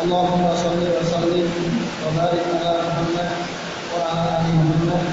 اللهم 0.00 0.44
صل 0.62 0.82
وسلم 0.96 1.48
وبارك 2.02 2.46
على 2.60 2.72
محمد 2.88 3.30
وعلى 3.92 4.22
آل 4.38 4.46
محمد 4.58 5.04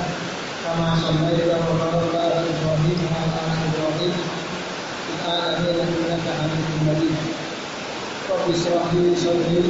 كما 0.63 0.89
صليت 1.05 1.49
وباركت 1.67 2.15
على 2.23 2.37
إبراهيم 2.51 2.99
وعلى 3.11 3.37
آل 3.45 3.59
إبراهيم 3.69 4.15
في 5.05 5.11
العالمين 5.17 5.89
إنك 6.01 6.25
حميد 6.37 6.69
مجيد. 6.87 7.17
رب 8.29 8.45
اشرح 8.55 8.87
لي 8.93 9.15
صدري 9.25 9.63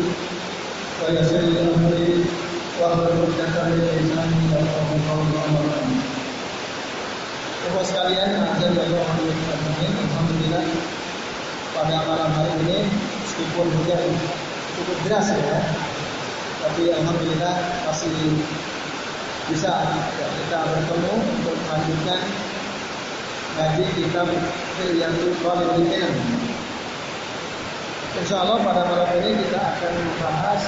ويسر 0.99 1.43
لي 1.51 1.59
أمري 1.75 2.11
واحلل 2.79 3.19
عقدة 3.39 3.63
من 3.67 3.79
لساني 3.99 4.39
يفقهوا 4.53 4.99
قولي. 5.09 5.37
بعد 5.67 5.86
Bapak 7.67 7.83
sekalian, 7.83 8.31
ada 8.31 8.67
dari 8.71 8.95
Alhamdulillah 8.95 10.63
pada 11.75 11.99
malam 12.07 12.31
hari 12.39 12.63
ini 12.63 12.87
meskipun 12.95 13.67
hujan 13.67 14.07
cukup 14.79 14.97
deras 15.03 15.35
ya, 15.35 15.59
tapi 16.63 16.95
Alhamdulillah 16.95 17.83
masih 17.83 18.39
bisa 19.51 19.83
ya, 19.83 20.27
kita 20.31 20.59
bertemu 20.63 21.11
untuk 21.11 21.59
melanjutkan 21.67 22.21
ngaji 23.59 23.85
kitab 23.99 24.31
Hilyatul 24.79 25.35
Qalimin. 25.43 26.11
Insya 28.15 28.47
Allah 28.47 28.63
pada 28.63 28.87
malam 28.87 29.11
ini 29.19 29.43
kita 29.43 29.59
akan 29.59 29.91
membahas 29.91 30.63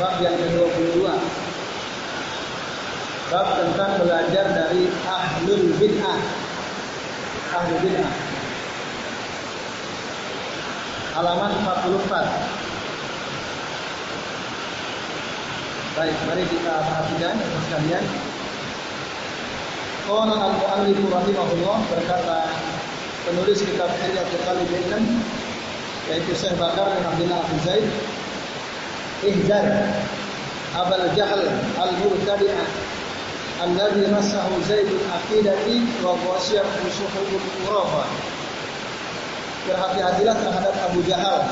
bab 0.00 0.16
yang 0.24 0.32
ke-22 0.40 1.04
bab 3.28 3.60
tentang 3.60 4.00
belajar 4.00 4.46
dari 4.56 4.88
ahlul 5.04 5.68
bid'ah. 5.76 6.20
Ahlul 7.52 7.80
bid'ah. 7.84 8.12
Halaman 11.12 11.52
44. 11.60 12.08
Baik, 15.98 16.16
mari 16.30 16.44
kita 16.46 16.74
perhatikan 16.78 17.34
ya 17.36 17.58
sekalian. 17.68 18.04
Qala 20.08 20.34
al-mu'allif 20.40 20.96
rahimahullah 21.04 21.78
berkata 21.92 22.48
penulis 23.28 23.60
kitab 23.60 23.92
Hilyatul 24.00 24.40
Talibin 24.48 25.04
yaitu 26.08 26.32
Syekh 26.32 26.56
Bakar 26.56 26.96
bin 26.96 27.04
Abdullah 27.04 27.44
Abu 27.44 27.56
Zaid 27.60 27.84
Ihzar 29.20 29.68
Abal 30.72 31.12
Jahal 31.12 31.44
Al-Murtadi'ah 31.76 32.88
alladhi 33.58 34.06
masahu 34.06 34.54
zaidul 34.70 35.02
aqidati 35.10 35.82
wa 36.06 36.14
wasiyar 36.14 36.66
usuhul 36.86 37.42
urafa 37.66 38.06
berhati-hatilah 39.68 40.36
terhadap 40.40 40.74
Abu 40.88 41.04
Jahal. 41.04 41.44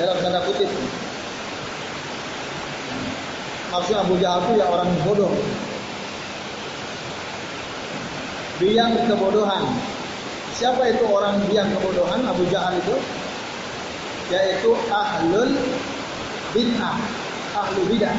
Dalam 0.00 0.16
tanda 0.24 0.40
kutip. 0.48 0.70
Maksud 3.72 3.96
Abu 3.96 4.16
Jahal 4.16 4.40
itu 4.48 4.52
ya 4.60 4.66
orang 4.72 4.88
bodoh. 5.04 5.32
Biang 8.56 8.96
kebodohan. 9.04 9.64
Siapa 10.56 10.80
itu 10.88 11.04
orang 11.04 11.44
biang 11.44 11.68
kebodohan 11.76 12.24
Abu 12.24 12.48
Jahal 12.48 12.80
itu? 12.80 12.96
Yaitu 14.32 14.72
ahlul 14.88 15.52
bid'ah. 16.56 16.96
Ahlu 17.56 17.84
bid'ah 17.92 18.16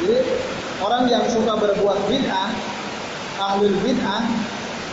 Jadi 0.00 0.16
orang 0.80 1.04
yang 1.12 1.24
suka 1.28 1.60
berbuat 1.60 2.08
bid'ah, 2.08 2.48
ahlul 3.36 3.76
bid'ah 3.84 4.24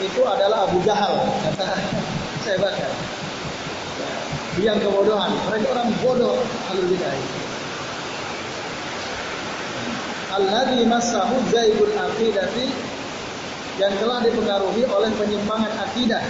itu 0.04 0.22
adalah 0.28 0.68
Abu 0.68 0.84
Jahal. 0.84 1.16
Saya 2.44 2.60
baca. 2.60 2.88
Yang 4.60 4.84
kebodohan. 4.84 5.32
Mereka 5.48 5.66
orang 5.72 5.90
bodoh 6.04 6.36
ahlul 6.68 6.88
bid'ah. 6.92 7.16
Alladhi 10.38 10.84
masahu 10.84 11.40
zaibul 11.56 11.96
aqidati 11.96 12.68
yang 13.80 13.96
telah 14.04 14.20
dipengaruhi 14.28 14.84
oleh 14.92 15.12
penyimpangan 15.16 15.72
akidah. 15.88 16.24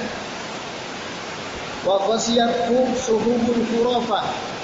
Wa 1.82 1.98
qasiyatku 2.06 2.94
suhubul 2.94 3.64
khurafah 3.74 4.57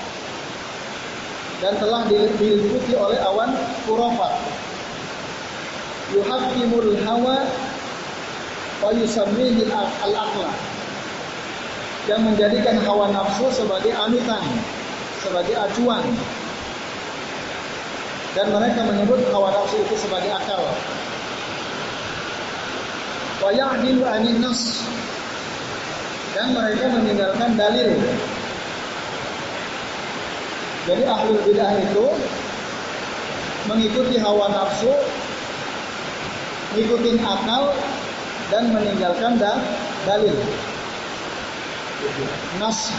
dan 1.64 1.80
telah 1.80 2.04
diliputi 2.12 2.92
oleh 2.92 3.16
awan 3.24 3.56
kurofat. 3.88 4.36
Yuhakimul 6.12 6.92
hawa 7.08 7.48
wa 8.84 8.92
yusammihi 8.92 9.72
al-aqla. 10.04 10.52
Yang 12.12 12.22
menjadikan 12.28 12.84
hawa 12.84 13.08
nafsu 13.16 13.48
sebagai 13.56 13.96
anutan, 13.96 14.44
sebagai 15.24 15.56
acuan. 15.56 16.04
Dan 18.36 18.52
mereka 18.52 18.84
menyebut 18.84 19.24
hawa 19.32 19.56
nafsu 19.56 19.80
itu 19.88 19.96
sebagai 19.96 20.36
akal. 20.36 20.68
Wa 23.40 23.56
ya'dilu 23.56 24.04
anin. 24.04 24.44
Dan 26.36 26.52
mereka 26.52 26.92
meninggalkan 26.92 27.56
dalil 27.56 27.96
jadi 30.84 31.04
ahlul 31.08 31.40
bidah 31.48 31.80
itu 31.80 32.06
mengikuti 33.72 34.20
hawa 34.20 34.52
nafsu, 34.52 34.92
mengikuti 36.76 37.16
akal 37.24 37.72
dan 38.52 38.76
meninggalkan 38.76 39.40
da 39.40 39.64
dalil. 40.04 40.36
Nas 42.60 42.92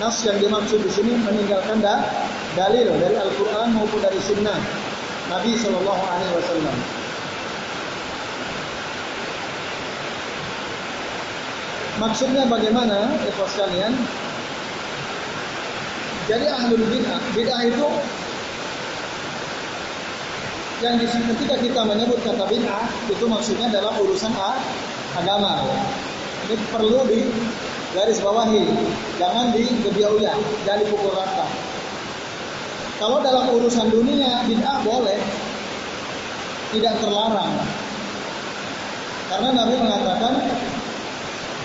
nas 0.00 0.16
yang 0.24 0.40
dimaksud 0.40 0.80
di 0.80 0.88
sini 0.88 1.12
meninggalkan 1.20 1.84
da 1.84 2.08
dalil 2.56 2.88
dari 2.96 3.20
Al-Qur'an 3.20 3.76
maupun 3.76 4.00
dari 4.00 4.16
sunnah 4.24 4.56
Nabi 5.28 5.52
Shallallahu 5.60 6.02
alaihi 6.08 6.32
wasallam. 6.32 6.76
Maksudnya 11.96 12.44
bagaimana, 12.44 13.08
ikhwas 13.24 13.56
sekalian? 13.56 13.96
Jadi 16.26 16.46
ahlul 16.50 16.82
bid'ah, 16.90 17.22
bid'ah 17.38 17.62
itu 17.70 17.88
yang 20.82 20.98
di 20.98 21.06
ketika 21.06 21.56
kita 21.62 21.80
menyebut 21.86 22.18
kata 22.26 22.44
bid'ah 22.50 22.84
itu 23.06 23.24
maksudnya 23.30 23.70
dalam 23.70 23.94
urusan 24.02 24.34
agama. 25.14 25.62
Ini 26.46 26.58
perlu 26.74 27.06
di 27.06 27.30
garis 27.94 28.18
bawahi, 28.18 28.66
jangan 29.22 29.54
di 29.54 29.70
gebiauya, 29.86 30.34
jangan 30.66 30.82
dipukul 30.82 31.14
rata. 31.14 31.46
Kalau 32.98 33.22
dalam 33.22 33.46
urusan 33.54 33.86
dunia 33.94 34.42
bid'ah 34.50 34.82
boleh, 34.82 35.22
tidak 36.74 36.94
terlarang. 36.98 37.54
Karena 39.30 39.48
Nabi 39.54 39.74
mengatakan 39.78 40.34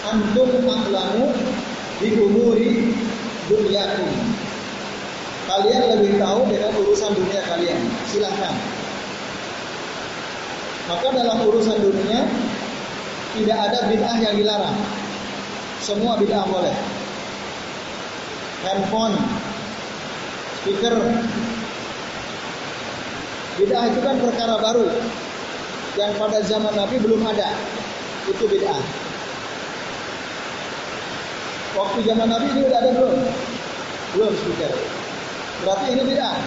antum 0.06 0.50
a'lamu 0.70 1.34
bi 1.98 2.10
umuri 2.18 2.94
dunyakum 3.50 4.51
kalian 5.50 5.82
lebih 5.98 6.22
tahu 6.22 6.46
dengan 6.50 6.72
urusan 6.78 7.12
dunia 7.18 7.42
kalian. 7.48 7.80
Silahkan. 8.10 8.56
Maka 10.92 11.08
dalam 11.16 11.38
urusan 11.48 11.78
dunia 11.80 12.28
tidak 13.32 13.58
ada 13.70 13.80
bid'ah 13.88 14.18
yang 14.20 14.36
dilarang. 14.36 14.78
Semua 15.80 16.20
bid'ah 16.20 16.44
boleh. 16.46 16.76
Handphone, 18.68 19.16
speaker. 20.62 20.96
Bid'ah 23.56 23.84
itu 23.88 24.00
kan 24.04 24.16
perkara 24.20 24.56
baru 24.60 24.86
yang 25.96 26.12
pada 26.20 26.40
zaman 26.44 26.74
Nabi 26.76 26.96
belum 27.00 27.24
ada. 27.24 27.56
Itu 28.28 28.46
bid'ah. 28.52 28.82
Waktu 31.72 32.00
zaman 32.04 32.28
Nabi 32.28 32.46
ini 32.52 32.62
udah 32.68 32.78
ada 32.84 32.92
belum? 33.00 33.16
Belum 34.20 34.34
speaker. 34.36 35.01
Berarti 35.62 35.86
ini 35.94 36.02
bid'ah. 36.06 36.38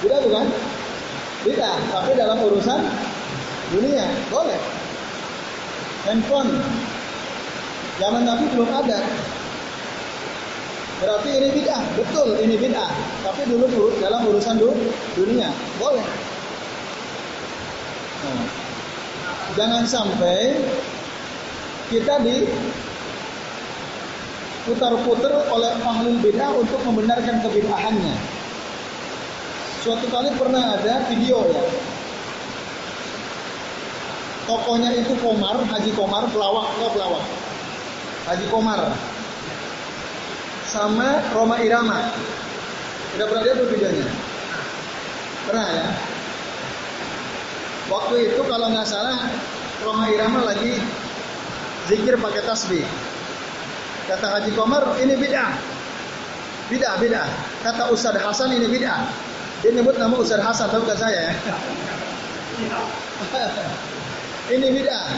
Bid'ah 0.00 0.20
bukan? 0.24 0.46
Bid'ah, 1.44 1.76
tapi 1.92 2.10
dalam 2.16 2.40
urusan 2.40 2.80
dunia 3.72 4.06
boleh. 4.32 4.60
handphone. 6.04 6.60
Zaman 7.96 8.28
Nabi 8.28 8.44
belum 8.52 8.68
ada. 8.68 9.00
Berarti 11.00 11.30
ini 11.36 11.48
bid'ah, 11.52 11.82
betul 11.96 12.36
ini 12.40 12.56
bid'ah. 12.60 12.92
Tapi 13.24 13.48
dulu 13.48 13.64
dulu 13.68 13.88
dalam 14.00 14.24
urusan 14.28 14.56
dunia 15.16 15.48
boleh. 15.80 16.04
Nah, 18.24 18.44
jangan 19.56 19.84
sampai 19.84 20.60
kita 21.92 22.24
di 22.24 22.48
putar-putar 24.64 25.44
oleh 25.52 25.72
ahli 25.84 26.16
bid'ah 26.24 26.50
untuk 26.56 26.80
membenarkan 26.88 27.44
kebid'ahannya. 27.44 28.33
Suatu 29.84 30.08
kali 30.08 30.32
pernah 30.40 30.80
ada 30.80 31.04
video 31.12 31.44
ya. 31.52 31.60
Tokohnya 34.48 34.96
itu 34.96 35.12
Komar, 35.20 35.60
Haji 35.60 35.92
Komar, 35.92 36.24
pelawak, 36.32 36.72
enggak 36.80 36.92
pelawak. 36.96 37.24
Haji 38.24 38.46
Komar. 38.48 38.80
Sama 40.64 41.20
Roma 41.36 41.60
Irama. 41.60 42.00
Udah 43.12 43.28
pernah 43.28 43.44
lihat 43.44 43.60
videonya? 43.60 44.08
Pernah 45.44 45.66
ya? 45.68 45.86
Waktu 47.92 48.14
itu 48.32 48.40
kalau 48.48 48.72
nggak 48.72 48.88
salah 48.88 49.28
Roma 49.84 50.08
Irama 50.08 50.48
lagi 50.48 50.80
zikir 51.92 52.16
pakai 52.16 52.40
tasbih. 52.48 52.88
Kata 54.08 54.32
Haji 54.32 54.48
Komar, 54.56 54.96
ini 54.96 55.12
bid'ah. 55.12 55.52
Bid'ah, 56.72 56.96
bid'ah. 57.04 57.28
Kata 57.60 57.92
Ustadz 57.92 58.24
Hasan 58.24 58.56
ini 58.56 58.64
bid'ah. 58.64 59.23
Dia 59.64 59.72
nyebut 59.72 59.96
nama 59.96 60.12
Ustadz 60.20 60.44
Hasan, 60.44 60.68
tapi 60.68 60.84
bukan 60.84 60.98
saya 61.00 61.32
ya. 61.32 61.32
ini 64.52 64.76
bid'ah. 64.76 65.08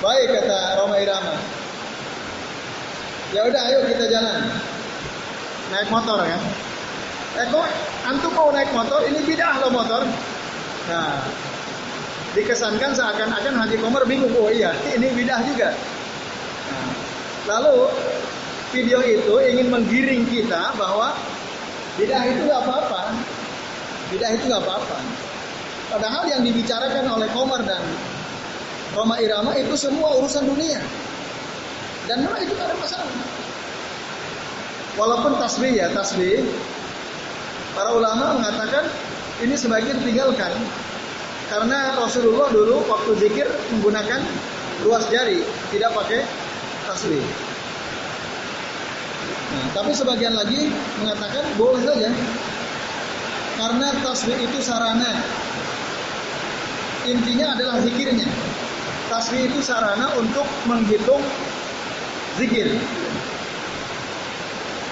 Baik 0.00 0.32
kata 0.32 0.80
Roma 0.80 0.96
Irama. 0.96 1.36
Ya 3.36 3.44
udah 3.44 3.62
ayo 3.68 3.84
kita 3.84 4.08
jalan. 4.08 4.48
Naik 5.76 5.92
motor 5.92 6.24
kan. 6.24 6.40
Eh 7.36 7.46
kok 7.52 7.68
antum 8.08 8.32
mau 8.32 8.48
naik 8.48 8.72
motor 8.72 9.04
ini 9.12 9.20
bid'ah 9.28 9.60
loh 9.60 9.68
motor. 9.68 10.08
Nah, 10.88 11.20
dikesankan 12.32 12.96
seakan-akan 12.96 13.60
Haji 13.60 13.76
Komar 13.76 14.08
bingung. 14.08 14.32
Oh 14.40 14.48
iya, 14.48 14.72
ini 14.96 15.12
bidah 15.12 15.44
juga. 15.44 15.76
Lalu 17.44 17.92
video 18.72 19.04
itu 19.04 19.36
ingin 19.52 19.68
menggiring 19.68 20.24
kita 20.32 20.72
bahwa 20.80 21.12
bidah 21.98 22.22
itu 22.26 22.40
nggak 22.46 22.62
apa-apa. 22.66 23.02
Bidah 24.10 24.30
itu 24.34 24.44
nggak 24.50 24.62
apa-apa. 24.62 24.98
Padahal 25.94 26.24
yang 26.26 26.42
dibicarakan 26.42 27.06
oleh 27.06 27.28
Komar 27.30 27.62
dan 27.62 27.82
Roma 28.94 29.18
Irama 29.22 29.54
itu 29.54 29.74
semua 29.78 30.18
urusan 30.18 30.46
dunia. 30.46 30.82
Dan 32.10 32.26
memang 32.26 32.40
itu 32.42 32.54
ada 32.58 32.74
masalah. 32.76 33.14
Walaupun 34.94 35.38
tasbih 35.38 35.74
ya, 35.74 35.90
tasbih. 35.90 36.46
Para 37.74 37.90
ulama 37.90 38.38
mengatakan 38.38 38.86
ini 39.42 39.54
sebagian 39.58 39.98
tinggalkan. 40.02 40.54
Karena 41.50 41.98
Rasulullah 41.98 42.48
dulu 42.50 42.86
waktu 42.88 43.10
zikir 43.20 43.46
menggunakan 43.74 44.22
ruas 44.86 45.04
jari, 45.10 45.42
tidak 45.74 45.90
pakai 45.92 46.22
tasbih. 46.86 47.22
Nah, 49.54 49.70
tapi 49.70 49.94
sebagian 49.94 50.34
lagi 50.34 50.66
mengatakan 50.98 51.46
boleh 51.54 51.86
saja. 51.86 52.10
Karena 53.54 53.88
tasbih 54.02 54.34
itu 54.42 54.58
sarana. 54.58 55.22
Intinya 57.06 57.54
adalah 57.54 57.78
zikirnya. 57.86 58.26
Tasbih 59.06 59.46
itu 59.46 59.62
sarana 59.62 60.10
untuk 60.18 60.42
menghitung 60.66 61.22
zikir. 62.34 62.74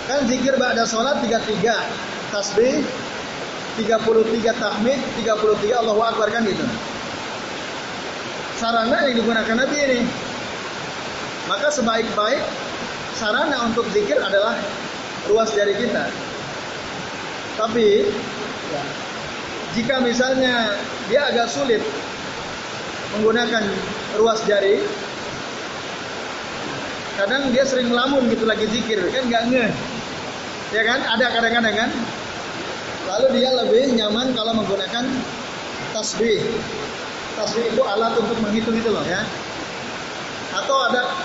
Kan 0.06 0.30
zikir 0.30 0.54
ba'da 0.58 0.86
sholat 0.86 1.18
33 1.26 2.30
tasbih 2.30 2.86
33 3.82 4.62
tahmid 4.62 4.98
33 5.24 5.74
Allahu 5.74 6.02
Akbar 6.06 6.30
kan 6.30 6.46
gitu. 6.46 6.62
Sarana 8.62 9.10
yang 9.10 9.18
digunakan 9.18 9.56
Nabi 9.58 9.78
ini 9.90 10.00
maka 11.50 11.74
sebaik-baik 11.74 12.42
sarana 13.16 13.68
untuk 13.68 13.86
zikir 13.92 14.18
adalah 14.18 14.56
ruas 15.28 15.52
jari 15.54 15.76
kita. 15.76 16.08
Tapi 17.56 18.08
ya, 18.72 18.82
jika 19.76 20.00
misalnya 20.00 20.76
dia 21.06 21.28
agak 21.28 21.48
sulit 21.52 21.84
menggunakan 23.16 23.64
ruas 24.16 24.40
jari, 24.48 24.80
kadang 27.20 27.52
dia 27.52 27.64
sering 27.68 27.92
melamun 27.92 28.24
gitu 28.32 28.48
lagi 28.48 28.64
zikir 28.72 29.04
kan 29.12 29.22
nggak 29.28 29.42
nge, 29.52 29.66
ya 30.72 30.82
kan? 30.82 31.00
Ada 31.12 31.26
kadang-kadang 31.28 31.76
kan? 31.76 31.90
Lalu 33.12 33.26
dia 33.40 33.50
lebih 33.52 33.92
nyaman 33.98 34.32
kalau 34.32 34.56
menggunakan 34.56 35.04
tasbih. 35.92 36.40
Tasbih 37.36 37.64
itu 37.68 37.82
alat 37.84 38.16
untuk 38.16 38.40
menghitung 38.40 38.76
itu 38.76 38.88
loh 38.88 39.04
ya. 39.04 39.20
Atau 40.56 40.76
ada 40.88 41.21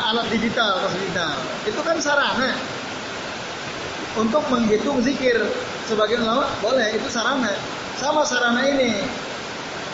alat 0.00 0.26
digital, 0.30 0.80
tas 0.82 0.94
digital. 0.94 1.34
Itu 1.66 1.80
kan 1.82 1.98
sarana 1.98 2.54
untuk 4.18 4.42
menghitung 4.50 5.02
zikir. 5.02 5.38
Sebagian 5.88 6.20
ulama 6.20 6.46
boleh, 6.60 6.94
itu 6.94 7.08
sarana. 7.08 7.52
Sama 7.96 8.22
sarana 8.22 8.62
ini. 8.68 9.02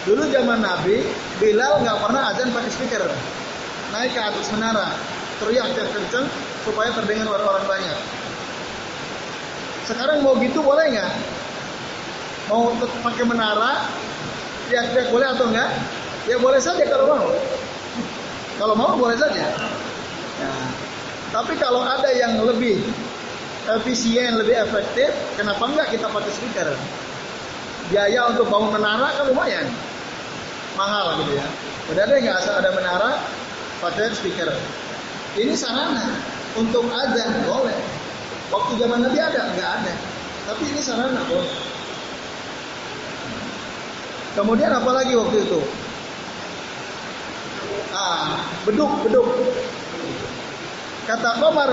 Dulu 0.05 0.29
zaman 0.29 0.61
Nabi, 0.61 1.01
Bilal 1.41 1.81
nggak 1.81 1.99
pernah 2.05 2.29
azan 2.35 2.53
pakai 2.53 2.71
speaker. 2.71 3.09
Naik 3.95 4.13
ke 4.13 4.21
atas 4.21 4.53
menara, 4.53 4.93
teriak 5.41 5.73
kenceng 5.73 6.29
supaya 6.67 6.93
terdengar 6.93 7.31
orang-orang 7.31 7.65
banyak. 7.65 7.99
Sekarang 9.89 10.21
mau 10.21 10.37
gitu 10.41 10.61
boleh 10.61 10.85
nggak? 10.93 11.13
Mau 12.53 12.77
pakai 13.01 13.25
menara, 13.25 13.89
teriak-teriak 14.69 15.09
boleh 15.09 15.27
atau 15.33 15.47
enggak? 15.49 15.71
Ya 16.29 16.37
boleh 16.41 16.61
saja 16.61 16.85
kalau 16.89 17.05
mau. 17.09 17.29
Kalau 18.61 18.75
mau 18.77 18.93
boleh 18.97 19.17
saja. 19.17 19.45
Ya. 20.45 20.53
Tapi 21.33 21.57
kalau 21.57 21.83
ada 21.83 22.13
yang 22.13 22.39
lebih 22.45 22.79
efisien, 23.81 24.37
lebih 24.37 24.61
efektif, 24.61 25.11
kenapa 25.41 25.65
enggak 25.67 25.89
kita 25.91 26.07
pakai 26.13 26.31
speaker? 26.31 26.69
Biaya 27.89 28.33
untuk 28.33 28.49
bangun 28.49 28.77
menara 28.77 29.13
kan 29.13 29.25
lumayan 29.29 29.67
mahal 30.79 31.23
gitu 31.23 31.33
ya. 31.39 31.47
Udah 31.93 32.05
deh 32.09 32.19
nggak 32.23 32.37
asal 32.45 32.55
ada 32.61 32.71
menara, 32.75 33.21
pakai 33.83 34.13
speaker. 34.15 34.51
Ini 35.35 35.55
sarana 35.59 36.15
untuk 36.55 36.87
azan 36.87 37.43
boleh. 37.49 37.77
Waktu 38.53 38.73
zaman 38.79 39.03
Nabi 39.03 39.19
ada 39.19 39.51
nggak 39.57 39.71
ada, 39.83 39.93
tapi 40.47 40.63
ini 40.71 40.81
sarana 40.81 41.21
boleh. 41.27 41.53
Kemudian 44.35 44.71
apa 44.75 44.91
lagi 44.91 45.15
waktu 45.15 45.47
itu? 45.47 45.61
Ah, 47.95 48.43
beduk, 48.67 48.91
beduk. 49.07 49.27
Kata 51.05 51.31
Komar, 51.37 51.71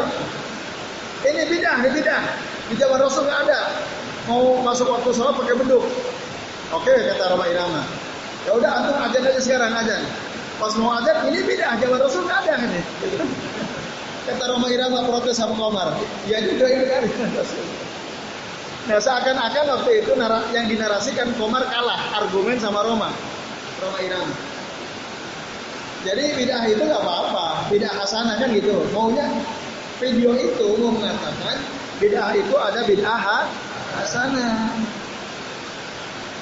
ini 1.24 1.42
bidah, 1.48 1.76
ini 1.84 1.90
bidah. 1.96 2.22
Di 2.68 2.76
zaman 2.76 3.00
Rasul 3.00 3.28
nggak 3.28 3.40
ada. 3.48 3.60
Mau 4.28 4.60
masuk 4.64 4.92
waktu 4.92 5.10
sholat 5.12 5.36
pakai 5.40 5.56
beduk. 5.60 5.84
Oke, 6.72 6.94
kata 6.94 7.36
Rama 7.36 7.46
Irama. 7.48 7.82
Ya 8.48 8.52
udah 8.58 8.70
antum 8.80 8.98
ajan 8.98 9.22
aja 9.28 9.42
sekarang 9.44 9.72
ajan. 9.76 10.02
Pas 10.60 10.74
mau 10.78 10.94
ajan 11.00 11.28
ini 11.32 11.40
bidah, 11.44 11.80
zaman 11.80 12.00
Rasul 12.00 12.24
nggak 12.28 12.40
ada 12.48 12.54
ini. 12.64 12.82
Kata 14.22 14.54
Roma 14.54 14.70
Irama 14.70 15.02
protes 15.10 15.42
sama 15.42 15.58
Komar. 15.58 15.98
Ya 16.30 16.38
juga 16.46 16.66
ini 16.70 16.86
kan. 16.86 17.04
Nah 18.82 18.98
seakan-akan 18.98 19.78
waktu 19.78 20.02
itu 20.02 20.18
yang 20.58 20.66
dinarasikan 20.66 21.30
Komar 21.38 21.62
kalah 21.70 22.02
argumen 22.18 22.58
sama 22.58 22.82
Roma. 22.82 23.14
Roma 23.78 24.00
Irama. 24.02 24.34
Jadi 26.02 26.34
bid'ah 26.34 26.66
itu 26.66 26.82
nggak 26.82 27.02
apa-apa, 27.06 27.70
bid'ah 27.70 27.94
hasanah 27.94 28.42
kan 28.42 28.50
gitu. 28.58 28.74
Maunya 28.90 29.30
video 30.02 30.34
itu 30.34 30.66
mau 30.82 30.90
mengatakan 30.90 31.62
bid'ah 32.02 32.34
itu 32.34 32.56
ada 32.58 32.82
bid'ah 32.90 33.46
hasanah. 34.02 34.74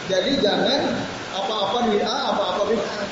Jadi 0.08 0.40
jangan 0.40 0.96
apa-apa 1.36 1.92
bid'ah, 1.92 2.22
apa-apa 2.32 2.62
bid'ah. 2.72 3.04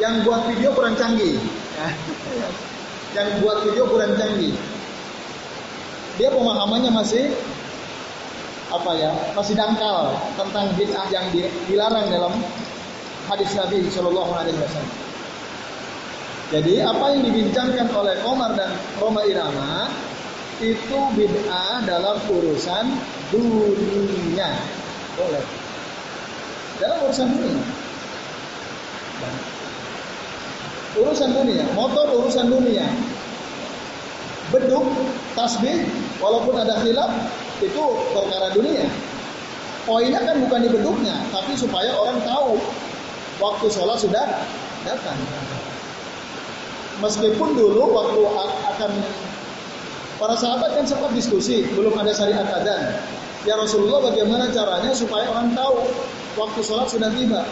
Yang 0.00 0.14
buat 0.24 0.40
video 0.48 0.72
kurang 0.72 0.96
canggih. 0.96 1.36
Yang 3.16 3.28
buat 3.44 3.68
video 3.68 3.84
kurang 3.84 4.16
canggih. 4.16 4.56
Dia 6.16 6.32
pemahamannya 6.32 6.90
masih 6.90 7.30
apa 8.68 8.92
ya 9.00 9.12
masih 9.32 9.56
dangkal 9.56 10.12
tentang 10.36 10.68
bid'ah 10.76 11.08
yang 11.08 11.24
dilarang 11.68 12.04
dalam 12.12 12.36
hadis 13.28 13.52
Nabi 13.56 13.84
Shallallahu 13.88 14.32
Alaihi 14.32 14.56
Wasallam. 14.60 15.07
Jadi 16.48 16.80
apa 16.80 17.12
yang 17.12 17.28
dibincangkan 17.28 17.92
oleh 17.92 18.16
Komar 18.24 18.56
dan 18.56 18.72
Roma 18.96 19.20
Irama 19.28 19.92
itu 20.64 20.98
bid'ah 21.12 21.84
dalam 21.84 22.16
urusan 22.24 22.88
dunia. 23.28 24.56
Boleh. 25.20 25.44
Dalam 26.80 26.98
urusan 27.04 27.28
dunia. 27.36 27.60
Urusan 30.98 31.30
dunia, 31.36 31.68
motor 31.76 32.16
urusan 32.16 32.48
dunia. 32.48 32.88
Beduk, 34.48 34.88
tasbih, 35.36 35.84
walaupun 36.16 36.56
ada 36.56 36.80
khilaf, 36.80 37.12
itu 37.60 37.84
perkara 38.16 38.56
dunia. 38.56 38.88
Poinnya 39.84 40.24
kan 40.24 40.40
bukan 40.40 40.64
di 40.64 40.72
beduknya, 40.72 41.12
tapi 41.28 41.52
supaya 41.52 41.92
orang 41.92 42.24
tahu 42.24 42.56
waktu 43.36 43.66
sholat 43.68 44.00
sudah 44.00 44.24
datang. 44.88 45.16
Meskipun 46.98 47.54
dulu 47.54 47.94
waktu 47.94 48.20
akan 48.74 48.90
para 50.18 50.34
sahabat 50.34 50.74
kan 50.74 50.84
sempat 50.86 51.14
diskusi, 51.14 51.62
belum 51.78 51.94
ada 51.94 52.10
syariat 52.10 52.46
adzan. 52.50 52.98
Ya 53.46 53.54
Rasulullah 53.54 54.02
bagaimana 54.02 54.50
caranya 54.50 54.90
supaya 54.90 55.30
orang 55.30 55.54
tahu 55.54 55.86
waktu 56.34 56.60
sholat 56.66 56.90
sudah 56.90 57.06
tiba. 57.14 57.46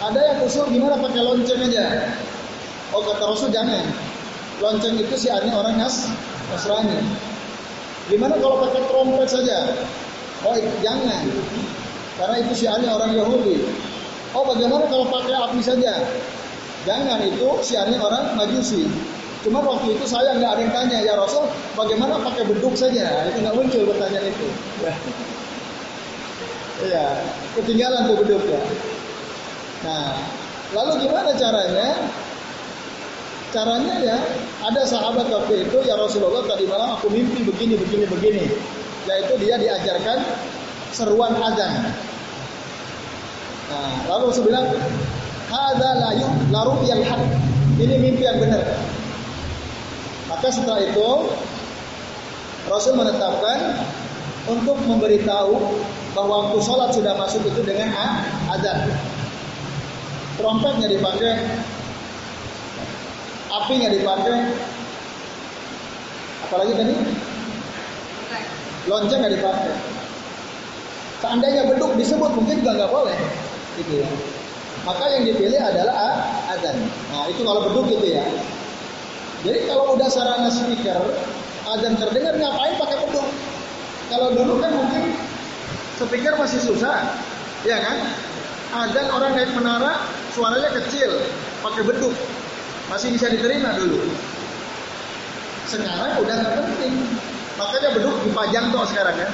Ada 0.00 0.20
yang 0.32 0.38
usul 0.48 0.64
gimana 0.72 0.96
pakai 0.96 1.20
lonceng 1.20 1.60
aja. 1.60 2.08
Oh 2.90 3.04
kata 3.04 3.24
Rasul 3.24 3.52
jangan. 3.52 3.84
Lonceng 4.64 4.96
itu 4.96 5.12
si 5.12 5.28
siarnya 5.28 5.52
orang 5.54 5.76
Nas 5.76 6.08
Nasrani. 6.48 6.98
Gimana 8.08 8.36
kalau 8.40 8.64
pakai 8.64 8.80
trompet 8.88 9.28
saja? 9.28 9.76
Oh 10.40 10.56
jangan. 10.80 11.24
Karena 12.16 12.36
itu 12.40 12.52
si 12.56 12.64
siarnya 12.64 12.96
orang 12.96 13.12
Yahudi. 13.12 13.60
Oh 14.32 14.42
bagaimana 14.48 14.88
kalau 14.88 15.04
pakai 15.12 15.36
api 15.36 15.60
saja? 15.60 16.00
Jangan 16.84 17.20
itu 17.24 17.48
siarnya 17.64 17.98
orang 18.00 18.36
Majusi. 18.36 18.84
Cuma 19.44 19.60
waktu 19.60 19.92
itu 19.92 20.04
saya 20.08 20.36
nggak 20.40 20.50
ada 20.56 20.60
yang 20.64 20.72
tanya 20.72 20.98
ya 21.04 21.12
Rasul, 21.20 21.44
bagaimana 21.76 22.16
pakai 22.20 22.48
beduk 22.48 22.72
saja? 22.76 23.28
Itu 23.28 23.44
nggak 23.44 23.56
muncul 23.56 23.82
pertanyaan 23.92 24.28
itu. 24.32 24.46
Iya, 26.74 27.22
ketinggalan 27.54 28.10
tuh 28.10 28.18
beduk 28.18 28.42
ya. 28.50 28.60
Nah, 29.86 30.20
lalu 30.74 31.06
gimana 31.06 31.30
caranya? 31.38 31.96
Caranya 33.54 33.94
ya, 34.02 34.18
ada 34.66 34.82
sahabat 34.82 35.30
waktu 35.30 35.64
itu 35.64 35.76
ya 35.86 35.94
Rasulullah 35.94 36.42
tadi 36.44 36.66
malam 36.66 36.98
aku 36.98 37.08
mimpi 37.14 37.46
begini, 37.46 37.78
begini, 37.78 38.04
begini. 38.10 38.44
Yaitu 39.06 39.38
dia 39.38 39.54
diajarkan 39.54 40.18
seruan 40.90 41.38
azan. 41.38 41.94
Nah, 43.70 43.94
lalu 44.10 44.34
Rasul 44.34 44.50
bilang, 44.50 44.66
Hada 45.54 45.90
layu 46.02 46.26
laru 46.50 46.82
yang 46.82 46.98
hak. 47.06 47.22
Ini 47.78 47.94
mimpi 48.02 48.26
yang 48.26 48.42
benar. 48.42 48.66
Maka 50.26 50.50
setelah 50.50 50.82
itu 50.82 51.30
Rasul 52.66 52.98
menetapkan 52.98 53.86
untuk 54.50 54.82
memberitahu 54.82 55.54
bahwa 56.18 56.48
waktu 56.50 56.58
sholat 56.58 56.90
sudah 56.90 57.14
masuk 57.14 57.46
itu 57.46 57.62
dengan 57.62 57.94
azan. 58.50 58.90
Trompetnya 60.34 60.90
dipakai, 60.90 61.46
apinya 63.54 63.86
dipakai, 63.94 64.36
apalagi 66.50 66.72
tadi 66.74 66.94
lonceng 68.90 69.18
nggak 69.22 69.34
dipakai. 69.38 69.72
Seandainya 71.22 71.62
beduk 71.70 71.94
disebut 71.94 72.30
mungkin 72.34 72.58
juga 72.60 72.72
nggak 72.82 72.90
boleh, 72.90 73.18
gitu 73.78 74.02
ya. 74.02 74.08
Maka 74.84 75.04
yang 75.16 75.24
dipilih 75.24 75.60
adalah 75.60 76.28
azan. 76.52 76.76
Nah 77.08 77.24
itu 77.32 77.40
kalau 77.40 77.64
beduk 77.64 77.88
gitu 77.88 78.06
ya. 78.12 78.24
Jadi 79.44 79.64
kalau 79.68 79.96
udah 79.96 80.08
sarana 80.12 80.52
speaker, 80.52 81.00
azan 81.72 81.96
terdengar 81.96 82.36
ngapain 82.36 82.76
pakai 82.76 82.96
beduk? 83.08 83.28
Kalau 84.12 84.28
dulu 84.36 84.60
kan 84.60 84.72
mungkin 84.76 85.16
speaker 85.96 86.36
masih 86.36 86.60
susah, 86.60 87.16
ya 87.64 87.80
kan? 87.80 87.96
Azan 88.74 89.08
orang 89.08 89.32
naik 89.32 89.56
menara, 89.56 90.04
suaranya 90.36 90.68
kecil, 90.84 91.08
pakai 91.64 91.82
beduk, 91.88 92.12
masih 92.92 93.08
bisa 93.16 93.32
diterima 93.32 93.72
dulu. 93.80 94.04
Sekarang 95.64 96.20
udah 96.20 96.36
penting, 96.60 97.08
makanya 97.56 97.88
beduk 97.96 98.16
dipajang 98.28 98.68
tuh 98.68 98.84
sekarang 98.92 99.16
ya. 99.16 99.30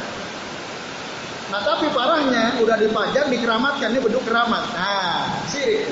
Nah 1.51 1.61
tapi 1.67 1.91
parahnya 1.91 2.55
udah 2.63 2.79
dipajang 2.79 3.27
dikeramatkan 3.27 3.91
ini 3.91 4.01
beduk 4.01 4.23
keramat. 4.23 4.71
Nah 4.71 5.43
sirik, 5.51 5.91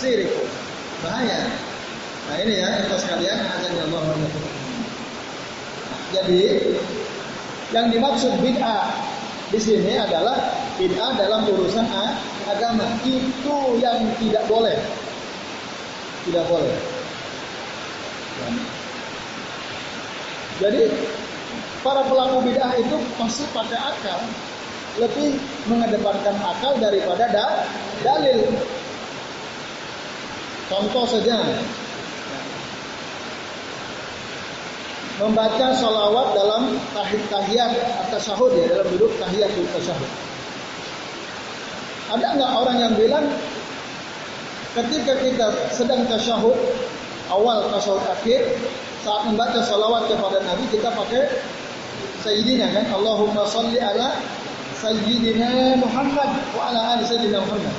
sirik, 0.00 0.32
bahaya. 1.04 1.52
Nah 2.24 2.36
ini 2.40 2.56
ya 2.56 2.88
itu 2.88 2.96
sekalian 2.96 3.36
azan 3.36 3.76
Allah 3.84 4.16
Jadi 6.16 6.72
yang 7.76 7.92
dimaksud 7.92 8.32
bid'ah 8.40 8.96
di 9.52 9.60
sini 9.60 9.92
adalah 10.00 10.56
bid'ah 10.80 11.20
dalam 11.20 11.44
urusan 11.44 11.84
agama 12.48 12.96
itu 13.04 13.56
yang 13.76 14.08
tidak 14.16 14.44
boleh, 14.48 14.78
tidak 16.24 16.44
boleh. 16.48 16.76
Jadi 20.62 20.86
para 21.84 22.00
pelaku 22.08 22.48
bid'ah 22.48 22.72
itu 22.80 22.96
pasti 23.20 23.44
pakai 23.52 23.76
akal, 23.76 24.20
lebih 24.96 25.36
mengedepankan 25.68 26.32
akal 26.40 26.72
daripada 26.80 27.28
da 27.28 27.46
dalil. 28.00 28.40
Contoh 30.72 31.04
saja, 31.04 31.44
membaca 35.20 35.66
sholawat 35.76 36.34
dalam 36.34 36.62
tahiyat 37.28 37.72
atau 38.08 38.18
syahud 38.18 38.50
ya 38.56 38.64
dalam 38.66 38.88
duduk 38.96 39.12
tahiyat 39.20 39.52
atau 39.52 39.82
syahud. 39.84 40.10
Ada 42.16 42.26
nggak 42.40 42.52
orang 42.56 42.76
yang 42.80 42.94
bilang 42.96 43.28
ketika 44.74 45.14
kita 45.22 45.46
sedang 45.70 46.02
tasyahud 46.10 46.56
awal 47.30 47.70
tasyahud 47.70 48.02
akhir 48.10 48.58
saat 49.06 49.22
membaca 49.28 49.60
sholawat 49.62 50.10
kepada 50.10 50.42
Nabi 50.42 50.64
kita 50.72 50.90
pakai 50.90 51.30
Sayyidina 52.24 52.72
kan? 52.72 52.88
Allahumma 52.88 53.44
salli 53.44 53.76
ala 53.76 54.16
Sayyidina 54.80 55.76
Muhammad 55.76 56.30
wa 56.56 56.72
ala 56.72 56.96
ali 56.96 57.04
Sayyidina 57.04 57.44
Muhammad. 57.44 57.76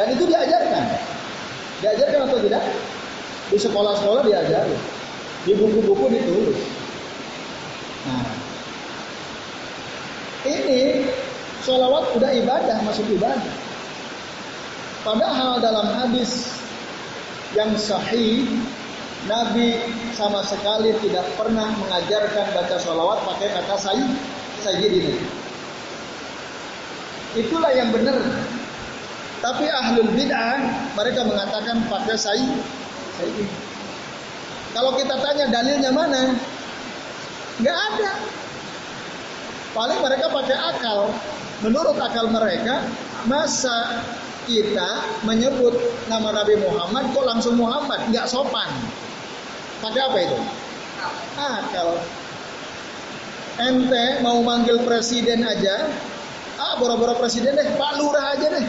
Dan 0.00 0.06
itu 0.16 0.24
diajarkan. 0.24 0.84
Diajarkan 1.84 2.20
atau 2.24 2.38
tidak? 2.40 2.64
Di 3.52 3.58
sekolah-sekolah 3.60 4.22
diajarkan 4.24 4.80
di 5.44 5.52
buku-buku 5.56 6.06
ditulis. 6.12 6.60
Nah. 8.08 8.26
Ini 10.48 11.04
sholawat 11.62 12.16
udah 12.16 12.30
ibadah 12.32 12.76
masuk 12.84 13.04
ibadah. 13.12 13.56
Padahal 15.04 15.60
dalam 15.62 15.88
hadis 15.92 16.52
yang 17.56 17.72
sahih 17.80 18.44
Nabi 19.26 19.82
sama 20.14 20.46
sekali 20.46 20.94
tidak 21.02 21.26
pernah 21.34 21.74
mengajarkan 21.74 22.54
baca 22.54 22.76
sholawat 22.78 23.18
pakai 23.26 23.50
kata 23.50 23.74
sayyid, 23.74 24.10
sayyidina. 24.62 25.18
Itulah 27.34 27.74
yang 27.74 27.90
benar. 27.90 28.14
Tapi 29.38 29.66
ahlul 29.66 30.10
bid'ah 30.14 30.58
mereka 30.94 31.26
mengatakan 31.26 31.82
pakai 31.90 32.14
sayyid, 32.14 32.62
sayyid. 33.18 33.48
Kalau 34.70 34.94
kita 34.94 35.14
tanya 35.18 35.50
dalilnya 35.50 35.90
mana? 35.90 36.38
Nggak 37.58 37.78
ada. 37.94 38.12
Paling 39.74 39.98
mereka 39.98 40.26
pakai 40.30 40.56
akal. 40.56 41.10
Menurut 41.58 41.98
akal 41.98 42.30
mereka, 42.30 42.86
masa 43.26 44.06
kita 44.46 45.18
menyebut 45.26 45.74
nama 46.06 46.30
Nabi 46.30 46.54
Muhammad 46.62 47.10
kok 47.10 47.26
langsung 47.26 47.58
Muhammad? 47.58 48.06
Nggak 48.14 48.30
sopan. 48.30 48.70
Pakai 49.78 50.00
apa 50.02 50.18
itu? 50.22 50.36
Akal. 51.38 51.88
Ente 53.58 54.22
mau 54.22 54.38
manggil 54.42 54.82
presiden 54.86 55.42
aja, 55.42 55.90
ah 56.58 56.78
boro-boro 56.78 57.18
presiden 57.18 57.58
deh, 57.58 57.74
Pak 57.74 57.98
Lurah 57.98 58.38
aja 58.38 58.46
deh. 58.54 58.66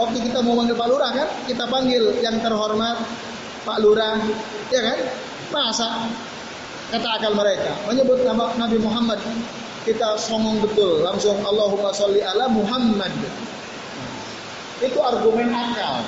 Waktu 0.00 0.32
kita 0.32 0.40
mau 0.40 0.56
manggil 0.56 0.76
Pak 0.76 0.88
Lurah 0.88 1.10
kan, 1.12 1.28
kita 1.44 1.64
panggil 1.68 2.20
yang 2.24 2.40
terhormat 2.40 3.04
Pak 3.68 3.78
Lurah, 3.84 4.16
ya 4.72 4.80
kan? 4.80 4.98
Masa 5.52 6.08
kata 6.94 7.08
akal 7.18 7.32
mereka 7.34 7.74
menyebut 7.90 8.22
nama 8.22 8.54
Nabi 8.54 8.78
Muhammad 8.78 9.18
kita 9.82 10.14
songong 10.14 10.62
betul 10.62 11.02
langsung 11.02 11.34
Allahumma 11.42 11.90
sholli 11.90 12.22
ala 12.22 12.46
Muhammad 12.46 13.10
itu 14.78 14.98
argumen 15.02 15.50
akal 15.50 16.06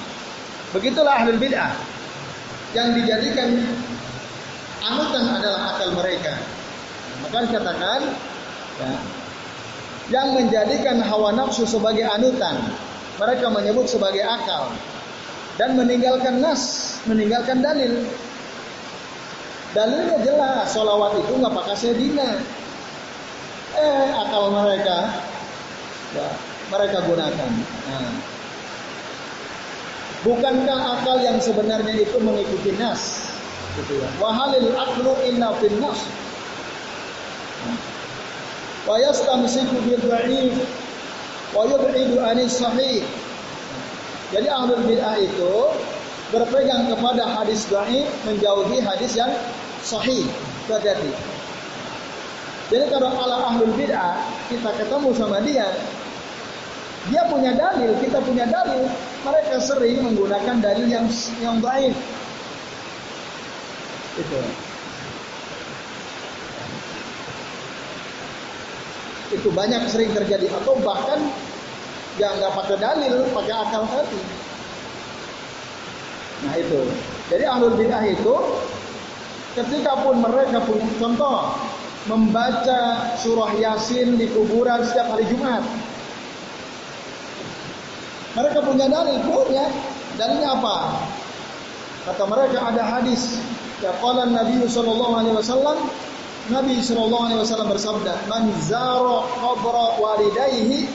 begitulah 0.70 1.26
ahli 1.26 1.34
bid'ah 1.42 1.74
yang 2.76 2.94
dijadikan 2.94 3.66
anutan 4.92 5.24
adalah 5.34 5.60
akal 5.74 5.90
mereka. 5.94 6.34
Maka 7.24 7.36
dikatakan 7.48 8.00
ya, 8.78 8.92
yang 10.12 10.28
menjadikan 10.36 11.02
hawa 11.02 11.34
nafsu 11.34 11.66
sebagai 11.66 12.06
anutan, 12.06 12.60
mereka 13.18 13.46
menyebut 13.50 13.90
sebagai 13.90 14.22
akal 14.22 14.70
dan 15.58 15.74
meninggalkan 15.74 16.38
nas, 16.38 16.94
meninggalkan 17.08 17.64
dalil. 17.64 18.06
Dalilnya 19.74 20.18
jelas, 20.24 20.72
solawat 20.72 21.20
itu 21.20 21.32
nggak 21.36 21.52
pakai 21.52 21.76
sedina. 21.76 22.40
Eh, 23.76 24.06
akal 24.16 24.48
mereka, 24.48 25.20
ya, 26.16 26.28
mereka 26.72 26.98
gunakan. 27.04 27.50
Nah, 27.92 28.36
Bukankah 30.26 30.80
akal 30.98 31.22
yang 31.22 31.38
sebenarnya 31.38 32.02
itu 32.02 32.18
mengikuti 32.18 32.74
nas? 32.74 33.30
Wahalil 34.16 34.72
aklu 34.72 35.12
inna 35.28 35.52
fin 35.60 35.76
nas. 35.80 36.00
Wa 38.88 38.96
yastamsiku 38.96 39.76
bil 39.84 40.00
wa 41.52 41.62
yub'idu 41.68 42.16
anis 42.24 42.56
sahih. 42.56 43.04
Jadi 44.34 44.48
ahlul 44.50 44.82
bid'ah 44.88 45.16
itu 45.22 45.54
berpegang 46.34 46.90
kepada 46.90 47.30
hadis 47.30 47.68
dhaif 47.70 48.08
menjauhi 48.26 48.82
hadis 48.82 49.14
yang 49.14 49.30
sahih. 49.84 50.26
Hati-hati. 50.66 51.14
Jadi 52.66 52.84
kalau 52.90 53.14
ala 53.14 53.54
ahlul 53.54 53.70
bid'ah 53.78 54.18
kita 54.50 54.74
ketemu 54.74 55.14
sama 55.14 55.38
dia, 55.46 55.70
dia 57.06 57.22
punya 57.30 57.54
dalil, 57.54 57.94
kita 58.02 58.18
punya 58.18 58.50
dalil. 58.50 58.90
Mereka 59.22 59.62
sering 59.62 60.02
menggunakan 60.02 60.58
dalil 60.58 60.86
yang 60.90 61.06
yang 61.38 61.62
baik. 61.62 61.94
Itu. 64.16 64.38
Itu 69.36 69.48
banyak 69.52 69.90
sering 69.90 70.14
terjadi 70.16 70.48
atau 70.62 70.78
bahkan 70.80 71.20
yang 72.16 72.32
nggak 72.40 72.54
pakai 72.56 72.76
dalil, 72.80 73.14
pakai 73.36 73.54
akal 73.54 73.82
tadi. 73.92 74.20
Nah 76.46 76.54
itu. 76.56 76.80
Jadi 77.26 77.44
ahlul 77.44 77.74
bid'ah 77.74 78.04
itu 78.06 78.34
ketika 79.56 80.04
pun 80.04 80.20
mereka 80.20 80.62
punya 80.64 80.88
contoh 81.00 81.56
membaca 82.06 83.12
surah 83.18 83.52
Yasin 83.58 84.14
di 84.14 84.30
kuburan 84.30 84.84
setiap 84.86 85.16
hari 85.16 85.26
Jumat. 85.26 85.64
Mereka 88.36 88.58
punya 88.62 88.86
dalil, 88.86 89.16
punya. 89.26 89.66
Dalilnya 90.16 90.48
apa? 90.54 90.76
Kata 92.08 92.24
mereka 92.30 92.58
ada 92.72 92.82
hadis. 92.84 93.40
Ya 93.84 93.92
qala 94.00 94.24
Nabi 94.32 94.64
sallallahu 94.64 95.14
alaihi 95.20 95.36
wasallam 95.36 95.76
Nabi 96.48 96.78
sallallahu 96.80 97.24
alaihi 97.28 97.40
wasallam 97.42 97.68
bersabda, 97.74 98.12
"Man 98.30 98.48
zara 98.64 99.26
qabra 99.42 99.98
walidayhi 100.00 100.86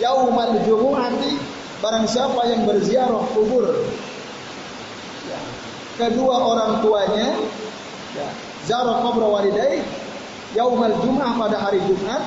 yaumal 0.00 0.56
jumu'ati 0.64 1.36
barang 1.84 2.08
siapa 2.08 2.40
yang 2.48 2.64
berziarah 2.64 3.24
kubur 3.36 3.64
ya, 5.28 5.38
kedua 6.00 6.36
orang 6.40 6.80
tuanya 6.80 7.36
ya, 8.16 8.26
zara 8.64 9.04
qabra 9.04 9.26
walidayhi 9.28 9.84
yaumal 10.56 10.92
jum'ah 11.04 11.36
pada 11.36 11.60
hari 11.60 11.80
Jumat 11.84 12.24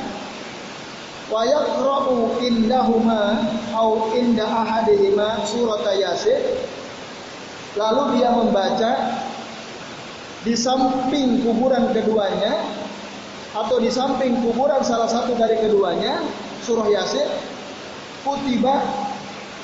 wa 1.29 1.45
yaqra'u 1.45 2.37
indahuma 2.41 3.45
au 3.73 4.13
inda 4.17 4.45
ahadihima 4.45 5.45
surat 5.45 5.85
yasin 5.97 6.41
lalu 7.77 8.17
dia 8.17 8.29
membaca 8.33 8.91
di 10.41 10.55
samping 10.55 11.43
kuburan 11.43 11.91
keduanya 11.91 12.63
atau 13.53 13.77
di 13.81 13.91
samping 13.91 14.39
kuburan 14.39 14.81
salah 14.85 15.09
satu 15.09 15.35
dari 15.35 15.59
keduanya 15.59 16.23
surah 16.63 16.87
yasin 16.87 17.27
kutiba 18.23 18.79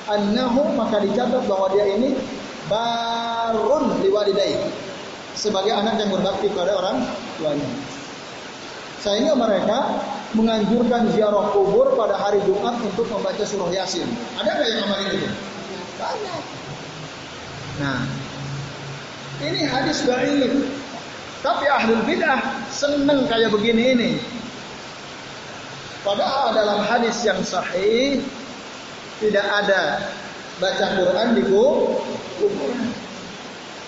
annahu 0.09 0.73
maka 0.75 1.01
dicatat 1.01 1.47
bahwa 1.47 1.71
dia 1.73 1.85
ini 1.95 2.17
barun 2.67 4.01
liwalidai 4.03 4.57
sebagai 5.37 5.73
anak 5.73 6.01
yang 6.01 6.11
berbakti 6.11 6.49
pada 6.51 6.75
orang 6.75 6.97
tuanya 7.39 7.69
sehingga 9.05 9.37
mereka 9.37 10.01
menganjurkan 10.33 11.13
ziarah 11.13 11.53
kubur 11.53 11.93
pada 11.93 12.17
hari 12.17 12.41
Jumat 12.43 12.75
untuk 12.81 13.05
membaca 13.07 13.45
surah 13.45 13.69
Yasin. 13.69 14.09
Ada 14.35 14.49
nggak 14.49 14.67
yang 14.67 14.79
ngamalin 14.81 15.09
itu? 15.13 15.29
Banyak. 16.01 16.64
Nah, 17.79 18.07
ini 19.43 19.67
hadis 19.67 20.03
baik. 20.07 20.51
Tapi 21.43 21.65
ahlul 21.69 22.01
bid'ah 22.07 22.41
seneng 22.73 23.29
kayak 23.29 23.53
begini 23.53 23.83
ini. 23.93 24.11
Padahal 26.01 26.53
dalam 26.53 26.79
hadis 26.85 27.21
yang 27.21 27.37
sahih 27.45 28.21
tidak 29.21 29.45
ada 29.45 30.09
baca 30.57 30.85
Quran 30.97 31.27
di 31.37 31.43
kuburan. 31.45 32.89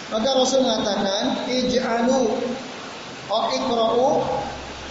Maka 0.08 0.30
Rasul 0.38 0.64
mengatakan, 0.64 1.46
"Ij'alu 1.50 2.22
au 3.28 3.44
iqra'u 3.52 4.10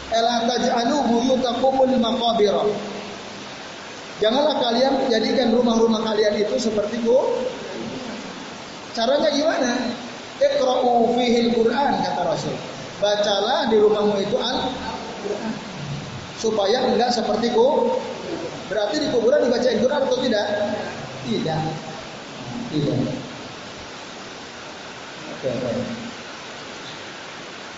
Ela 0.07 0.47
taj'alu 0.47 1.03
buyutakumul 1.11 1.99
maqabira. 1.99 2.63
Janganlah 4.23 4.57
kalian 4.63 5.11
jadikan 5.11 5.51
rumah-rumah 5.51 5.99
kalian 6.07 6.47
itu 6.47 6.57
seperti. 6.63 7.03
Caranya 8.97 9.29
gimana? 9.29 9.77
Iqra'u 10.41 11.13
fihil 11.13 11.53
Qur'an 11.53 12.01
kata 12.01 12.23
Rasul. 12.25 12.57
Bacalah 12.97 13.69
di 13.69 13.77
rumahmu 13.77 14.17
itu 14.25 14.41
Al-Qur'an. 14.41 15.53
Supaya 16.41 16.89
enggak 16.89 17.13
seperti 17.13 17.53
ku. 17.53 17.93
Berarti 18.73 19.05
di 19.05 19.09
kuburan 19.13 19.45
dibacain 19.45 19.85
Quran 19.85 20.01
atau 20.01 20.19
tidak? 20.25 20.47
Tidak. 21.29 21.61
Tidak. 22.73 22.99
Oke, 25.37 25.51
okay. 25.53 25.77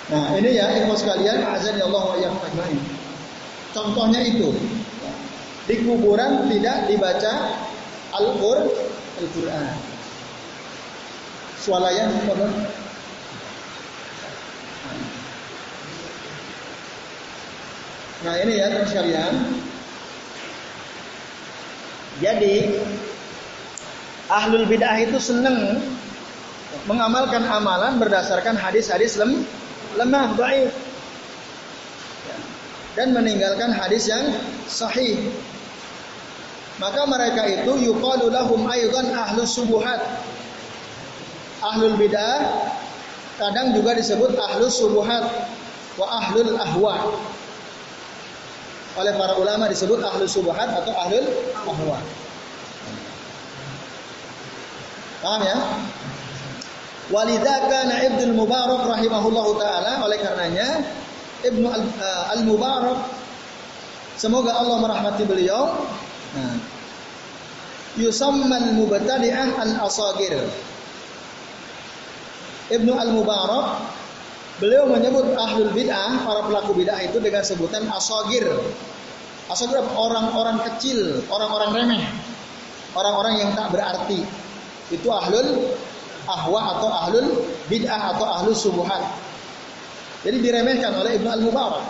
Nah 0.09 0.33
ini 0.41 0.57
ya 0.57 0.73
ikhwas 0.73 1.05
sekalian 1.05 1.45
azan 1.45 1.83
Allah 1.83 2.03
wa 2.09 2.17
ajmain. 2.17 2.81
Contohnya 3.77 4.23
itu 4.25 4.55
di 5.67 5.75
kuburan 5.83 6.47
tidak 6.47 6.87
dibaca 6.87 7.59
Al-Qur'an. 8.17 8.71
Al-Qur'an. 9.19 9.88
Swalayan 11.59 12.11
Nah 18.19 18.35
ini 18.43 18.59
ya 18.59 18.67
teman 18.75 18.87
sekalian. 18.91 19.35
Jadi 22.19 22.83
ahlul 24.27 24.67
bid'ah 24.67 24.99
itu 24.99 25.23
senang 25.23 25.79
mengamalkan 26.91 27.47
amalan 27.47 28.03
berdasarkan 28.03 28.59
hadis-hadis 28.59 29.15
lem 29.23 29.47
lemah, 29.95 30.35
baik. 30.35 30.75
Dan 32.99 33.15
meninggalkan 33.15 33.71
hadis 33.71 34.11
yang 34.11 34.35
sahih. 34.67 35.31
Maka 36.83 37.07
mereka 37.07 37.47
itu 37.47 37.87
yuqalu 37.87 38.35
lahum 38.35 38.67
ahlus 38.67 39.55
subuhat. 39.55 40.03
Ahlul 41.59 41.99
bidah 41.99 42.47
kadang 43.39 43.75
juga 43.75 43.95
disebut 43.95 44.35
ahlus 44.35 44.79
subuhat 44.79 45.25
wa 45.99 46.07
ahlul 46.07 46.55
ahwa. 46.59 46.97
Oleh 48.99 49.15
para 49.15 49.39
ulama 49.39 49.71
disebut 49.71 50.03
ahlus 50.03 50.35
subuhat 50.35 50.71
atau 50.71 50.93
ahlul 50.95 51.27
ahwa. 51.67 51.99
Paham 55.19 55.43
ya? 55.43 55.59
Walidha 57.09 57.57
kana 57.67 58.05
Ibnu 58.05 58.37
Mubarak 58.37 58.85
rahimahullahu 58.85 59.57
taala 59.57 60.05
oleh 60.05 60.21
karenanya 60.21 60.85
Ibnu 61.41 61.67
eh, 61.73 62.25
Al-Mubarak 62.37 63.01
semoga 64.21 64.53
Allah 64.53 64.77
merahmati 64.77 65.25
beliau 65.25 65.89
nah, 66.37 66.57
yusammal 67.97 68.77
mubtadi'ah 68.77 69.57
al-asagir 69.57 70.37
Ibnu 72.69 72.93
Al-Mubarak 72.93 73.67
beliau 74.59 74.91
menyebut 74.91 75.33
ahlul 75.39 75.73
bid'ah 75.73 76.27
para 76.27 76.41
pelaku 76.45 76.77
bid'ah 76.77 77.01
itu 77.05 77.23
dengan 77.23 77.47
sebutan 77.47 77.87
asagir 77.95 78.45
asagir 79.49 79.81
orang-orang 79.97 80.61
kecil 80.67 81.23
orang-orang 81.31 81.71
remeh 81.73 82.05
orang-orang 82.93 83.35
yang 83.41 83.51
tak 83.55 83.71
berarti 83.73 84.21
itu 84.89 85.09
ahlul 85.09 85.77
ahwa 86.29 86.77
atau 86.77 86.89
ahlul 86.93 87.29
bid'ah 87.73 88.17
atau 88.17 88.25
ahlus 88.29 88.61
subuhat. 88.61 89.01
Jadi 90.25 90.45
diremehkan 90.45 90.93
oleh 90.99 91.17
Ibnu 91.17 91.29
Al-Mubarak. 91.31 91.85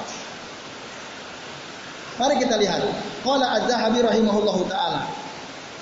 Mari 2.19 2.35
kita 2.43 2.59
lihat. 2.59 2.83
Qala 3.23 3.63
Az-Zahabi 3.63 4.03
rahimahullahu 4.03 4.67
taala. 4.71 5.07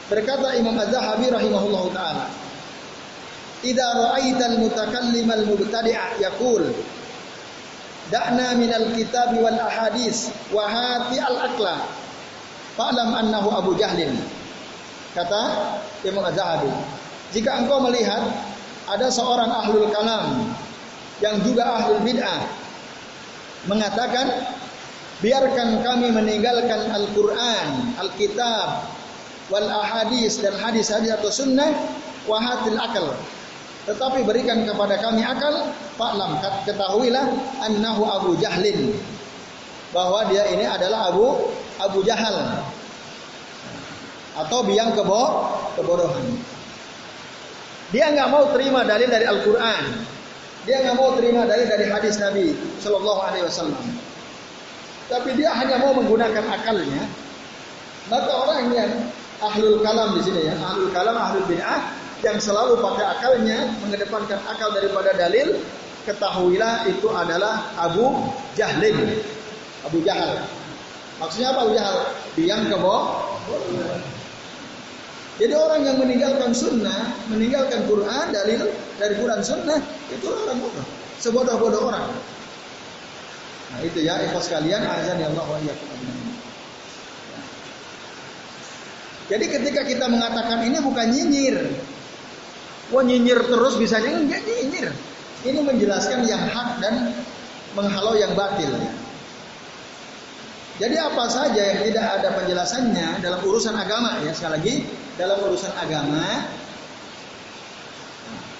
Berkata 0.08 0.56
Imam 0.56 0.76
Az-Zahabi 0.76 1.32
rahimahullahu 1.32 1.90
taala, 1.92 2.28
"Idza 3.64 3.88
ra'aital 3.96 4.60
mutakallim 4.60 5.28
al-mubtadi'a 5.30 6.20
yaqul 6.20 6.64
Da'na 8.06 8.54
minal 8.54 8.94
kitab 8.94 9.34
wal 9.34 9.58
ahadis 9.58 10.30
wa 10.54 10.62
hati 10.68 11.18
al-aqla. 11.18 11.82
Fa'lam 12.78 13.10
annahu 13.18 13.50
Abu 13.50 13.72
Jahlin." 13.74 14.14
Kata 15.16 15.42
Imam 16.04 16.22
Az-Zahabi, 16.28 16.70
jika 17.32 17.56
engkau 17.56 17.80
melihat 17.82 18.20
ada 18.86 19.08
seorang 19.08 19.48
ahlul 19.48 19.88
kalam 19.90 20.52
yang 21.24 21.40
juga 21.40 21.64
ahlul 21.64 22.04
bid'ah 22.04 22.44
mengatakan 23.66 24.28
biarkan 25.24 25.80
kami 25.82 26.12
meninggalkan 26.12 26.92
Al-Qur'an, 26.92 27.96
Alkitab 27.96 28.86
wal 29.48 29.66
ahadis 29.66 30.38
dan 30.44 30.54
hadis-hadis 30.60 31.16
atau 31.16 31.32
sunnah 31.32 31.72
wahatil 32.28 32.78
akal. 32.78 33.16
Tetapi 33.86 34.26
berikan 34.26 34.66
kepada 34.66 34.98
kami 34.98 35.22
akal, 35.22 35.70
fa'lam 35.94 36.42
ketahuilah 36.66 37.22
annahu 37.62 38.02
Abu 38.02 38.30
Jahlin. 38.42 38.98
Bahwa 39.94 40.26
dia 40.26 40.42
ini 40.50 40.66
adalah 40.66 41.14
Abu 41.14 41.54
Abu 41.78 42.02
Jahal. 42.02 42.66
Atau 44.36 44.66
biang 44.66 44.90
kebo 44.92 45.54
kebodohan. 45.78 46.26
Dia 47.94 48.10
nggak 48.10 48.28
mau 48.28 48.50
terima 48.50 48.82
dalil 48.82 49.06
dari 49.06 49.24
Al-Qur'an. 49.24 50.02
Dia 50.66 50.82
nggak 50.82 50.96
mau 50.98 51.14
terima 51.14 51.46
dalil 51.46 51.70
dari 51.70 51.86
hadis 51.86 52.18
Nabi 52.18 52.58
Shallallahu 52.82 53.20
alaihi 53.22 53.46
wasallam. 53.46 53.86
Tapi 55.06 55.38
dia 55.38 55.54
hanya 55.54 55.78
mau 55.78 55.94
menggunakan 55.94 56.42
akalnya. 56.50 57.06
Maka 58.10 58.30
orang 58.34 58.74
yang 58.74 58.90
ahlul 59.38 59.78
kalam 59.86 60.18
di 60.18 60.22
sini 60.26 60.50
ya, 60.50 60.54
ahlul 60.58 60.90
kalam, 60.90 61.14
ahlul 61.14 61.46
bid'ah 61.46 62.05
yang 62.24 62.38
selalu 62.40 62.80
pakai 62.80 63.04
akalnya, 63.04 63.68
mengedepankan 63.84 64.40
akal 64.48 64.72
daripada 64.72 65.12
dalil, 65.12 65.60
ketahuilah 66.08 66.88
itu 66.88 67.08
adalah 67.12 67.74
Abu 67.76 68.32
Jahlin. 68.56 69.20
Abu 69.84 70.00
Jahal. 70.06 70.40
Maksudnya 71.20 71.52
apa 71.52 71.60
Abu 71.68 71.72
Jahal? 71.76 71.96
Biang 72.38 72.62
kebo. 72.72 72.96
Jadi 75.36 75.52
orang 75.52 75.84
yang 75.84 75.96
meninggalkan 76.00 76.56
sunnah, 76.56 77.12
meninggalkan 77.28 77.84
Quran, 77.84 78.24
dalil 78.32 78.72
dari 78.96 79.14
Quran 79.20 79.40
sunnah, 79.44 79.76
itu 80.08 80.24
orang 80.32 80.56
bodoh. 80.56 80.86
Sebodoh-bodoh 81.20 81.82
orang. 81.92 82.08
Nah 83.76 83.80
itu 83.84 84.00
ya, 84.00 84.16
ikhlas 84.24 84.48
sekalian, 84.48 84.80
azan 84.80 85.20
ya 85.20 85.28
Allah 85.28 85.44
wa 85.44 85.60
Jadi 89.26 89.44
ketika 89.50 89.82
kita 89.84 90.06
mengatakan 90.08 90.64
ini 90.64 90.78
bukan 90.80 91.06
nyinyir. 91.12 91.56
Wah 92.94 93.02
nyinyir 93.02 93.50
terus 93.50 93.74
bisanya 93.78 94.14
enggak 94.14 94.46
nyinyir. 94.46 94.94
Ini 95.46 95.60
menjelaskan 95.62 96.26
yang 96.26 96.42
hak 96.42 96.82
dan 96.82 97.14
menghalau 97.74 98.14
yang 98.14 98.34
batil. 98.38 98.70
Jadi 100.76 100.96
apa 101.00 101.24
saja 101.32 101.62
yang 101.72 101.80
tidak 101.88 102.06
ada 102.20 102.28
penjelasannya 102.36 103.24
dalam 103.24 103.40
urusan 103.40 103.72
agama 103.72 104.20
ya 104.20 104.32
sekali 104.36 104.52
lagi 104.60 104.74
dalam 105.16 105.40
urusan 105.40 105.72
agama 105.72 106.52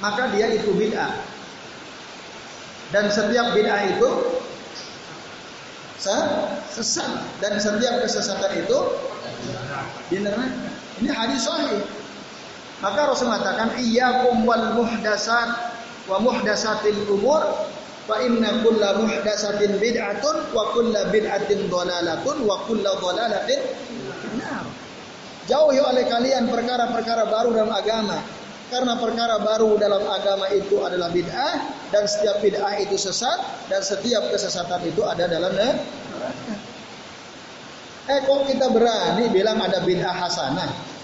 maka 0.00 0.32
dia 0.32 0.48
itu 0.52 0.72
bid'ah. 0.72 1.12
Dan 2.94 3.12
setiap 3.12 3.52
bid'ah 3.52 3.82
itu 3.96 4.08
sesat 6.00 7.10
dan 7.42 7.58
setiap 7.58 8.00
kesesatan 8.04 8.52
itu 8.64 8.78
di 10.12 10.22
neraka. 10.22 10.70
Ini 11.02 11.10
hadis 11.12 11.44
sahih. 11.44 11.82
Maka 12.84 13.08
Rasul 13.08 13.32
mengatakan 13.32 13.80
iyyakum 13.80 14.44
wal 14.44 14.76
muhdasat 14.76 15.48
wa 16.12 16.20
muhdasatil 16.20 17.08
umur 17.08 17.40
fa 18.04 18.20
inna 18.20 18.60
kulla 18.60 19.00
muhdasatin 19.00 19.80
bid'atun 19.80 20.52
wa 20.52 20.76
kulla 20.76 21.08
bid'atin 21.08 21.72
dhalalatun 21.72 22.44
wa 22.44 22.60
kulla 22.68 23.00
dhalalatin 23.00 23.60
finnar. 24.20 24.64
Jauhi 25.46 25.78
oleh 25.80 26.04
kalian 26.04 26.50
perkara-perkara 26.52 27.30
baru 27.32 27.54
dalam 27.54 27.72
agama. 27.72 28.18
Karena 28.66 28.98
perkara 28.98 29.38
baru 29.38 29.78
dalam 29.78 30.02
agama 30.10 30.50
itu 30.50 30.82
adalah 30.82 31.06
bid'ah 31.14 31.54
dan 31.94 32.02
setiap 32.02 32.42
bid'ah 32.42 32.74
itu 32.82 32.98
sesat 32.98 33.70
dan 33.70 33.78
setiap 33.78 34.26
kesesatan 34.34 34.82
itu 34.90 35.06
ada 35.06 35.30
dalam 35.30 35.54
neraka. 35.54 35.86
Eh 38.10 38.20
kok 38.26 38.46
kita 38.50 38.66
berani 38.74 39.30
bilang 39.30 39.62
ada 39.62 39.86
bid'ah 39.86 40.14
hasanah? 40.18 40.95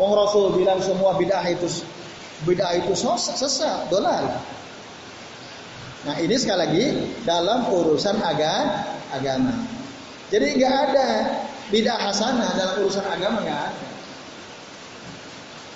Wong 0.00 0.16
Rasul 0.16 0.56
bilang 0.56 0.80
semua 0.80 1.12
bid'ah 1.20 1.44
itu 1.44 1.68
bid'ah 2.48 2.72
itu 2.72 2.96
sesat, 2.96 3.92
dolal. 3.92 4.32
Nah 6.08 6.16
ini 6.16 6.32
sekali 6.40 6.56
lagi 6.56 6.84
dalam 7.28 7.68
urusan 7.68 8.16
aga, 8.24 8.80
agama. 9.12 9.52
Jadi 10.32 10.56
nggak 10.56 10.74
ada 10.88 11.08
bid'ah 11.68 12.00
hasanah 12.00 12.56
dalam 12.56 12.74
urusan 12.80 13.04
agama 13.04 13.44
nggak. 13.44 13.68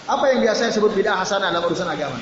Apa 0.08 0.24
yang 0.32 0.40
biasa 0.40 0.72
disebut 0.72 0.96
bid'ah 0.96 1.20
hasanah 1.20 1.52
dalam 1.52 1.68
urusan 1.68 1.84
agama? 1.84 2.16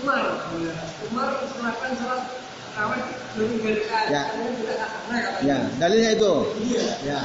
Umar, 0.00 0.24
Umar 1.04 1.28
Ya. 4.10 4.22
Ya, 5.42 5.56
dalilnya 5.78 6.10
itu. 6.14 6.32
Ya. 7.06 7.20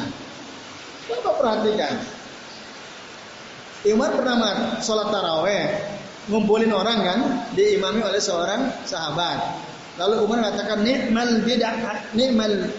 Coba 1.05 1.31
perhatikan. 1.37 1.93
Umar 3.85 4.17
pernah 4.17 4.35
sholat 4.81 5.13
taraweh, 5.13 5.65
ngumpulin 6.33 6.73
orang 6.73 6.99
kan, 7.05 7.19
diimami 7.53 8.01
oleh 8.01 8.17
seorang 8.17 8.73
sahabat. 8.81 9.61
Lalu 10.01 10.25
Umar 10.25 10.41
mengatakan 10.41 10.81
nikmal 10.81 11.45
bid'ah 11.45 12.09
nikmal 12.17 12.73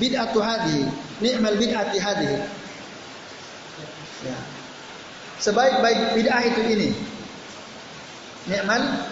bid'atu 0.00 0.40
hadi, 0.40 0.88
nikmal 1.20 1.54
bid'ati 1.60 1.98
hadi. 2.00 2.32
Ya. 4.24 4.38
Sebaik-baik 5.44 6.16
bid'ah 6.16 6.42
itu 6.48 6.60
ini. 6.72 6.88
Nikmal 8.48 9.09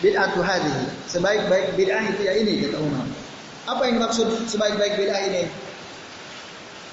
bid'atu 0.00 0.40
hadhihi. 0.44 0.84
Sebaik-baik 1.08 1.76
bid'ah 1.78 2.02
itu 2.12 2.22
ya 2.26 2.32
ini 2.36 2.66
kata 2.68 2.78
Umar. 2.80 3.06
Apa 3.66 3.82
yang 3.88 4.02
dimaksud 4.02 4.28
sebaik-baik 4.46 5.00
bid'ah 5.00 5.20
ini? 5.26 5.42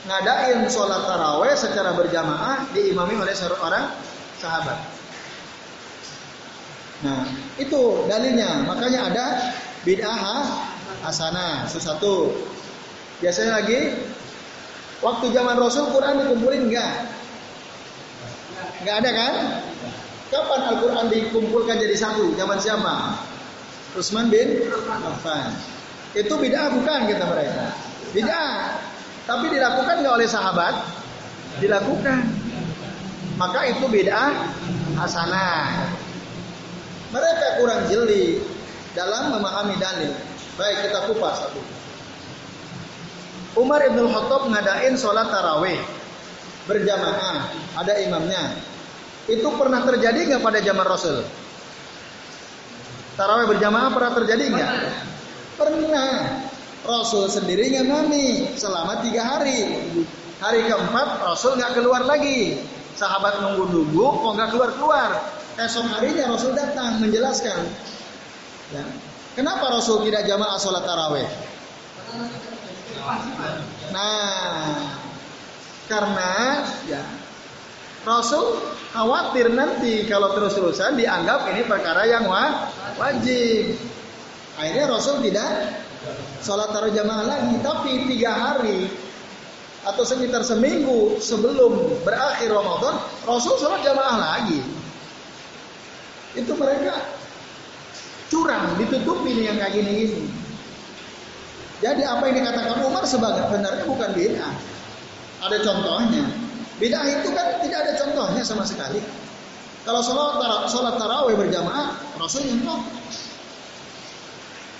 Ngadain 0.03 0.67
sholat 0.67 1.07
taraweh 1.07 1.55
secara 1.55 1.95
berjamaah 1.95 2.67
diimami 2.75 3.15
oleh 3.15 3.31
seorang 3.31 3.95
sahabat. 4.39 4.79
Nah, 7.03 7.27
itu 7.59 8.07
dalilnya. 8.07 8.63
Makanya 8.67 8.99
ada 9.11 9.25
bid'ah 9.83 10.19
hasanah. 11.03 11.67
Sesuatu. 11.67 12.31
Biasanya 13.19 13.63
lagi 13.63 13.95
waktu 14.99 15.31
zaman 15.31 15.55
Rasul 15.55 15.91
Quran 15.95 16.23
dikumpulin 16.23 16.67
enggak? 16.67 17.07
Enggak 18.83 18.95
ada 19.03 19.11
kan? 19.15 19.33
Kapan 20.33 20.61
Al-Quran 20.73 21.05
dikumpulkan 21.13 21.77
jadi 21.77 21.93
satu? 21.93 22.33
Zaman 22.33 22.57
siapa? 22.57 23.21
Utsman 23.93 24.33
bin 24.33 24.65
Affan. 24.89 25.53
Itu 26.17 26.33
bid'ah 26.41 26.73
bukan 26.73 27.05
kata 27.05 27.25
mereka. 27.29 27.65
Bid'ah. 28.17 28.81
Tapi 29.29 29.53
dilakukan 29.53 30.01
nggak 30.01 30.15
oleh 30.17 30.25
sahabat? 30.25 30.73
Dilakukan. 31.61 32.25
Maka 33.37 33.69
itu 33.69 33.85
bid'ah 33.85 34.33
hasanah. 34.97 35.93
Mereka 37.13 37.47
kurang 37.61 37.85
jeli 37.93 38.41
dalam 38.97 39.37
memahami 39.37 39.77
dalil. 39.77 40.17
Baik 40.57 40.89
kita 40.89 41.13
kupas 41.13 41.45
satu. 41.45 41.61
Umar 43.53 43.85
ibn 43.85 44.09
Khattab 44.09 44.49
ngadain 44.49 44.97
sholat 44.97 45.29
taraweh 45.29 45.77
berjamaah, 46.65 47.53
ada 47.77 47.93
imamnya. 48.01 48.72
Itu 49.27 49.47
pernah 49.55 49.87
terjadi 49.87 50.19
nggak 50.35 50.41
pada 50.43 50.59
zaman 50.59 50.85
Rasul? 50.87 51.23
Tarawih 53.13 53.47
berjamaah 53.55 53.89
pernah 53.93 54.11
terjadi 54.19 54.43
nggak? 54.51 54.71
Pernah. 55.55 56.13
Rasul 56.83 57.31
sendiri 57.31 57.71
ngimami 57.71 58.59
selama 58.59 58.99
tiga 58.99 59.23
hari. 59.23 59.87
Hari 60.43 60.67
keempat 60.67 61.23
Rasul 61.23 61.55
nggak 61.55 61.79
keluar 61.79 62.03
lagi. 62.03 62.59
Sahabat 62.99 63.39
nunggu-nunggu, 63.39 64.03
kok 64.19 64.31
nggak 64.35 64.49
keluar-keluar. 64.51 65.09
Esok 65.55 65.87
harinya 65.95 66.35
Rasul 66.35 66.51
datang 66.51 66.99
menjelaskan. 66.99 67.63
Ya. 68.75 68.83
Kenapa 69.39 69.71
Rasul 69.71 70.03
tidak 70.03 70.27
jamaah 70.27 70.59
sholat 70.59 70.83
taraweh? 70.83 71.25
Nah, 73.95 74.93
karena 75.87 76.31
ya 76.89 77.01
Rasul 78.03 78.59
khawatir 78.91 79.47
nanti 79.55 80.03
kalau 80.11 80.35
terus-terusan 80.35 80.99
dianggap 80.99 81.47
ini 81.55 81.63
perkara 81.63 82.03
yang 82.03 82.27
wajib. 82.99 83.79
Akhirnya 84.59 84.85
Rasul 84.91 85.23
tidak 85.23 85.81
sholat 86.43 86.69
taruh 86.75 86.91
jamaah 86.91 87.25
lagi, 87.25 87.55
tapi 87.63 88.05
tiga 88.11 88.31
hari 88.35 88.91
atau 89.87 90.03
sekitar 90.03 90.43
seminggu 90.43 91.19
sebelum 91.19 92.03
berakhir 92.03 92.51
Ramadan, 92.51 92.99
Rasul 93.23 93.55
sholat 93.55 93.81
jamaah 93.81 94.15
lagi. 94.19 94.59
Itu 96.35 96.53
mereka 96.59 97.07
curang, 98.27 98.75
ditutupi 98.77 99.31
nih 99.31 99.45
yang 99.47 99.57
kayak 99.57 99.73
gini-gini. 99.79 100.27
Jadi 101.79 102.03
apa 102.03 102.23
yang 102.31 102.35
dikatakan 102.43 102.83
Umar 102.83 103.03
sebagai 103.07 103.47
benarnya 103.47 103.83
bukan 103.87 104.09
bid'ah. 104.11 104.55
Ada 105.43 105.57
contohnya. 105.67 106.42
Bid'ah 106.81 107.05
itu 107.05 107.29
kan 107.33 107.61
tidak 107.61 107.79
ada 107.85 107.93
contohnya 108.01 108.41
sama 108.41 108.65
sekali. 108.65 108.97
Kalau 109.83 109.99
sholat, 109.99 110.39
sholat 110.71 110.95
tarawih 110.95 111.35
berjamaah, 111.35 111.99
Rasul 112.15 112.47
nyontoh. 112.47 112.79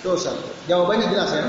Dosa. 0.00 0.32
Jawabannya 0.68 1.12
jelas 1.12 1.30
ya. 1.32 1.44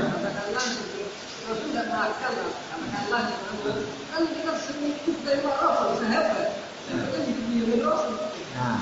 Nah, 8.56 8.78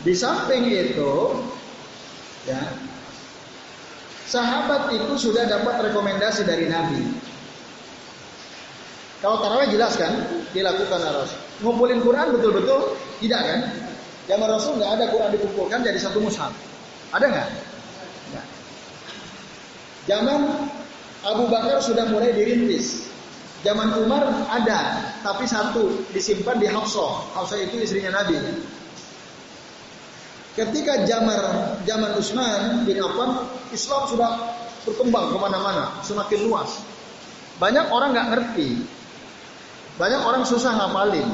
di 0.00 0.14
samping 0.16 0.64
itu, 0.72 1.12
ya, 2.48 2.60
sahabat 4.26 4.92
itu 4.96 5.14
sudah 5.16 5.44
dapat 5.44 5.92
rekomendasi 5.92 6.48
dari 6.48 6.68
Nabi. 6.72 7.04
Kalau 9.26 9.42
tarawih 9.42 9.74
jelas 9.74 9.98
kan, 9.98 10.14
dilakukan 10.54 11.02
harus. 11.02 11.34
Ngumpulin 11.58 11.98
Quran 11.98 12.30
betul-betul 12.38 12.94
tidak 13.18 13.42
kan? 13.42 13.60
Zaman 14.30 14.46
Rasul 14.46 14.78
nggak 14.78 14.90
ada 14.94 15.04
Quran 15.10 15.34
dikumpulkan 15.34 15.82
jadi 15.82 15.98
satu 15.98 16.22
mushaf. 16.22 16.54
Ada 17.10 17.26
nggak? 17.26 17.48
Zaman 20.06 20.70
Abu 21.26 21.50
Bakar 21.50 21.82
sudah 21.82 22.06
mulai 22.06 22.38
dirintis. 22.38 23.10
Zaman 23.66 23.98
Umar 23.98 24.30
ada, 24.46 25.10
tapi 25.26 25.42
satu 25.42 26.06
disimpan 26.14 26.62
di 26.62 26.70
Hafsah. 26.70 27.26
Hafsah 27.34 27.58
itu 27.66 27.82
istrinya 27.82 28.22
Nabi. 28.22 28.38
Ketika 30.54 31.02
zaman 31.02 31.42
zaman 31.82 32.14
Utsman 32.14 32.86
bin 32.86 33.02
Affan, 33.02 33.42
Islam 33.74 34.06
sudah 34.06 34.54
berkembang 34.86 35.34
ke 35.34 35.36
mana-mana, 35.42 35.98
semakin 36.06 36.46
luas. 36.46 36.78
Banyak 37.58 37.90
orang 37.90 38.14
nggak 38.14 38.28
ngerti, 38.30 38.86
banyak 39.96 40.20
orang 40.20 40.44
susah 40.44 40.76
ngapalin. 40.76 41.28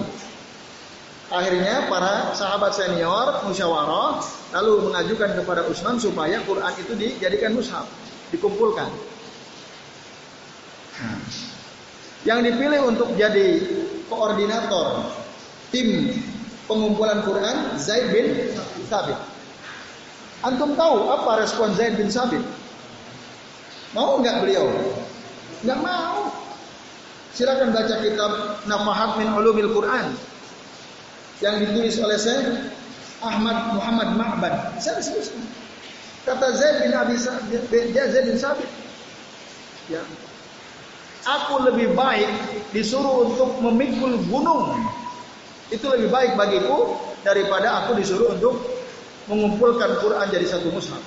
Akhirnya 1.33 1.89
para 1.89 2.37
sahabat 2.37 2.77
senior 2.77 3.49
musyawarah 3.49 4.21
lalu 4.53 4.93
mengajukan 4.93 5.33
kepada 5.41 5.65
Utsman 5.65 5.97
supaya 5.97 6.45
Quran 6.45 6.73
itu 6.77 6.93
dijadikan 6.93 7.57
mushaf 7.57 7.89
dikumpulkan. 8.33 8.89
Yang 12.23 12.53
dipilih 12.53 12.81
untuk 12.87 13.09
jadi 13.17 13.65
koordinator 14.07 15.11
tim 15.73 16.15
pengumpulan 16.69 17.25
Quran 17.25 17.77
Zaid 17.77 18.13
bin 18.13 18.53
Sabit. 18.89 19.19
Antum 20.43 20.75
tahu 20.75 21.13
apa 21.13 21.45
respon 21.45 21.73
Zaid 21.77 21.97
bin 21.97 22.09
Sabit? 22.09 22.45
Mau 23.93 24.21
nggak 24.21 24.45
beliau? 24.45 24.69
Nggak 25.65 25.81
mau. 25.85 26.32
Silakan 27.33 27.73
baca 27.73 27.97
kitab 28.05 28.33
Nafahat 28.69 29.17
min 29.17 29.33
Ulumil 29.33 29.73
Quran 29.73 30.13
yang 31.41 31.65
ditulis 31.65 31.97
oleh 31.99 32.21
saya 32.21 32.71
Ahmad 33.25 33.73
Muhammad 33.73 34.09
Ma'bad. 34.21 34.77
Saya 34.77 35.01
disebutkan. 35.01 35.41
Kata 36.23 36.55
Zaid 36.55 36.87
bin 36.87 36.93
Abi 36.95 37.19
Zaid 37.19 38.25
bin 38.31 38.39
Sabit, 38.39 38.71
ya, 39.91 39.99
aku 41.27 41.67
lebih 41.67 41.99
baik 41.99 42.31
disuruh 42.71 43.27
untuk 43.27 43.59
memikul 43.59 44.15
gunung. 44.31 44.87
Itu 45.73 45.91
lebih 45.91 46.15
baik 46.15 46.39
bagiku 46.39 46.95
daripada 47.27 47.83
aku 47.83 47.99
disuruh 47.99 48.39
untuk 48.39 48.55
mengumpulkan 49.27 49.99
Quran 49.99 50.27
jadi 50.31 50.47
satu 50.47 50.71
mushaf. 50.71 51.03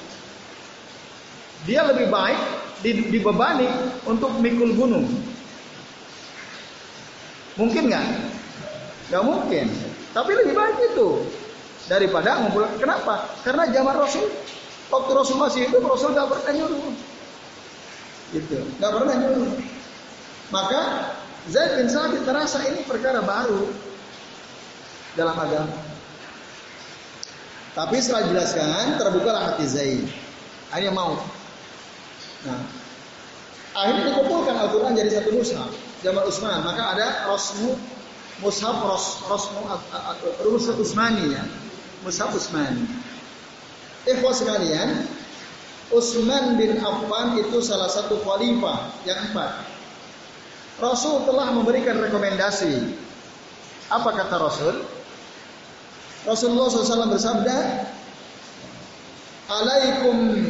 Dia 1.63 1.88
lebih 1.88 2.11
baik 2.11 2.39
dibebani 2.83 3.71
untuk 4.03 4.35
mikul 4.43 4.75
gunung. 4.75 5.07
Mungkin 7.56 7.84
nggak? 7.88 8.06
Nggak 9.12 9.24
mungkin. 9.24 9.68
Tapi 10.12 10.32
lebih 10.32 10.54
baik 10.56 10.78
itu 10.96 11.24
daripada 11.88 12.39
mengumpulkan. 12.39 12.76
Kenapa? 12.80 13.30
Karena 13.44 13.68
zaman 13.72 13.96
Rasul 14.00 14.28
Waktu 14.86 15.12
Rasul 15.18 15.38
masih 15.41 15.60
hidup, 15.65 15.82
Rasul 15.82 16.13
nggak 16.13 16.30
pernah 16.30 16.52
nyuruh. 16.54 16.94
Gitu, 18.34 18.58
nggak 18.78 18.91
pernah 18.94 19.15
nyuruh. 19.18 19.50
Maka 20.54 20.82
Zaid 21.50 21.82
bin 21.82 21.89
Sabit 21.89 22.22
terasa 22.26 22.62
ini 22.70 22.86
perkara 22.86 23.26
baru 23.26 23.65
dalam 25.18 25.34
agama. 25.34 25.74
Tapi 27.74 27.98
setelah 28.00 28.30
dijelaskan, 28.30 29.02
terbukalah 29.02 29.41
hati 29.52 29.65
Zaid. 29.65 30.06
Akhirnya 30.70 30.94
mau. 30.94 31.18
Nah, 32.46 32.62
akhirnya 33.74 34.13
dikumpulkan 34.13 34.54
Al-Quran 34.54 34.94
jadi 34.94 35.12
satu 35.18 35.34
mushaf 35.34 35.72
zaman 36.06 36.24
Utsman. 36.30 36.62
Maka 36.62 36.94
ada 36.94 37.08
Rosmu 37.26 37.74
Mushaf 38.46 38.78
Ros, 38.86 39.26
Rosmu 39.26 39.65
Rumus 40.46 40.70
Utsmani 40.70 41.34
ya. 41.34 41.44
Mushaf 42.06 42.30
Utsmani. 42.38 42.86
Ikhwas 44.06 44.46
sekalian, 44.46 45.10
Utsman 45.89 46.62
bin 46.62 46.78
Affan 46.78 47.41
itu 47.41 47.58
salah 47.65 47.89
satu 47.89 48.22
khalifah 48.22 48.94
yang 49.10 49.18
empat. 49.32 49.65
Rasul 50.78 51.26
telah 51.26 51.56
memberikan 51.56 51.98
rekomendasi. 51.98 52.94
Apa 53.89 54.12
kata 54.13 54.36
Rasul? 54.38 54.76
Rasulullah 56.26 56.68
SAW 56.68 57.13
bersabda, 57.15 57.58
Alaikum 59.46 60.41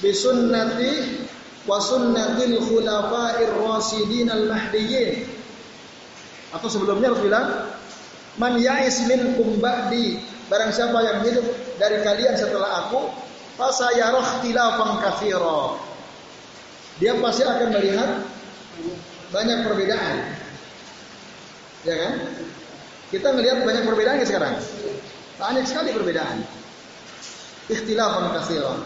bisunnati 0.00 1.22
wa 1.68 1.78
sunnatil 1.78 2.58
khulafa'ir 2.58 3.52
rasidin 3.62 4.28
al-mahdiyyin. 4.30 5.28
Atau 6.52 6.68
sebelumnya 6.68 7.12
harus 7.12 7.22
bilang, 7.24 7.46
Man 8.40 8.56
ya'is 8.56 9.04
minkum 9.04 9.60
ba'di 9.60 10.32
Barang 10.52 10.68
siapa 10.68 11.00
yang 11.00 11.24
hidup 11.24 11.48
dari 11.80 12.04
kalian 12.04 12.36
setelah 12.36 12.84
aku, 12.84 13.08
fasayarah 13.56 14.44
tilafan 14.44 15.00
katsira. 15.00 15.80
Dia 17.00 17.16
pasti 17.24 17.40
akan 17.40 17.72
melihat 17.72 18.20
banyak 19.32 19.58
perbedaan. 19.64 20.16
Ya 21.88 21.94
kan? 21.96 22.12
Kita 23.08 23.32
melihat 23.32 23.64
banyak 23.64 23.84
perbedaan 23.88 24.20
sekarang. 24.28 24.60
Banyak 25.40 25.64
sekali 25.64 25.96
perbedaan. 25.96 26.44
Ikhtilafan 27.72 28.36
katsira. 28.36 28.76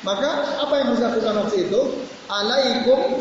Maka 0.00 0.60
apa 0.64 0.72
yang 0.80 0.86
harus 0.92 1.00
dilakukan 1.04 1.34
waktu 1.44 1.56
itu? 1.68 1.80
Alaikum 2.30 3.20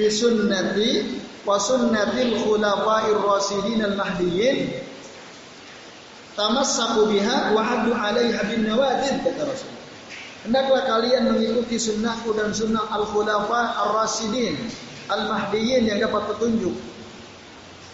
bisunnati 0.00 1.20
wa 1.44 1.60
sunnatil 1.60 2.40
khulafa'ir 2.40 3.20
rasidin 3.20 3.84
al-mahdiyyin 3.84 4.80
tamassaku 6.36 7.12
biha 7.12 7.52
wa 7.52 7.60
haddu 7.60 7.92
'alaiha 7.92 8.40
bin 8.48 8.64
nawadid 8.64 9.24
kata 9.24 9.44
Rasul. 9.44 9.72
Hendaklah 10.46 10.82
kalian 10.86 11.32
mengikuti 11.32 11.76
sunnahku 11.76 12.32
dan 12.32 12.52
sunnah 12.54 12.86
al-khulafa 12.92 13.82
ar-rasidin 13.88 14.56
al-mahdiyyin 15.12 15.84
yang 15.84 15.98
dapat 16.00 16.32
petunjuk. 16.32 16.76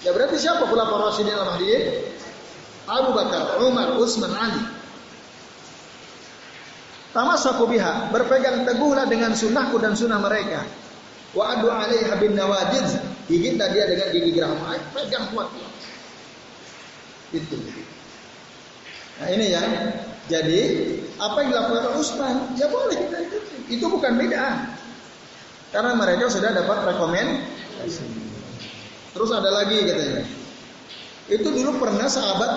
Ya 0.07 0.15
berarti 0.15 0.39
siapa 0.39 0.67
khulafa 0.71 0.95
ar-rasidin 0.95 1.35
al-mahdiyyin? 1.35 1.85
Abu 2.83 3.15
Bakar, 3.15 3.63
Umar, 3.63 3.95
Utsman, 3.95 4.35
Ali. 4.35 4.59
Tamassaku 7.13 7.69
biha, 7.69 8.09
berpegang 8.09 8.65
teguhlah 8.65 9.05
dengan 9.05 9.37
sunnahku 9.37 9.77
dan 9.77 9.93
sunnah 9.93 10.17
mereka. 10.17 10.65
Wa 11.37 11.57
adu 11.57 11.69
'alaiha 11.69 12.17
bin 12.17 12.33
nawadid, 12.33 12.89
gigitlah 13.29 13.69
dia 13.73 13.85
dengan 13.89 14.09
gigi 14.13 14.31
geraham. 14.33 14.61
Pegang 14.97 15.29
kuat. 15.33 15.49
Itu. 17.33 17.57
Nah 19.21 19.29
ini 19.29 19.47
ya. 19.53 19.63
Jadi 20.31 20.61
apa 21.19 21.37
yang 21.43 21.49
dilakukan 21.51 21.99
Utsman 21.99 22.37
ya 22.55 22.71
boleh 22.71 22.95
kita 22.95 23.17
ikuti. 23.27 23.57
Itu 23.77 23.91
bukan 23.91 24.17
beda. 24.17 24.71
Karena 25.75 25.93
mereka 25.99 26.31
sudah 26.31 26.53
dapat 26.55 26.95
rekomendasi. 26.95 28.07
Terus 29.13 29.31
ada 29.35 29.51
lagi 29.51 29.83
katanya. 29.83 30.25
Itu 31.29 31.49
dulu 31.49 31.81
pernah 31.81 32.07
sahabat 32.09 32.53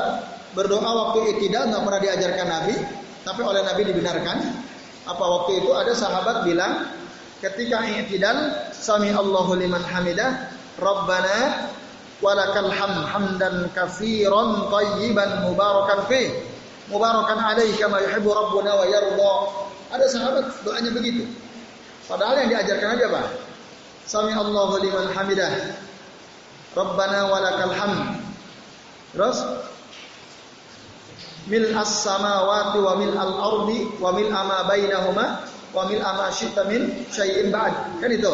berdoa 0.55 0.87
waktu 0.87 1.35
itidal 1.35 1.67
nggak 1.67 1.83
pernah 1.83 2.01
diajarkan 2.01 2.47
Nabi, 2.47 2.75
tapi 3.25 3.41
oleh 3.41 3.65
Nabi 3.65 3.89
dibenarkan. 3.89 4.37
Apa 5.05 5.21
waktu 5.21 5.61
itu 5.61 5.69
ada 5.73 5.93
sahabat 5.93 6.45
bilang 6.45 6.89
ketika 7.41 7.81
itidal 7.85 8.69
sami 8.73 9.13
Allahu 9.13 9.53
liman 9.53 9.81
hamidah 9.85 10.49
Rabbana 10.81 11.69
walakal 12.25 12.73
ham 12.73 12.93
hamdan 13.05 13.69
kafiran 13.73 14.65
tayyiban 14.69 15.45
mubarakan 15.45 16.09
fi 16.09 16.33
mubarakan 16.89 17.37
alaihi 17.37 17.77
kama 17.77 18.01
yuhibbu 18.01 18.29
rabbuna 18.29 18.71
wa 18.77 18.85
yarda. 18.85 19.33
Ada 19.93 20.05
sahabat 20.09 20.45
doanya 20.65 20.89
begitu. 20.93 21.29
Padahal 22.09 22.45
yang 22.45 22.49
diajarkan 22.53 22.97
aja 22.97 23.05
Pak. 23.09 23.27
Sami 24.05 24.33
Allahu 24.33 24.81
liman 24.81 25.09
hamidah. 25.13 25.53
Rabbana 26.77 27.29
walakal 27.29 27.73
hamd. 27.73 28.21
Terus 29.13 29.37
mil 31.45 31.65
as-samawati 31.77 32.79
wa 32.81 32.93
mil 32.97 33.13
al-ardi 33.13 33.79
wa 34.01 34.09
mil 34.13 34.29
ama 34.33 34.65
bainahuma 34.65 35.45
wa 35.75 35.83
mil 35.85 36.01
ama 36.01 36.33
syi'ta 36.33 36.65
min 36.65 37.05
syai'in 37.13 37.53
ba'd. 37.53 38.01
Kan 38.01 38.09
itu. 38.09 38.33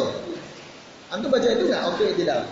Antum 1.12 1.28
baca 1.28 1.44
itu 1.44 1.68
enggak? 1.68 1.82
Oke, 1.92 2.06
tidak. 2.16 2.48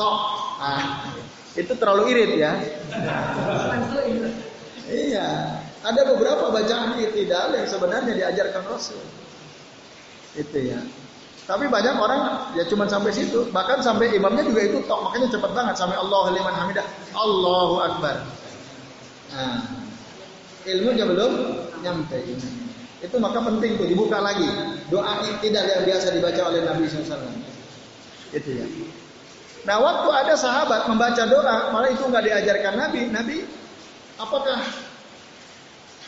Tok. 0.00 0.16
Ah. 0.56 1.04
Itu 1.52 1.72
terlalu 1.76 2.14
irit 2.14 2.32
ya. 2.38 2.52
iya. 4.88 5.28
Ada 5.80 6.00
beberapa 6.12 6.52
bacaan 6.52 7.00
itidal 7.00 7.56
yang 7.56 7.66
sebenarnya 7.68 8.12
diajarkan 8.12 8.62
Rasul. 8.68 9.00
Itu 10.36 10.58
ya. 10.60 10.80
Tapi 11.50 11.66
banyak 11.66 11.98
orang 11.98 12.54
ya 12.54 12.62
cuma 12.70 12.86
sampai 12.86 13.10
situ, 13.10 13.50
bahkan 13.50 13.82
sampai 13.82 14.14
imamnya 14.14 14.46
juga 14.46 14.70
itu 14.70 14.78
tok, 14.86 15.02
makanya 15.02 15.34
cepat 15.34 15.50
banget 15.50 15.74
sampai 15.74 15.98
Allah 15.98 16.30
liman 16.30 16.54
hamidah, 16.54 16.86
Allahu 17.10 17.74
akbar. 17.82 18.22
Nah, 19.34 19.58
ilmunya 20.62 21.10
belum 21.10 21.32
nyampe. 21.82 22.22
Itu 23.02 23.16
maka 23.18 23.42
penting 23.42 23.82
tuh 23.82 23.90
dibuka 23.90 24.22
lagi 24.22 24.46
doa 24.94 25.26
tidak 25.42 25.64
yang 25.66 25.82
biasa 25.90 26.14
dibaca 26.14 26.40
oleh 26.54 26.60
Nabi 26.62 26.86
SAW. 26.86 27.18
Itu 28.30 28.50
ya. 28.54 28.66
Nah 29.66 29.76
waktu 29.82 30.08
ada 30.22 30.34
sahabat 30.38 30.86
membaca 30.86 31.22
doa, 31.26 31.74
malah 31.74 31.90
itu 31.90 32.06
nggak 32.06 32.24
diajarkan 32.30 32.74
Nabi. 32.78 33.10
Nabi 33.10 33.36
apakah 34.22 34.62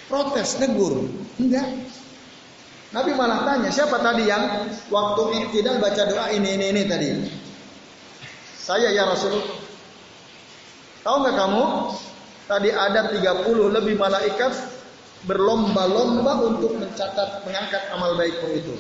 protes, 0.06 0.60
negur? 0.62 1.10
Enggak. 1.42 1.66
Nabi 2.92 3.16
malah 3.16 3.48
tanya, 3.48 3.72
siapa 3.72 3.96
tadi 4.04 4.28
yang 4.28 4.68
waktu 4.92 5.48
tidak 5.48 5.80
baca 5.80 6.02
doa 6.12 6.28
ini, 6.28 6.60
ini, 6.60 6.66
ini 6.76 6.82
tadi? 6.84 7.08
Saya 8.60 8.92
ya 8.92 9.08
Rasulullah. 9.08 9.58
Tahu 11.00 11.16
nggak 11.24 11.36
kamu? 11.40 11.64
Tadi 12.46 12.68
ada 12.68 13.00
30 13.08 13.48
lebih 13.80 13.96
malaikat 13.96 14.52
berlomba-lomba 15.24 16.44
untuk 16.44 16.76
mencatat, 16.76 17.48
mengangkat 17.48 17.82
amal 17.96 18.12
baikmu 18.12 18.60
itu. 18.60 18.74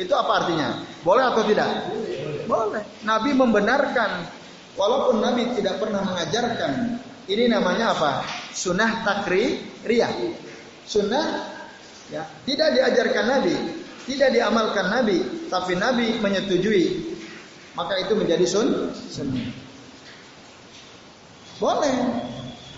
Itu 0.00 0.16
apa 0.16 0.42
artinya? 0.42 0.80
Boleh 1.04 1.24
atau 1.28 1.44
tidak? 1.44 1.92
Boleh. 2.48 2.80
Nabi 3.04 3.36
membenarkan, 3.36 4.24
walaupun 4.80 5.20
Nabi 5.20 5.52
tidak 5.60 5.76
pernah 5.76 6.00
mengajarkan. 6.00 6.96
Ini 7.28 7.52
namanya 7.52 7.94
apa? 7.94 8.24
Sunnah 8.50 9.04
takri 9.04 9.60
ria. 9.84 10.10
Sunnah 10.88 11.51
Ya, 12.12 12.28
tidak 12.44 12.76
diajarkan 12.76 13.24
Nabi, 13.24 13.56
tidak 14.04 14.36
diamalkan 14.36 14.86
Nabi, 14.92 15.48
tapi 15.48 15.72
Nabi 15.80 16.20
menyetujui. 16.20 17.16
Maka 17.72 18.04
itu 18.04 18.12
menjadi 18.12 18.44
sun. 18.44 18.92
Boleh. 21.56 21.96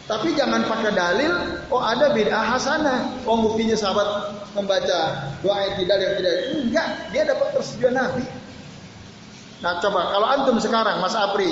Tapi 0.05 0.37
jangan 0.37 0.68
pakai 0.68 0.92
dalil, 0.92 1.33
oh 1.73 1.83
ada 1.83 2.12
bid'ah 2.14 2.55
hasanah. 2.55 3.27
Oh 3.27 3.40
buktinya 3.40 3.75
sahabat 3.75 4.37
membaca 4.55 5.33
doa 5.42 5.57
yang 5.66 5.75
tidak 5.83 5.97
yang 5.99 6.14
tidak. 6.20 6.35
Enggak, 6.55 6.88
dia 7.11 7.23
dapat 7.27 7.49
persetujuan 7.57 7.97
Nabi. 7.97 8.25
Nah 9.64 9.81
coba 9.81 10.12
kalau 10.12 10.27
antum 10.29 10.57
sekarang 10.61 11.01
Mas 11.01 11.16
Apri 11.16 11.49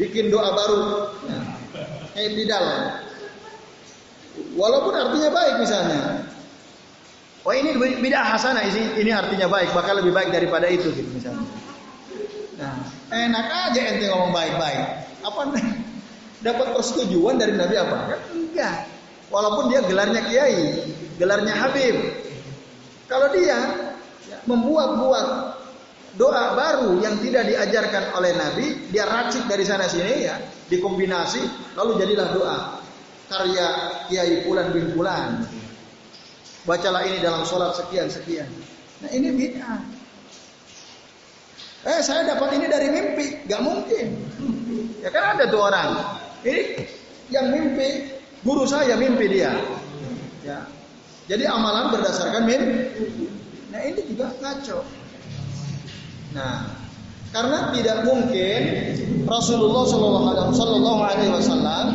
bikin 0.00 0.32
doa 0.32 0.56
baru, 0.56 0.80
ya, 2.16 2.28
tidak. 2.32 2.64
Walaupun 4.56 4.96
artinya 4.96 5.28
baik 5.28 5.54
misalnya, 5.60 6.31
Oh 7.42 7.50
ini 7.50 7.74
bid'ah 7.74 8.38
hasanah 8.38 8.62
ini, 8.70 9.02
ini 9.02 9.10
artinya 9.10 9.50
baik, 9.50 9.74
bahkan 9.74 9.98
lebih 9.98 10.14
baik 10.14 10.30
daripada 10.30 10.70
itu 10.70 10.94
gitu 10.94 11.10
misalnya. 11.10 11.42
Nah, 12.54 12.86
enak 13.10 13.46
aja 13.50 13.80
ente 13.82 14.06
ngomong 14.06 14.30
baik-baik. 14.30 15.10
Apa 15.26 15.50
dapat 16.46 16.66
persetujuan 16.78 17.42
dari 17.42 17.58
Nabi 17.58 17.74
apa? 17.82 18.14
Kan 18.14 18.20
enggak. 18.30 18.76
Walaupun 19.26 19.74
dia 19.74 19.80
gelarnya 19.82 20.22
kiai, 20.22 20.86
gelarnya 21.18 21.54
Habib. 21.58 21.96
Kalau 23.10 23.34
dia 23.34 23.50
ya, 23.50 23.60
membuat-buat 24.46 25.26
doa 26.14 26.44
baru 26.54 27.00
yang 27.02 27.18
tidak 27.24 27.48
diajarkan 27.50 28.12
oleh 28.14 28.32
Nabi, 28.38 28.66
dia 28.92 29.08
racik 29.08 29.48
dari 29.50 29.64
sana 29.66 29.88
sini 29.88 30.28
ya, 30.28 30.38
dikombinasi, 30.68 31.74
lalu 31.74 31.98
jadilah 31.98 32.28
doa 32.36 32.58
karya 33.32 33.66
Kiai 34.06 34.44
Pulan 34.44 34.70
bin 34.76 34.92
Pulan. 34.92 35.48
Bacalah 36.62 37.02
ini 37.10 37.18
dalam 37.18 37.42
sholat 37.42 37.74
sekian 37.74 38.06
sekian. 38.06 38.46
Nah 39.02 39.10
ini 39.10 39.34
bid'ah. 39.34 39.82
Eh 41.82 41.98
saya 42.06 42.22
dapat 42.22 42.54
ini 42.54 42.70
dari 42.70 42.86
mimpi, 42.94 43.42
gak 43.50 43.58
mungkin. 43.58 44.14
Ya 45.02 45.10
kan 45.10 45.34
ada 45.34 45.50
dua 45.50 45.74
orang. 45.74 45.90
Ini 46.46 46.86
yang 47.34 47.50
mimpi 47.50 48.14
guru 48.46 48.62
saya 48.62 48.94
mimpi 48.94 49.26
dia. 49.26 49.50
Ya. 50.46 50.62
Jadi 51.26 51.42
amalan 51.50 51.90
berdasarkan 51.90 52.46
mimpi. 52.46 52.78
Nah 53.74 53.80
ini 53.82 54.00
juga 54.06 54.30
ngaco. 54.38 54.86
Nah 56.38 56.70
karena 57.34 57.74
tidak 57.74 58.06
mungkin 58.06 58.60
Rasulullah 59.26 59.82
Shallallahu 60.54 61.00
Alaihi 61.02 61.32
Wasallam 61.34 61.86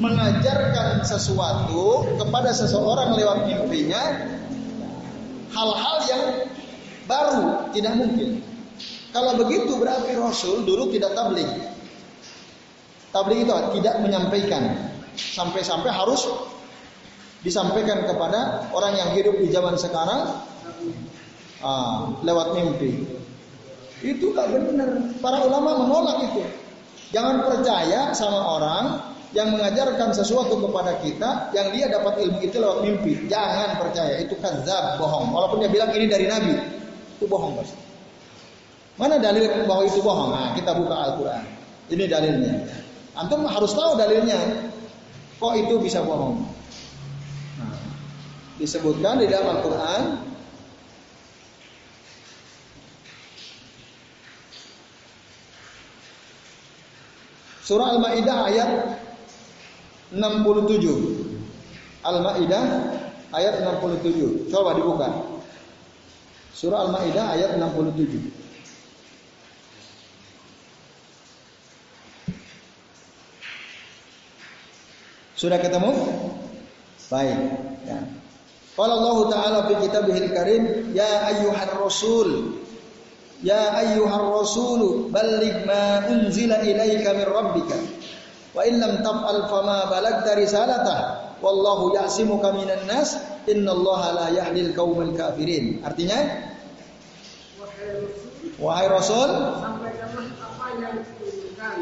mengajarkan 0.00 1.04
sesuatu 1.04 2.08
kepada 2.16 2.50
seseorang 2.56 3.14
lewat 3.20 3.44
mimpinya 3.44 4.00
hal-hal 5.52 5.96
yang 6.08 6.24
baru 7.04 7.68
tidak 7.76 7.94
mungkin. 8.00 8.40
Kalau 9.10 9.36
begitu 9.36 9.76
berarti 9.76 10.16
Rasul 10.16 10.64
dulu 10.64 10.88
tidak 10.88 11.12
tablik. 11.12 11.46
Tablik 13.10 13.44
itu 13.44 13.52
tidak 13.82 13.94
menyampaikan 14.00 14.88
sampai-sampai 15.18 15.90
harus 15.90 16.24
disampaikan 17.44 18.06
kepada 18.06 18.70
orang 18.70 18.94
yang 18.96 19.10
hidup 19.12 19.36
di 19.36 19.50
zaman 19.52 19.74
sekarang 19.76 20.40
ah, 21.60 22.14
lewat 22.24 22.56
mimpi. 22.56 23.04
Itu 24.00 24.32
tak 24.32 24.48
benar. 24.48 25.12
Para 25.20 25.44
ulama 25.44 25.84
menolak 25.84 26.32
itu. 26.32 26.40
Jangan 27.10 27.42
percaya 27.42 28.14
sama 28.14 28.38
orang 28.38 29.09
yang 29.30 29.54
mengajarkan 29.54 30.10
sesuatu 30.10 30.58
kepada 30.58 30.98
kita 30.98 31.54
yang 31.54 31.70
dia 31.70 31.86
dapat 31.86 32.18
ilmu 32.18 32.38
itu 32.42 32.56
lewat 32.58 32.78
mimpi. 32.82 33.12
Jangan 33.30 33.78
percaya, 33.78 34.18
itu 34.18 34.34
kadzab, 34.42 34.98
bohong. 34.98 35.30
Walaupun 35.30 35.62
dia 35.62 35.70
bilang 35.70 35.94
ini 35.94 36.10
dari 36.10 36.26
Nabi, 36.26 36.58
itu 37.14 37.24
bohong 37.30 37.54
pasti. 37.62 37.78
Mana 38.98 39.22
dalil 39.22 39.46
bahwa 39.70 39.86
itu 39.86 40.02
bohong? 40.02 40.34
Nah, 40.34 40.50
kita 40.58 40.74
buka 40.74 40.94
Al-Qur'an. 40.98 41.46
Ini 41.88 42.04
dalilnya. 42.10 42.54
Antum 43.14 43.46
harus 43.46 43.70
tahu 43.70 43.94
dalilnya. 43.94 44.38
Kok 45.38 45.54
itu 45.56 45.78
bisa 45.78 46.02
bohong? 46.02 46.42
Nah, 47.62 47.78
disebutkan 48.58 49.22
di 49.22 49.26
dalam 49.30 49.56
Al-Qur'an 49.56 50.30
Surah 57.70 57.94
Al-Maidah 57.94 58.38
ayat 58.50 58.68
67. 60.10 62.02
Al-Maidah 62.02 62.64
ayat 63.30 63.62
67. 63.62 64.50
Coba 64.50 64.74
dibuka. 64.74 65.08
Surah 66.54 66.90
Al-Maidah 66.90 67.26
ayat 67.38 67.50
67. 67.56 68.40
Sudah 75.40 75.56
ketemu? 75.56 75.96
Baik. 77.08 77.38
Ya. 77.88 77.96
Qala 78.76 78.92
Allah 78.92 79.18
Ta'ala 79.32 79.58
fi 79.72 79.74
kitabihil 79.88 80.28
karim, 80.36 80.92
Ya 80.92 81.32
ayyuhar 81.32 81.80
rasul, 81.80 82.60
Ya 83.40 83.72
ayyuhar 83.72 84.20
rasul, 84.20 85.08
balligh 85.08 85.64
ma 85.64 86.04
unzila 86.12 86.60
ilaika 86.60 87.16
min 87.16 87.24
rabbika. 87.24 87.78
Wa 88.50 88.66
in 88.66 88.82
lam 88.82 88.98
taf'al 89.06 89.46
fama 89.46 89.86
balagta 89.86 90.34
risalatah 90.34 90.98
wallahu 91.38 91.94
ya'simuka 91.94 92.50
minan 92.50 92.82
nas 92.90 93.14
innallaha 93.46 94.14
la 94.14 94.26
yahdil 94.34 94.74
qaumal 94.74 95.14
kafirin. 95.14 95.80
Artinya 95.86 96.50
Wahai 98.60 98.92
Rasul, 98.92 99.56
sampaikanlah 99.56 100.36
apa 100.36 100.66
yang 100.76 101.00
diturunkan 101.00 101.76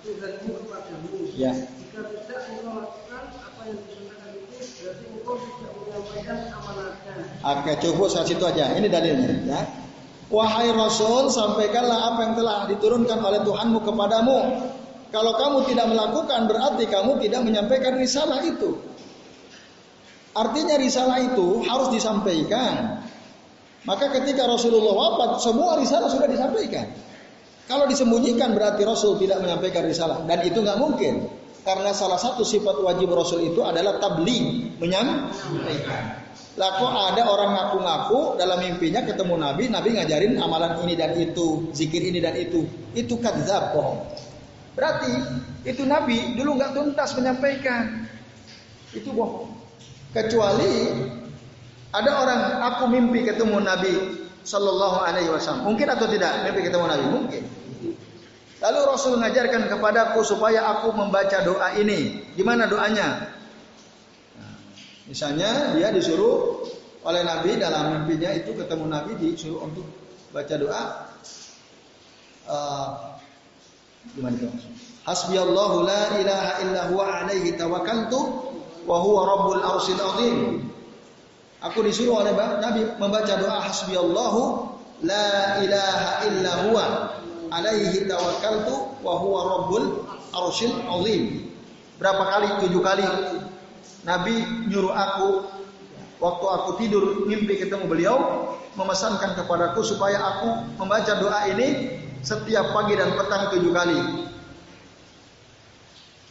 Tuhanmu 0.00 0.52
kepadamu. 0.64 1.12
Ya. 1.36 1.52
Jika 1.52 2.00
tidak 2.08 2.40
engkau 2.48 2.72
lakukan 2.72 3.24
apa 3.36 3.60
yang 3.68 3.76
diturunkan 3.84 4.28
itu, 4.40 4.56
berarti 4.80 5.04
engkau 5.12 5.34
tidak 5.36 5.72
menyampaikan 5.76 6.38
amanatnya. 6.56 7.14
Oke, 7.44 7.72
cukup 7.84 8.08
saat 8.08 8.32
situ 8.32 8.44
aja. 8.48 8.72
Ini 8.72 8.88
dalilnya, 8.88 9.32
ya. 9.44 9.60
Wahai 10.32 10.72
Rasul, 10.72 11.28
sampaikanlah 11.28 12.16
apa 12.16 12.20
yang 12.24 12.34
telah 12.40 12.58
diturunkan 12.64 13.18
oleh 13.20 13.40
Tuhanmu 13.44 13.78
kepadamu 13.84 14.36
kalau 15.12 15.36
kamu 15.36 15.68
tidak 15.68 15.86
melakukan 15.92 16.48
berarti 16.48 16.88
kamu 16.88 17.20
tidak 17.20 17.44
menyampaikan 17.44 18.00
risalah 18.00 18.40
itu. 18.40 18.80
Artinya 20.32 20.80
risalah 20.80 21.20
itu 21.20 21.60
harus 21.68 21.92
disampaikan. 21.92 23.04
Maka 23.84 24.08
ketika 24.08 24.48
Rasulullah 24.48 24.96
wafat, 24.96 25.44
semua 25.44 25.76
risalah 25.76 26.08
sudah 26.08 26.24
disampaikan. 26.24 26.88
Kalau 27.68 27.84
disembunyikan 27.84 28.56
berarti 28.56 28.88
Rasul 28.88 29.20
tidak 29.20 29.44
menyampaikan 29.44 29.84
risalah 29.84 30.24
dan 30.24 30.40
itu 30.48 30.64
nggak 30.64 30.80
mungkin. 30.80 31.28
Karena 31.62 31.94
salah 31.94 32.18
satu 32.18 32.42
sifat 32.42 32.80
wajib 32.82 33.12
Rasul 33.12 33.52
itu 33.52 33.62
adalah 33.62 34.00
tabligh, 34.02 34.74
menyampaikan. 34.82 36.24
Lah 36.58 36.74
ada 37.12 37.22
orang 37.28 37.54
ngaku-ngaku 37.54 38.36
dalam 38.36 38.60
mimpinya 38.60 39.00
ketemu 39.06 39.40
Nabi, 39.40 39.70
Nabi 39.70 39.88
ngajarin 39.94 40.36
amalan 40.42 40.84
ini 40.84 40.94
dan 40.98 41.14
itu, 41.16 41.70
zikir 41.70 42.02
ini 42.02 42.18
dan 42.18 42.34
itu. 42.34 42.66
Itu 42.92 43.16
kadzab, 43.22 43.72
bohong. 43.72 44.04
Berarti 44.72 45.12
itu 45.68 45.84
Nabi 45.84 46.36
dulu 46.36 46.56
nggak 46.56 46.72
tuntas 46.72 47.12
menyampaikan. 47.14 48.08
Itu 48.92 49.12
bohong. 49.12 49.52
Kecuali 50.12 50.92
ada 51.92 52.10
orang 52.24 52.40
aku 52.72 52.84
mimpi 52.88 53.24
ketemu 53.24 53.60
Nabi 53.60 53.92
Sallallahu 54.44 54.98
Alaihi 55.04 55.28
Wasallam. 55.28 55.68
Mungkin 55.68 55.86
atau 55.88 56.08
tidak 56.08 56.48
mimpi 56.48 56.68
ketemu 56.68 56.84
Nabi? 56.88 57.04
Mungkin. 57.08 57.42
Lalu 58.62 58.78
Rasul 58.86 59.18
mengajarkan 59.18 59.66
kepadaku 59.66 60.22
supaya 60.22 60.62
aku 60.70 60.94
membaca 60.94 61.42
doa 61.42 61.74
ini. 61.74 62.30
Gimana 62.38 62.70
doanya? 62.70 63.34
Misalnya 65.10 65.74
dia 65.74 65.90
disuruh 65.90 66.62
oleh 67.02 67.26
Nabi 67.26 67.58
dalam 67.58 68.06
mimpinya 68.06 68.30
itu 68.30 68.54
ketemu 68.54 68.86
Nabi 68.86 69.12
disuruh 69.18 69.66
untuk 69.66 69.84
baca 70.30 70.54
doa. 70.56 70.84
Uh, 72.46 73.11
gimana 74.14 74.34
itu? 74.36 74.48
Hasbiyallahu 75.02 75.82
la 75.82 76.02
ilaha 76.22 76.52
illa 76.62 76.82
huwa 76.94 77.04
alaihi 77.10 77.58
tawakkaltu 77.58 78.18
wa 78.86 78.96
huwa 79.02 79.20
rabbul 79.26 79.62
arsyil 79.62 79.98
azim. 79.98 80.38
Aku 81.62 81.82
disuruh 81.86 82.22
oleh 82.22 82.34
Nabi 82.34 82.86
membaca 82.98 83.38
doa 83.38 83.62
hasbiyallahu 83.62 84.42
la 85.06 85.62
ilaha 85.62 86.10
illa 86.26 86.52
huwa 86.66 86.84
alaihi 87.50 88.06
tawakkaltu 88.06 88.98
wa 89.02 89.12
huwa 89.18 89.40
rabbul 89.58 90.06
arsyil 90.34 90.74
azim. 90.86 91.50
Berapa 91.98 92.22
kali? 92.26 92.48
Tujuh 92.66 92.82
kali. 92.82 93.06
Nabi 94.02 94.34
nyuruh 94.70 94.90
aku 94.90 95.46
waktu 96.18 96.46
aku 96.46 96.70
tidur 96.78 97.26
mimpi 97.26 97.58
ketemu 97.58 97.86
beliau 97.86 98.18
memesankan 98.74 99.34
kepadaku 99.38 99.82
supaya 99.86 100.18
aku 100.18 100.74
membaca 100.78 101.12
doa 101.18 101.46
ini 101.50 102.01
setiap 102.22 102.70
pagi 102.70 102.94
dan 102.96 103.14
petang 103.18 103.50
tujuh 103.54 103.72
kali. 103.74 103.98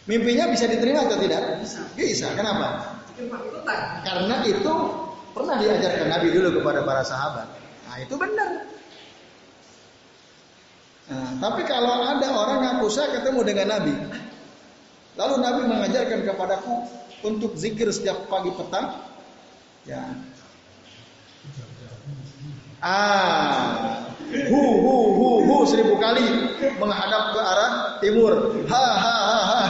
Mimpinya 0.10 0.50
bisa 0.50 0.66
diterima 0.66 1.06
atau 1.06 1.20
tidak? 1.22 1.62
Bisa. 1.62 1.82
Bisa. 1.94 2.28
Kenapa? 2.34 2.98
Karena 4.02 4.36
itu 4.48 4.74
pernah 5.32 5.56
diajarkan 5.62 6.08
Nabi 6.10 6.28
dulu 6.34 6.50
kepada 6.60 6.80
para 6.82 7.04
sahabat. 7.06 7.48
Nah 7.88 7.96
itu 8.02 8.16
benar. 8.18 8.52
Nah, 11.12 11.32
tapi 11.44 11.68
kalau 11.68 12.08
ada 12.08 12.28
orang 12.32 12.60
ngaku 12.64 12.88
saya 12.88 13.20
ketemu 13.20 13.44
dengan 13.44 13.68
Nabi, 13.76 13.96
lalu 15.20 15.36
Nabi 15.44 15.62
mengajarkan 15.68 16.24
kepadaku 16.24 16.88
untuk 17.28 17.52
zikir 17.60 17.92
setiap 17.92 18.32
pagi 18.32 18.48
petang, 18.56 18.96
ya. 19.84 20.08
Ah, 22.80 24.08
hu 24.32 24.62
hu 24.80 24.96
hu 25.18 25.28
hu 25.44 25.56
seribu 25.68 26.00
kali 26.00 26.24
menghadap 26.80 27.36
ke 27.36 27.42
arah 27.42 27.72
timur, 28.00 28.34
ha 28.72 28.86
ha 28.96 29.16
ha 29.28 29.40
ha, 29.46 29.62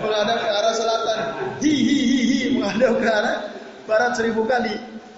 menghadap 0.00 0.38
ke 0.44 0.48
arah 0.48 0.72
selatan, 0.76 1.18
hi 1.64 1.72
hi 1.72 1.98
hi 2.04 2.20
hi 2.28 2.38
menghadap 2.56 2.92
ke 3.00 3.08
arah 3.08 3.36
barat 3.88 4.12
seribu 4.14 4.44
kali, 4.44 4.74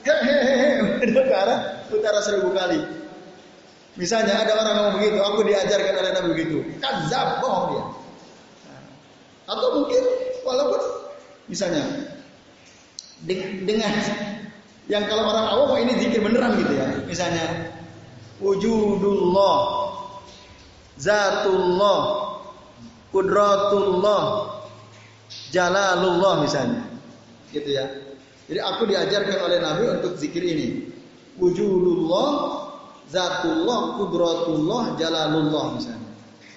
hehehe 0.07 0.69
menghadap 0.83 1.25
ke 1.27 1.35
arah 1.35 1.59
utara 1.91 2.21
seribu 2.23 2.51
kali. 2.55 2.81
Misalnya 3.93 4.41
ada 4.41 4.57
orang 4.57 4.75
ngomong 4.81 4.95
begitu, 5.05 5.19
aku 5.21 5.41
diajarkan 5.45 5.95
oleh 6.01 6.11
Nabi 6.17 6.29
begitu. 6.33 6.59
Kadzab, 6.81 7.45
bohong 7.45 7.65
dia. 7.77 7.85
Atau 9.53 9.69
mungkin 9.77 10.03
walaupun 10.49 10.81
misalnya 11.51 11.85
dengan 13.29 13.93
yang 14.91 15.05
kalau 15.07 15.29
orang 15.29 15.47
awam 15.47 15.69
oh 15.77 15.79
ini 15.79 15.93
zikir 16.01 16.25
beneran 16.25 16.57
gitu 16.57 16.73
ya. 16.73 16.87
Misalnya 17.05 17.45
wujudullah, 18.43 19.59
zatullah, 20.99 22.01
kudratullah, 23.15 24.25
jalalullah 25.55 26.43
misalnya. 26.43 26.83
Gitu 27.55 27.71
ya. 27.71 27.87
Jadi 28.51 28.59
aku 28.59 28.83
diajarkan 28.91 29.39
oleh 29.47 29.59
Nabi 29.63 29.83
untuk 30.03 30.19
zikir 30.19 30.43
ini. 30.43 30.91
Wujudullah, 31.39 32.29
zatullah, 33.09 33.97
kudratullah, 34.03 34.99
jalalullah 34.99 35.79
misalnya. 35.79 36.11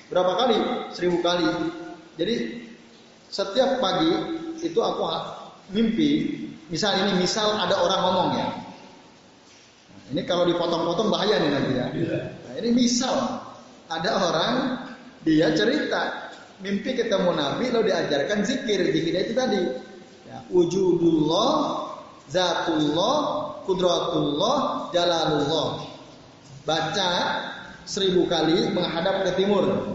Berapa 0.09 0.33
kali? 0.35 0.57
Seribu 0.91 1.21
kali. 1.23 1.47
Jadi 2.19 2.65
setiap 3.29 3.79
pagi 3.79 4.11
itu 4.63 4.79
aku 4.79 5.03
mimpi, 5.71 6.41
misal 6.71 6.95
ini 7.05 7.19
misal 7.19 7.53
ada 7.55 7.75
orang 7.79 8.01
ngomong 8.01 8.29
ya. 8.39 8.47
Ini 10.13 10.21
kalau 10.29 10.45
dipotong-potong 10.45 11.09
bahaya 11.09 11.41
nih 11.41 11.49
nanti 11.49 11.73
ya. 11.73 11.87
Nah, 11.89 12.53
ini 12.61 12.69
misal 12.75 13.41
ada 13.89 14.11
orang 14.21 14.53
dia 15.25 15.49
cerita 15.57 16.29
mimpi 16.61 16.93
ketemu 16.93 17.33
Nabi 17.33 17.73
lalu 17.73 17.89
diajarkan 17.89 18.45
zikir 18.45 18.79
zikirnya 18.85 19.21
itu 19.27 19.33
tadi 19.33 19.61
ya, 20.29 20.37
wujudullah 20.53 21.51
zatullah 22.29 23.17
kudratullah 23.65 24.89
jalalullah 24.93 25.95
Baca 26.65 27.09
seribu 27.85 28.25
kali 28.25 28.73
menghadap 28.73 29.21
ke 29.21 29.37
timur, 29.37 29.93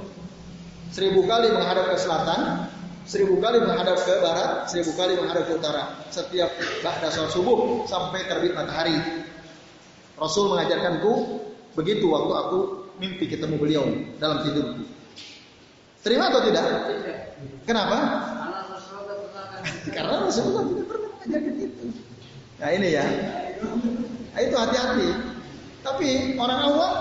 seribu 0.94 1.26
kali 1.26 1.50
menghadap 1.50 1.90
ke 1.90 1.98
selatan, 1.98 2.70
seribu 3.02 3.42
kali 3.42 3.58
menghadap 3.58 3.98
ke 3.98 4.22
barat, 4.22 4.70
seribu 4.70 4.94
kali 4.94 5.18
menghadap 5.18 5.50
ke 5.50 5.58
utara. 5.58 5.98
Setiap 6.14 6.46
ba'da 6.86 7.10
subuh 7.10 7.82
sampai 7.90 8.22
terbit 8.30 8.54
matahari. 8.54 8.94
Rasul 10.20 10.52
mengajarkanku 10.52 11.12
begitu 11.72 12.04
waktu 12.12 12.32
aku 12.36 12.58
mimpi 13.00 13.24
ketemu 13.24 13.56
beliau 13.56 13.84
dalam 14.20 14.44
tidurku. 14.44 14.84
Terima 16.04 16.28
atau 16.28 16.44
tidak? 16.44 16.64
Kenapa? 17.64 17.98
Karena 19.96 20.28
Rasulullah 20.28 20.64
tidak 20.68 20.86
pernah 20.92 21.08
mengajarkan 21.16 21.54
itu. 21.56 21.86
Nah 22.60 22.68
ini 22.76 22.88
ya. 22.92 23.04
Nah, 24.30 24.40
itu 24.44 24.54
hati-hati. 24.56 25.08
Tapi 25.80 26.36
orang 26.36 26.60
awam 26.68 26.92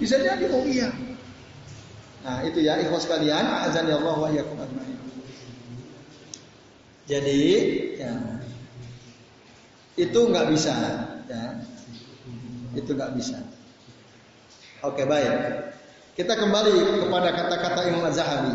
bisa 0.00 0.16
jadi 0.16 0.48
oh 0.48 0.64
iya. 0.64 0.88
Nah, 2.26 2.42
itu 2.42 2.58
ya 2.64 2.80
ikhwas 2.82 3.06
kalian, 3.06 3.44
azan 3.68 3.86
ya 3.86 4.02
Allah 4.02 4.16
wa 4.18 4.26
ajmain. 4.26 4.98
Jadi, 7.06 7.42
ya, 8.02 8.18
itu 9.94 10.20
nggak 10.26 10.50
bisa, 10.50 10.74
ya. 11.30 11.44
Itu 12.76 12.92
nggak 12.92 13.16
bisa. 13.16 13.40
Oke, 14.84 15.08
baik. 15.08 15.32
Kita 16.16 16.36
kembali 16.36 17.04
kepada 17.04 17.28
kata-kata 17.32 17.80
Imam 17.88 18.04
Az-Zahabi. 18.08 18.52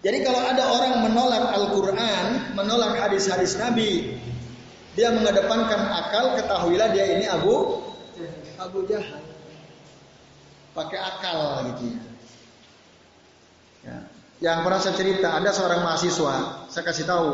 Jadi 0.00 0.18
kalau 0.24 0.40
ada 0.40 0.64
orang 0.64 0.94
menolak 1.04 1.44
Al-Quran, 1.52 2.56
menolak 2.56 2.96
hadis-hadis 2.96 3.60
Nabi, 3.60 4.16
dia 4.96 5.12
mengedepankan 5.12 5.80
akal, 5.92 6.40
ketahuilah 6.40 6.88
dia 6.96 7.20
ini 7.20 7.28
Abu 7.28 7.84
Abu 8.56 8.88
Jahal. 8.88 9.20
Pakai 10.72 10.98
akal 11.00 11.68
gitu 11.72 11.84
ya. 11.92 12.00
ya. 13.84 13.98
Yang 14.40 14.58
pernah 14.64 14.80
saya 14.80 14.94
cerita, 14.96 15.28
ada 15.36 15.52
seorang 15.52 15.84
mahasiswa, 15.84 16.64
saya 16.72 16.84
kasih 16.88 17.04
tahu, 17.04 17.28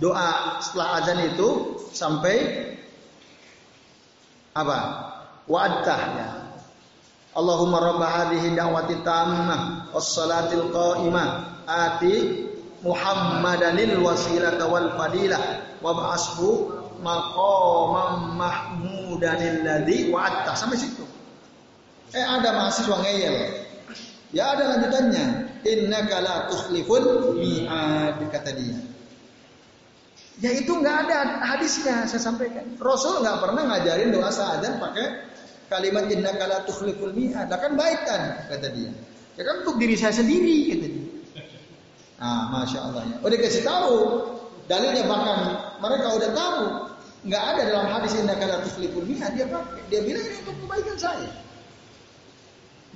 doa 0.00 0.58
setelah 0.64 0.88
azan 1.04 1.20
itu 1.28 1.48
sampai 1.92 2.36
apa? 4.56 4.78
Wa'adah 5.46 6.00
ya. 6.16 6.28
Allahumma 7.30 7.78
rabb 7.78 8.02
hadhihi 8.02 8.58
da'wati 8.58 9.06
tammah 9.06 9.92
was 9.94 10.10
salatil 10.10 10.74
qa'imah 10.74 11.62
ati 11.68 12.48
Muhammadanil 12.80 14.00
wasilata 14.00 14.64
wal 14.66 14.96
fadilah 14.96 15.76
wa 15.84 15.92
ba'ashu 15.92 16.80
maqamam 17.04 18.40
mahmudanil 18.40 19.60
ladzi 19.62 20.08
wa'atta 20.08 20.56
sampai 20.56 20.80
situ. 20.80 21.04
Eh 22.16 22.24
ada 22.24 22.56
mahasiswa 22.56 22.96
ngeyel. 23.04 23.36
Ya 24.32 24.56
ada 24.56 24.74
lanjutannya. 24.74 25.24
Innaka 25.60 26.24
la 26.24 26.36
tukhliful 26.48 27.36
mi'ad 27.36 28.16
kata 28.32 28.50
dia. 28.56 28.89
Ya 30.40 30.50
itu 30.56 30.72
nggak 30.72 30.96
ada 31.06 31.44
hadisnya 31.44 32.08
saya 32.08 32.20
sampaikan. 32.20 32.64
Rasul 32.80 33.20
nggak 33.20 33.44
pernah 33.44 33.62
ngajarin 33.68 34.08
doa 34.08 34.32
sa'adan 34.32 34.80
pakai 34.80 35.06
kalimat 35.68 36.08
innaka 36.08 36.48
la 36.48 36.58
tukhliful 36.64 37.12
mi'ad. 37.12 37.52
Kan 37.52 37.76
baik 37.76 38.00
kan 38.08 38.48
kata 38.48 38.72
dia. 38.72 38.88
Ya 39.36 39.42
kan 39.44 39.64
untuk 39.64 39.76
diri 39.76 40.00
saya 40.00 40.16
sendiri 40.16 40.72
kata 40.72 40.86
dia. 40.88 41.06
Nah, 42.20 42.52
masya 42.56 42.80
Allah 42.88 43.04
ya. 43.04 43.16
Udah 43.20 43.36
kasih 43.36 43.62
tahu 43.64 43.96
dalilnya 44.64 45.04
bahkan 45.04 45.38
mereka 45.80 46.08
udah 46.16 46.30
tahu 46.32 46.60
nggak 47.28 47.42
ada 47.52 47.62
dalam 47.68 47.86
hadis 47.92 48.12
indah 48.16 48.36
kala 48.40 48.64
tuflihul 48.64 49.04
mi'at 49.04 49.36
dia 49.36 49.44
pakai. 49.44 49.84
Dia 49.92 50.00
bilang 50.08 50.24
ini 50.24 50.36
untuk 50.40 50.56
kebaikan 50.64 50.96
saya. 50.96 51.30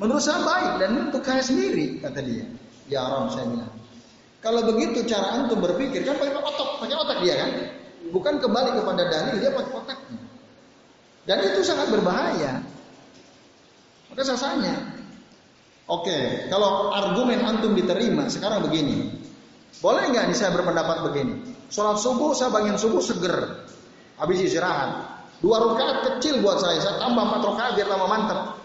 Menurut 0.01 0.25
saya 0.25 0.41
baik 0.41 0.73
dan 0.81 0.91
untuk 0.97 1.21
saya 1.21 1.45
sendiri 1.45 2.01
kata 2.01 2.25
dia. 2.25 2.49
Ya 2.89 3.05
Ram 3.05 3.29
saya 3.29 3.53
bilang. 3.53 3.84
Kalau 4.45 4.61
begitu 4.69 5.09
cara 5.09 5.41
antum 5.41 5.57
berpikir 5.65 6.05
kan 6.05 6.21
pakai 6.21 6.37
otak, 6.37 6.69
pakai 6.85 6.97
otak 7.01 7.19
dia 7.25 7.35
kan. 7.41 7.51
Bukan 8.13 8.37
kembali 8.45 8.77
kepada 8.77 9.03
dalil 9.09 9.41
dia 9.41 9.51
pakai 9.57 9.73
otaknya. 9.73 10.21
Dan 11.25 11.39
itu 11.49 11.65
sangat 11.65 11.89
berbahaya. 11.89 12.61
Maka 14.13 14.21
saya 14.21 14.37
tanya, 14.37 14.75
oke, 15.89 16.53
kalau 16.53 16.93
argumen 16.93 17.41
antum 17.41 17.73
diterima 17.73 18.29
sekarang 18.29 18.69
begini, 18.69 19.09
boleh 19.81 20.13
nggak 20.13 20.29
nih 20.29 20.37
saya 20.37 20.53
berpendapat 20.53 21.09
begini? 21.09 21.35
Sholat 21.73 21.97
subuh 21.97 22.37
saya 22.37 22.53
bangun 22.53 22.77
subuh 22.77 23.01
seger, 23.01 23.65
habis 24.21 24.45
istirahat. 24.45 25.17
Dua 25.41 25.57
rakaat 25.57 26.21
kecil 26.21 26.45
buat 26.45 26.61
saya, 26.61 26.79
saya 26.85 27.01
tambah 27.01 27.25
empat 27.27 27.43
rakaat 27.43 27.73
biar 27.81 27.89
tambah 27.89 28.09
mantap. 28.13 28.64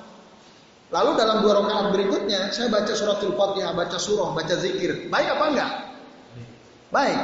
Lalu 0.90 1.12
dalam 1.22 1.46
dua 1.46 1.62
rakaat 1.62 1.94
berikutnya 1.94 2.50
saya 2.50 2.74
baca 2.74 2.90
suratul 2.98 3.38
Fatihah, 3.38 3.78
baca 3.78 3.98
surah, 4.02 4.34
baca 4.34 4.56
zikir. 4.58 5.06
Baik 5.14 5.38
apa 5.38 5.46
enggak? 5.54 5.72
Baik. 6.90 7.20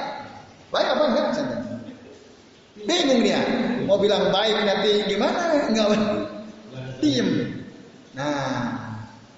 Baik 0.69 0.87
apa 0.93 1.03
enggak? 1.09 1.25
Bingung 2.85 3.21
dia. 3.25 3.41
Mau 3.89 3.97
bilang 3.97 4.29
baik 4.29 4.57
nanti 4.69 5.09
gimana? 5.09 5.65
Enggak. 5.65 5.87
Diem. 7.01 7.29
Nah, 8.13 8.77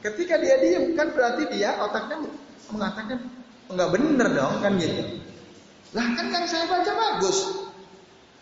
ketika 0.03 0.36
dia 0.43 0.59
diem 0.59 0.91
kan 0.99 1.07
berarti 1.15 1.47
dia 1.47 1.80
otaknya 1.80 2.28
mengatakan 2.67 3.23
enggak 3.71 3.89
bener 3.95 4.28
dong 4.36 4.55
kan 4.59 4.75
gitu. 4.75 5.23
Lah 5.95 6.07
kan 6.19 6.28
yang 6.36 6.43
saya 6.43 6.67
baca 6.67 6.91
bagus. 6.91 7.63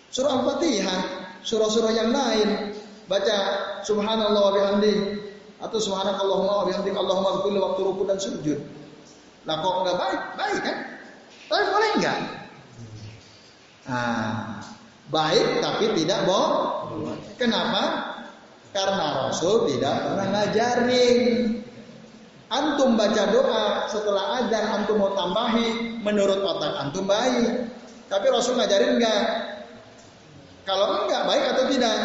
Surah 0.09 0.41
Al-Fatihah, 0.41 0.99
surah-surah 1.45 1.93
yang 1.93 2.09
lain, 2.09 2.73
baca 3.05 3.37
subhanallah 3.85 4.41
wa 4.49 4.81
atau 5.65 5.77
subhanakallahumma 5.81 6.53
wa 6.61 6.65
bihamdik 6.69 6.93
Allahumma 6.93 7.41
ghfirli 7.41 7.59
waktu 7.59 7.81
ruku 7.81 8.03
dan 8.05 8.17
sujud. 8.21 8.59
Lah 9.45 9.55
kok 9.61 9.75
enggak 9.81 9.97
baik? 9.97 10.21
Baik 10.37 10.59
kan? 10.61 10.77
Tapi 11.49 11.63
boleh 11.69 11.89
enggak? 11.97 12.19
Nah, 13.85 14.61
baik 15.13 15.47
tapi 15.61 15.85
tidak 15.97 16.19
bohong. 16.25 17.17
Kenapa? 17.37 17.83
Karena 18.73 19.29
Rasul 19.29 19.69
tidak 19.69 19.93
pernah 20.03 20.25
ngajarin. 20.33 21.17
Antum 22.45 22.93
baca 22.93 23.23
doa 23.33 23.89
setelah 23.89 24.45
azan 24.45 24.65
antum 24.69 25.01
mau 25.01 25.17
tambahi 25.17 25.97
menurut 26.05 26.45
otak 26.45 26.77
antum 26.77 27.09
baik. 27.09 27.69
Tapi 28.05 28.25
Rasul 28.29 28.57
ngajarin 28.57 29.01
enggak? 29.01 29.23
Kalau 30.65 31.05
enggak 31.05 31.25
baik 31.25 31.45
atau 31.57 31.63
tidak? 31.69 31.97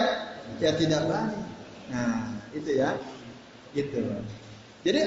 Ya 0.61 0.73
tidak 0.77 1.03
baik. 1.09 1.41
Nah, 1.91 2.37
itu 2.53 2.71
ya. 2.77 2.93
Gitu. 3.77 4.03
Jadi 4.83 5.03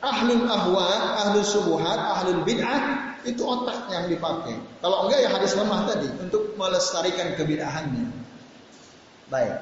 ahlul 0.00 0.46
ahwa, 0.46 0.86
ahlul 1.26 1.44
subuhat, 1.44 1.98
ahlul 1.98 2.46
bid'ah 2.46 3.18
itu 3.26 3.42
otak 3.42 3.90
yang 3.90 4.06
dipakai. 4.06 4.56
Kalau 4.80 5.06
enggak 5.06 5.26
ya 5.26 5.30
hadis 5.34 5.52
lemah 5.58 5.90
tadi 5.90 6.08
untuk 6.22 6.54
melestarikan 6.54 7.34
kebid'ahannya. 7.34 8.06
Baik. 9.28 9.56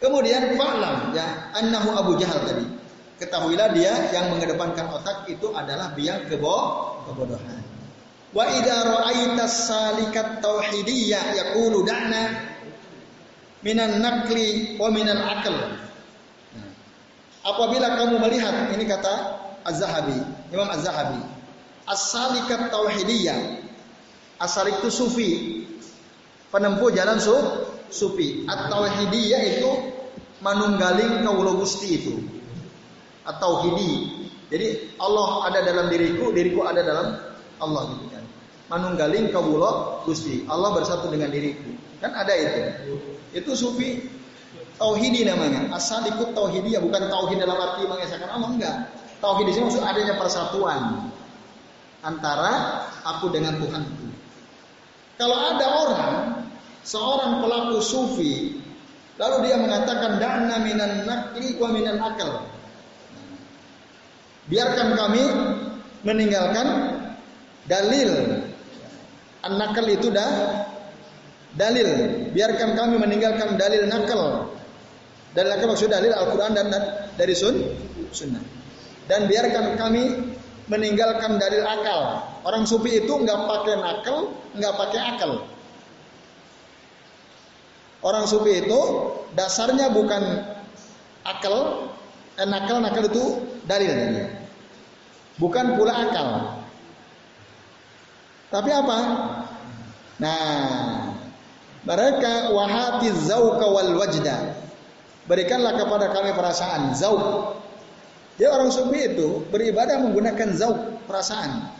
Kemudian 0.00 0.56
fa'lam 0.56 1.12
ya 1.12 1.52
annahu 1.54 1.92
Abu 1.92 2.12
Jahal 2.16 2.40
tadi. 2.48 2.64
Ketahuilah 3.20 3.76
dia 3.76 3.92
yang 4.16 4.32
mengedepankan 4.32 4.88
otak 4.96 5.28
itu 5.28 5.52
adalah 5.52 5.92
biang 5.92 6.24
kebo 6.24 6.56
kebodohan. 7.04 7.60
Wa 8.32 8.48
idza 8.48 8.80
ra'aita 8.80 9.44
salikat 9.44 10.40
tauhidiyah 10.40 11.36
yaqulu 11.36 11.84
da'na 11.84 12.56
minan 13.60 14.00
nakli 14.00 14.80
wa 14.80 14.88
minal 14.88 15.20
aql. 15.20 15.52
Apabila 17.40 17.96
kamu 17.96 18.20
melihat 18.20 18.68
ini 18.76 18.84
kata 18.84 19.40
Az-Zahabi, 19.64 20.20
Imam 20.52 20.68
Az-Zahabi, 20.68 21.20
as-salikat 21.88 22.68
tauhidiyah. 22.68 23.64
As-salik 24.40 24.80
itu 24.80 24.88
sufi. 24.92 25.30
Penempuh 26.52 26.92
jalan 26.92 27.20
su, 27.20 27.36
sufi. 27.88 28.44
At-tauhidiyah 28.48 29.42
itu 29.56 29.70
manunggaling 30.44 31.24
kaulo 31.24 31.60
gusti 31.60 32.00
itu. 32.00 32.14
At-tauhidi. 33.24 33.92
Jadi 34.50 34.98
Allah 34.98 35.46
ada 35.46 35.60
dalam 35.62 35.86
diriku, 35.92 36.32
diriku 36.34 36.66
ada 36.66 36.82
dalam 36.82 37.06
Allah 37.60 37.82
gitu 37.94 38.06
kan. 38.10 38.24
Manunggaling 38.72 39.32
kaulo 39.32 40.02
gusti. 40.08 40.44
Allah 40.48 40.72
bersatu 40.76 41.08
dengan 41.12 41.28
diriku. 41.32 41.72
Kan 42.00 42.16
ada 42.16 42.32
itu. 42.32 42.60
Itu 43.36 43.52
sufi 43.54 44.19
tauhidi 44.80 45.28
namanya. 45.28 45.68
Asal 45.76 46.08
ikut 46.08 46.32
tauhidi 46.32 46.72
ya 46.72 46.80
bukan 46.80 47.12
tauhid 47.12 47.36
dalam 47.36 47.60
arti 47.60 47.84
mengesahkan 47.84 48.32
Allah 48.32 48.50
enggak. 48.56 48.76
Tauhid 49.20 49.44
di 49.44 49.52
sini 49.52 49.64
maksud 49.68 49.84
adanya 49.84 50.16
persatuan 50.16 51.12
antara 52.00 52.80
aku 53.04 53.28
dengan 53.28 53.60
Tuhan 53.60 53.84
itu. 53.84 54.06
Kalau 55.20 55.36
ada 55.36 55.66
orang 55.68 56.14
seorang 56.80 57.44
pelaku 57.44 57.84
sufi 57.84 58.56
lalu 59.20 59.52
dia 59.52 59.60
mengatakan 59.60 60.16
da'na 60.16 60.56
minan 60.64 61.04
nakli 61.04 61.60
wa 61.60 61.68
minan 61.68 62.00
akal. 62.00 62.48
Biarkan 64.48 64.96
kami 64.96 65.22
meninggalkan 66.02 66.96
dalil. 67.68 68.10
An-nakal 69.44 69.84
itu 69.92 70.08
dah 70.08 70.64
dalil. 71.52 71.88
Biarkan 72.32 72.72
kami 72.72 72.96
meninggalkan 72.96 73.60
dalil 73.60 73.84
nakal. 73.84 74.48
Dalil 75.30 75.50
nakal 75.54 75.66
maksud 75.70 75.90
dalil 75.90 76.10
Al-Quran 76.10 76.52
dan 76.58 76.66
dari 77.14 77.34
sun, 77.38 77.54
sunnah. 78.10 78.42
Dan 79.06 79.30
biarkan 79.30 79.78
kami 79.78 80.34
meninggalkan 80.70 81.38
dalil 81.38 81.66
akal. 81.66 82.22
Orang 82.46 82.66
sufi 82.66 83.02
itu 83.02 83.10
nggak 83.10 83.40
pakai 83.46 83.74
nakal, 83.78 84.34
nggak 84.54 84.74
pakai 84.74 85.00
akal. 85.14 85.32
Orang 88.00 88.24
sufi 88.26 88.64
itu 88.64 88.80
dasarnya 89.34 89.92
bukan 89.92 90.22
akal, 91.26 91.86
eh, 92.38 92.48
nakal 92.48 92.78
nakal 92.82 93.04
itu 93.06 93.24
dalil. 93.66 93.92
Bukan 95.38 95.78
pula 95.78 95.94
akal. 95.94 96.28
Tapi 98.50 98.70
apa? 98.74 98.98
Nah, 100.18 101.14
mereka 101.86 102.50
wahati 102.50 103.08
zauka 103.14 103.66
wal 103.70 103.94
wajda. 103.94 104.58
Berikanlah 105.30 105.78
kepada 105.78 106.10
kami 106.10 106.34
perasaan 106.34 106.90
zauk. 106.98 107.54
Dia 108.34 108.50
orang 108.50 108.74
sufi 108.74 109.14
itu 109.14 109.46
beribadah 109.46 110.02
menggunakan 110.02 110.58
zauk 110.58 111.06
perasaan. 111.06 111.70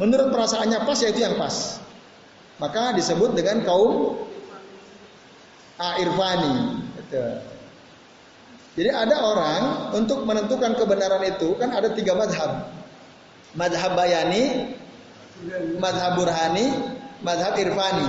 Menurut 0.00 0.32
perasaannya 0.32 0.88
pas 0.88 0.96
yaitu 1.04 1.20
yang 1.20 1.36
pas. 1.36 1.76
Maka 2.56 2.96
disebut 2.96 3.36
dengan 3.36 3.60
kaum 3.68 4.24
Irfani. 6.00 6.80
Jadi 8.72 8.88
ada 8.88 9.16
orang 9.20 9.62
untuk 9.92 10.24
menentukan 10.24 10.72
kebenaran 10.80 11.20
itu 11.28 11.52
kan 11.60 11.76
ada 11.76 11.92
tiga 11.92 12.16
madhab. 12.16 12.72
Madhab 13.52 13.92
Bayani, 13.98 14.76
Madhab 15.76 16.16
Burhani, 16.16 16.72
Madhab 17.20 17.60
Irfani. 17.60 18.08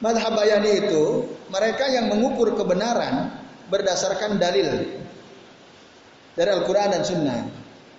Madhab 0.00 0.32
Bayani 0.32 0.80
itu 0.80 1.28
mereka 1.52 1.84
yang 1.92 2.08
mengukur 2.08 2.56
kebenaran 2.56 3.36
berdasarkan 3.68 4.40
dalil 4.40 4.96
dari 6.32 6.50
Al-Quran 6.56 6.88
dan 6.88 7.02
Sunnah. 7.04 7.40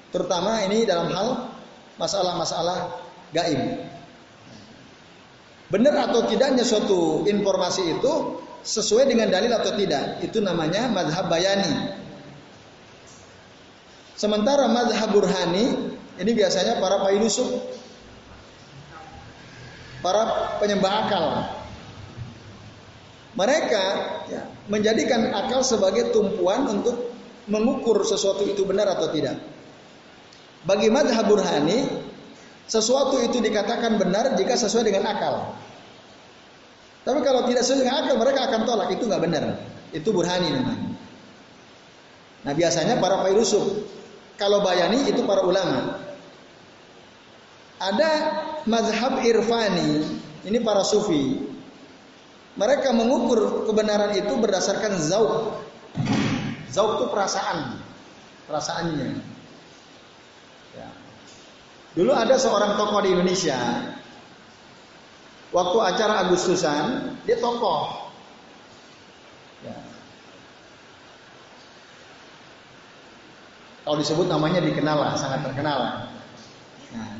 Terutama 0.09 0.65
ini 0.65 0.83
dalam 0.83 1.13
hal 1.13 1.53
masalah-masalah 2.01 2.89
gaib. 3.31 3.85
Benar 5.71 6.11
atau 6.11 6.27
tidaknya 6.27 6.65
suatu 6.67 7.23
informasi 7.29 7.95
itu 7.95 8.43
sesuai 8.65 9.07
dengan 9.07 9.29
dalil 9.29 9.53
atau 9.53 9.71
tidak. 9.77 10.19
Itu 10.25 10.41
namanya 10.41 10.89
madhab 10.89 11.29
bayani. 11.29 12.01
Sementara 14.17 14.67
madhab 14.67 15.13
burhani 15.13 15.95
ini 16.17 16.31
biasanya 16.33 16.81
para 16.81 16.99
pailusuk. 17.05 17.61
Para 20.01 20.57
penyembah 20.57 20.93
akal. 21.07 21.25
Mereka 23.31 23.85
ya, 24.27 24.43
menjadikan 24.67 25.31
akal 25.31 25.63
sebagai 25.63 26.11
tumpuan 26.11 26.67
untuk 26.67 27.15
mengukur 27.47 28.03
sesuatu 28.03 28.43
itu 28.43 28.67
benar 28.67 28.91
atau 28.91 29.07
tidak. 29.11 29.39
Bagi 30.67 30.91
madhab 30.91 31.25
burhani, 31.31 31.87
sesuatu 32.67 33.23
itu 33.23 33.39
dikatakan 33.39 33.97
benar 33.97 34.35
jika 34.35 34.59
sesuai 34.59 34.83
dengan 34.83 35.07
akal. 35.09 35.55
Tapi 37.01 37.19
kalau 37.25 37.49
tidak 37.49 37.65
sesuai 37.65 37.87
dengan 37.87 37.97
akal, 38.05 38.15
mereka 38.19 38.39
akan 38.51 38.61
tolak. 38.67 38.89
Itu 38.93 39.09
nggak 39.09 39.21
benar. 39.23 39.43
Itu 39.95 40.13
burhani 40.13 40.53
namanya. 40.53 40.91
Nah 42.45 42.53
biasanya 42.53 43.01
para 43.01 43.25
filosof. 43.25 43.85
Kalau 44.37 44.61
bayani 44.61 45.09
itu 45.09 45.21
para 45.25 45.45
ulama. 45.45 45.97
Ada 47.81 48.11
mazhab 48.69 49.21
irfani. 49.25 50.05
Ini 50.45 50.57
para 50.61 50.85
sufi. 50.85 51.50
Mereka 52.59 52.91
mengukur 52.91 53.69
kebenaran 53.69 54.11
itu 54.15 54.33
berdasarkan 54.35 54.99
zauk. 54.99 55.63
Zauk 56.71 56.99
itu 56.99 57.05
perasaan. 57.11 57.79
Perasaannya. 58.47 59.09
Ya. 60.75 60.89
Dulu 61.95 62.11
ada 62.11 62.35
seorang 62.35 62.75
tokoh 62.75 62.99
di 63.03 63.15
Indonesia 63.15 63.59
waktu 65.51 65.77
acara 65.83 66.13
Agustusan 66.27 67.15
dia 67.27 67.37
tokoh 67.37 68.07
ya. 69.67 69.75
kalau 73.83 73.99
disebut 73.99 74.27
namanya 74.31 74.63
dikenal 74.63 74.97
lah 74.97 75.13
sangat 75.19 75.43
terkenal 75.43 75.77
lah 75.77 75.95
nah, 76.95 77.13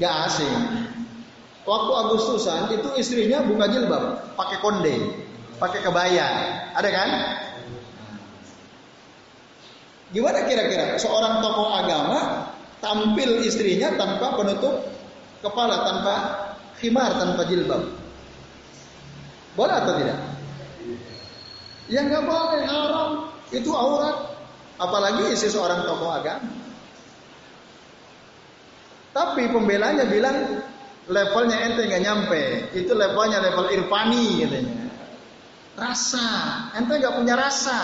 nggak 0.00 0.14
asing 0.32 0.56
waktu 1.62 1.92
Agustusan 1.94 2.74
itu 2.74 2.88
istrinya 2.98 3.42
buka 3.46 3.70
jilbab, 3.70 4.34
pakai 4.34 4.58
konde, 4.58 4.94
pakai 5.62 5.80
kebaya, 5.82 6.28
ada 6.74 6.90
kan? 6.90 7.10
Gimana 10.12 10.44
kira-kira 10.44 11.00
seorang 11.00 11.40
tokoh 11.40 11.72
agama 11.72 12.50
tampil 12.84 13.40
istrinya 13.40 13.96
tanpa 13.96 14.36
penutup 14.36 14.84
kepala, 15.40 15.88
tanpa 15.88 16.14
khimar, 16.82 17.16
tanpa 17.16 17.48
jilbab? 17.48 17.82
Boleh 19.56 19.76
atau 19.78 19.94
tidak? 19.96 20.18
Ya 21.88 22.00
nggak 22.04 22.24
boleh, 22.24 22.62
haram. 22.64 23.10
Itu 23.52 23.72
aurat. 23.72 24.32
Apalagi 24.80 25.30
isi 25.32 25.52
seorang 25.52 25.84
tokoh 25.84 26.08
agama. 26.08 26.48
Tapi 29.12 29.44
pembelanya 29.52 30.08
bilang 30.08 30.64
levelnya 31.10 31.58
ente 31.66 31.82
nggak 31.88 32.02
nyampe. 32.02 32.42
Itu 32.76 32.92
levelnya 32.94 33.42
level 33.42 33.66
irfani 33.74 34.46
katanya. 34.46 34.86
Rasa, 35.72 36.28
ente 36.76 36.92
nggak 37.00 37.16
punya 37.18 37.34
rasa. 37.34 37.80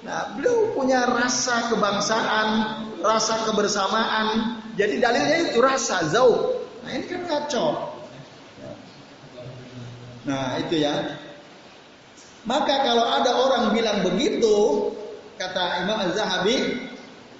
Nah, 0.00 0.32
beliau 0.32 0.72
punya 0.72 1.04
rasa 1.04 1.68
kebangsaan, 1.68 2.48
rasa 3.04 3.44
kebersamaan. 3.48 4.56
Jadi 4.78 4.96
dalilnya 4.96 5.52
itu 5.52 5.58
rasa, 5.60 6.08
zauq. 6.08 6.64
Nah, 6.80 6.90
ini 6.96 7.04
kan 7.04 7.20
ngaco. 7.28 7.66
Nah, 10.24 10.56
itu 10.56 10.80
ya. 10.80 11.20
Maka 12.48 12.80
kalau 12.80 13.04
ada 13.04 13.32
orang 13.36 13.76
bilang 13.76 14.00
begitu, 14.00 14.88
kata 15.36 15.84
Imam 15.84 16.00
Az-Zahabi, 16.08 16.88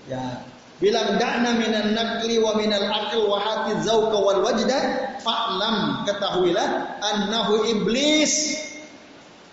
ya, 0.04 0.44
bilang 0.80 1.20
da'na 1.20 1.60
minan 1.60 1.92
nakli 1.92 2.40
wa 2.40 2.56
minal 2.56 2.88
aql 2.88 3.28
wa 3.28 3.36
hati 3.36 3.84
zauqa 3.84 4.16
wal 4.16 4.40
wajda 4.40 4.78
fa'lam 5.20 6.08
ketahuilah 6.08 6.98
annahu 7.04 7.68
iblis. 7.68 8.56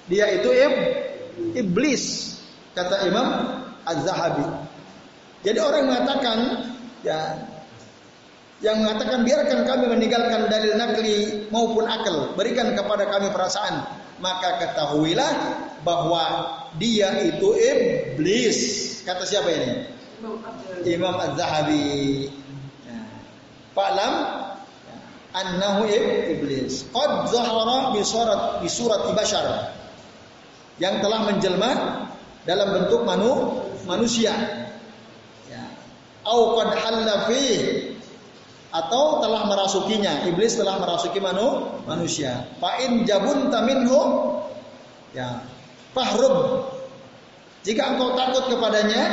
Dia 0.07 0.39
itu 0.39 0.47
ib, 0.47 0.73
iblis 1.51 2.35
kata 2.71 3.11
Imam 3.11 3.59
Az-Zahabi. 3.83 4.47
Jadi 5.43 5.59
orang 5.59 5.83
mengatakan 5.91 6.37
ya 7.03 7.35
yang 8.63 8.81
mengatakan 8.81 9.21
biarkan 9.21 9.59
kami 9.67 9.85
meninggalkan 9.85 10.49
dalil 10.49 10.73
nakli 10.79 11.45
maupun 11.53 11.85
akal, 11.85 12.33
berikan 12.33 12.73
kepada 12.73 13.05
kami 13.05 13.29
perasaan, 13.29 13.85
maka 14.17 14.63
ketahuilah 14.63 15.33
bahwa 15.85 16.23
dia 16.79 17.11
itu 17.21 17.53
iblis. 17.53 18.59
Kata 19.05 19.27
siapa 19.27 19.51
ini? 19.51 19.96
Imam 20.85 21.15
Az-Zahabi. 21.21 22.29
Ya. 22.85 22.99
Fa'lam 23.77 24.13
annahu 25.37 25.85
iblis. 26.33 26.89
Qad 26.89 27.29
zahara 27.29 27.93
bi 27.93 28.01
surat 28.01 29.01
bi. 29.13 29.77
Yang 30.77 30.95
telah 31.05 31.19
menjelma 31.25 31.71
dalam 32.45 32.69
bentuk 32.73 33.01
manu, 33.05 33.61
manusia. 33.85 34.33
Ya. 35.49 35.63
Au 36.25 36.57
qad 36.57 36.73
halla 36.73 37.29
atau 38.73 39.21
telah 39.21 39.41
merasukinya. 39.49 40.25
Iblis 40.29 40.57
telah 40.57 40.77
merasuki 40.81 41.21
manu, 41.21 41.81
manusia. 41.85 42.45
Fa 42.57 42.81
in 42.81 43.05
jabunta 43.05 43.61
minhu 43.65 44.01
ya 45.13 45.45
fahrub. 45.93 46.69
Jika 47.65 47.83
engkau 47.97 48.15
takut 48.15 48.47
kepadanya, 48.47 49.03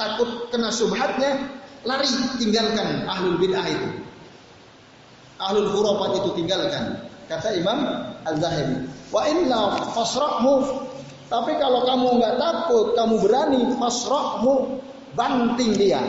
takut 0.00 0.48
kena 0.48 0.72
subhatnya, 0.72 1.36
lari 1.84 2.08
tinggalkan 2.40 3.04
ahlul 3.04 3.36
bid'ah 3.36 3.68
itu. 3.68 3.88
Ahlul 5.36 5.68
khurafat 5.76 6.24
itu 6.24 6.30
tinggalkan. 6.40 7.04
Kata 7.28 7.52
Imam 7.52 7.84
Az-Zahabi. 8.24 8.88
Wa 9.12 9.28
illa 9.28 9.84
fasrahmu 9.92 10.88
tapi 11.30 11.54
kalau 11.62 11.86
kamu 11.86 12.18
nggak 12.18 12.36
takut, 12.42 12.86
kamu 12.98 13.14
berani, 13.22 13.62
masrohmu 13.78 14.82
banting 15.14 15.78
dia. 15.78 16.02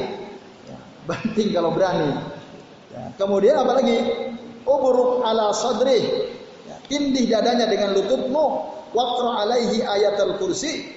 Ya, 0.66 0.78
banting 1.06 1.54
kalau 1.54 1.70
berani. 1.78 2.10
Ya, 2.89 3.14
kemudian 3.22 3.54
apa 3.62 3.78
lagi? 3.78 4.02
Uburuk 4.66 5.22
ala 5.22 5.54
sadri. 5.54 6.02
Ya, 6.66 6.76
tindih 6.89 7.30
dadanya 7.30 7.70
dengan 7.70 7.94
lututmu. 7.94 8.46
Wakra 8.98 9.46
alaihi 9.46 9.86
ayatul 9.86 10.42
kursi. 10.42 10.89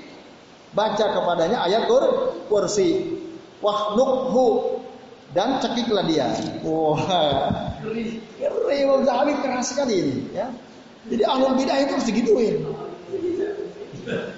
Baca 0.74 1.04
kepadanya 1.14 1.62
ayat 1.62 1.86
kur, 1.86 2.34
kursi. 2.50 3.18
Wahnukhu. 3.62 4.78
Dan 5.34 5.58
cekiklah 5.58 6.06
dia. 6.06 6.30
Wah. 6.62 6.98
Ngeri. 7.82 8.22
Ngeri. 8.38 9.32
keras 9.42 9.74
sekali 9.74 9.94
ini. 9.98 10.16
Ya. 10.30 10.46
Jadi 11.10 11.22
ahlul 11.26 11.58
bidah 11.58 11.76
itu 11.82 11.90
harus 11.94 12.06
digituin. 12.06 12.56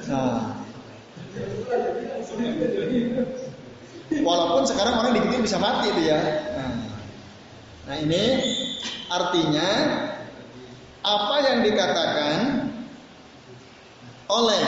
Nah. 0.08 0.56
Walaupun 4.06 4.62
sekarang 4.64 4.94
orang 5.04 5.12
dibikin 5.20 5.44
bisa 5.44 5.60
mati 5.60 5.92
itu 5.92 6.02
ya. 6.08 6.20
Nah. 6.56 6.74
nah 7.86 7.96
ini 8.00 8.24
artinya 9.12 9.70
apa 11.06 11.36
yang 11.44 11.58
dikatakan 11.62 12.38
oleh 14.26 14.62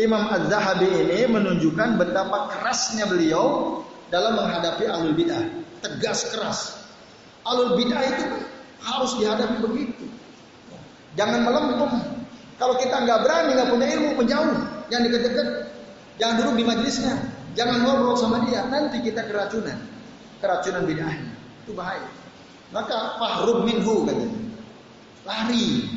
Imam 0.00 0.24
Az-Zahabi 0.32 0.88
ini 0.88 1.28
menunjukkan 1.28 2.00
betapa 2.00 2.48
kerasnya 2.56 3.04
beliau 3.04 3.80
dalam 4.08 4.40
menghadapi 4.40 4.88
alul 4.88 5.12
bidah. 5.12 5.44
Tegas 5.84 6.32
keras. 6.32 6.80
Alul 7.44 7.76
bidah 7.76 8.00
itu 8.00 8.24
harus 8.80 9.12
dihadapi 9.20 9.60
begitu. 9.60 10.08
Jangan 11.12 11.44
melempem. 11.44 11.92
Kalau 12.56 12.78
kita 12.78 13.04
nggak 13.04 13.20
berani, 13.26 13.50
nggak 13.58 13.68
punya 13.68 13.86
ilmu, 13.98 14.10
menjauh, 14.22 14.54
jangan 14.86 15.02
deket-deket, 15.10 15.48
jangan 16.14 16.34
duduk 16.38 16.54
di 16.62 16.64
majelisnya, 16.64 17.14
jangan 17.58 17.82
ngobrol 17.82 18.14
sama 18.14 18.46
dia, 18.46 18.62
nanti 18.70 19.02
kita 19.02 19.26
keracunan, 19.26 19.82
keracunan 20.38 20.86
bid'ahnya, 20.86 21.32
itu 21.66 21.74
bahaya. 21.74 22.06
Maka 22.70 23.18
fahrum 23.18 23.66
minhu 23.66 24.06
katanya, 24.06 24.30
lari 25.26 25.90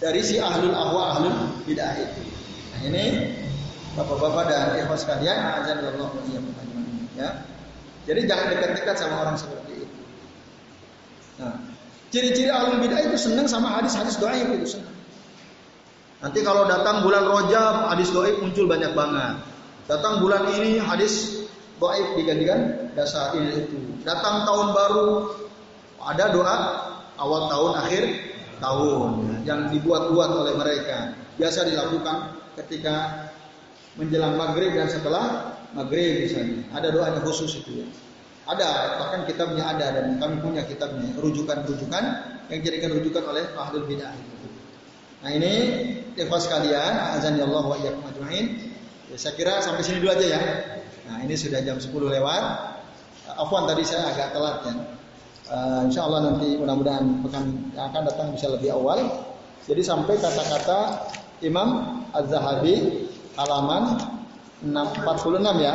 dari 0.00 0.24
si 0.24 0.40
ahlul 0.40 0.72
ahwa 0.72 1.20
ahlul 1.20 1.36
bid'ah 1.68 2.00
itu. 2.00 2.29
Ini 2.80 3.04
bapak-bapak 3.98 4.44
dan 4.48 4.80
ikhwan 4.80 4.96
sekalian, 4.96 5.36
azan 5.60 5.84
Allah 5.84 6.08
ya. 7.18 7.30
Jadi 8.08 8.20
jangan 8.24 8.46
dekat-dekat 8.56 8.96
sama 8.96 9.14
orang 9.28 9.36
seperti 9.36 9.84
itu. 9.84 10.00
Nah, 11.36 11.54
ciri-ciri 12.08 12.48
ahlul 12.48 12.80
bid'ah 12.80 13.04
itu 13.04 13.16
senang 13.20 13.44
sama 13.44 13.76
hadis-hadis 13.76 14.16
doa 14.16 14.32
itu 14.32 14.80
senang. 14.80 14.96
Nanti 16.20 16.40
kalau 16.44 16.68
datang 16.68 17.00
bulan 17.04 17.24
Rojab, 17.24 17.92
hadis 17.92 18.12
doib 18.12 18.44
muncul 18.44 18.68
banyak 18.68 18.92
banget. 18.92 19.40
Datang 19.88 20.20
bulan 20.20 20.48
ini 20.56 20.76
hadis 20.80 21.44
doib 21.80 22.16
digantikan 22.16 22.92
dasar 22.92 23.36
ini 23.36 23.64
itu. 23.64 23.78
Datang 24.04 24.44
tahun 24.44 24.68
baru, 24.76 25.08
ada 26.00 26.24
doa 26.32 26.56
awal 27.20 27.48
tahun 27.52 27.72
akhir 27.84 28.04
tahun 28.60 29.10
yang 29.48 29.68
dibuat-buat 29.72 30.30
oleh 30.44 30.54
mereka. 30.56 31.16
Biasa 31.40 31.64
dilakukan 31.68 32.39
ketika 32.64 33.28
menjelang 33.98 34.38
maghrib 34.38 34.76
dan 34.76 34.86
setelah 34.86 35.56
maghrib 35.74 36.26
misalnya. 36.26 36.62
Ada 36.74 36.88
doanya 36.94 37.20
khusus 37.24 37.58
itu 37.58 37.84
ya. 37.84 37.86
Ada, 38.50 38.98
bahkan 38.98 39.20
kitabnya 39.30 39.62
ada 39.62 39.86
dan 39.94 40.18
kami 40.18 40.42
punya 40.42 40.66
kitabnya, 40.66 41.14
rujukan-rujukan 41.22 42.04
yang 42.50 42.60
jadikan 42.66 42.90
rujukan 42.98 43.22
oleh 43.30 43.46
ahlul 43.54 43.86
bidah. 43.86 44.10
Nah 45.20 45.30
ini 45.30 45.52
ikhwas 46.16 46.48
sekalian, 46.48 47.14
azan 47.14 47.38
ya 47.38 47.46
Allah 47.46 47.64
wa. 47.68 47.76
Ya, 47.78 47.94
saya 49.14 49.34
kira 49.38 49.62
sampai 49.62 49.86
sini 49.86 50.02
dulu 50.02 50.10
aja 50.16 50.26
ya. 50.26 50.42
Nah 51.06 51.22
ini 51.22 51.34
sudah 51.38 51.62
jam 51.62 51.78
10 51.78 51.90
lewat. 51.94 52.44
Afwan 53.38 53.70
tadi 53.70 53.86
saya 53.86 54.10
agak 54.10 54.34
telat 54.34 54.56
ya. 54.66 54.74
Uh, 55.50 55.82
insya 55.86 56.06
Allah 56.06 56.30
nanti 56.30 56.54
mudah-mudahan 56.58 57.26
akan 57.74 58.02
datang 58.06 58.34
bisa 58.34 58.50
lebih 58.50 58.70
awal. 58.74 59.26
Jadi 59.66 59.82
sampai 59.82 60.18
kata-kata 60.18 61.10
Imam 61.40 62.02
Az-Zahabi 62.12 63.08
halaman 63.36 63.96
46 64.60 65.40
ya 65.64 65.74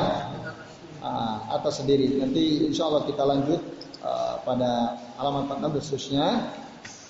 uh, 1.01 1.37
atas 1.49 1.81
sendiri. 1.81 2.21
Nanti 2.21 2.69
insya 2.69 2.85
Allah 2.85 3.03
kita 3.09 3.23
lanjut 3.25 3.61
uh, 4.05 4.41
pada 4.45 5.01
halaman 5.17 5.49
46 5.49 5.81
khususnya. 5.81 6.53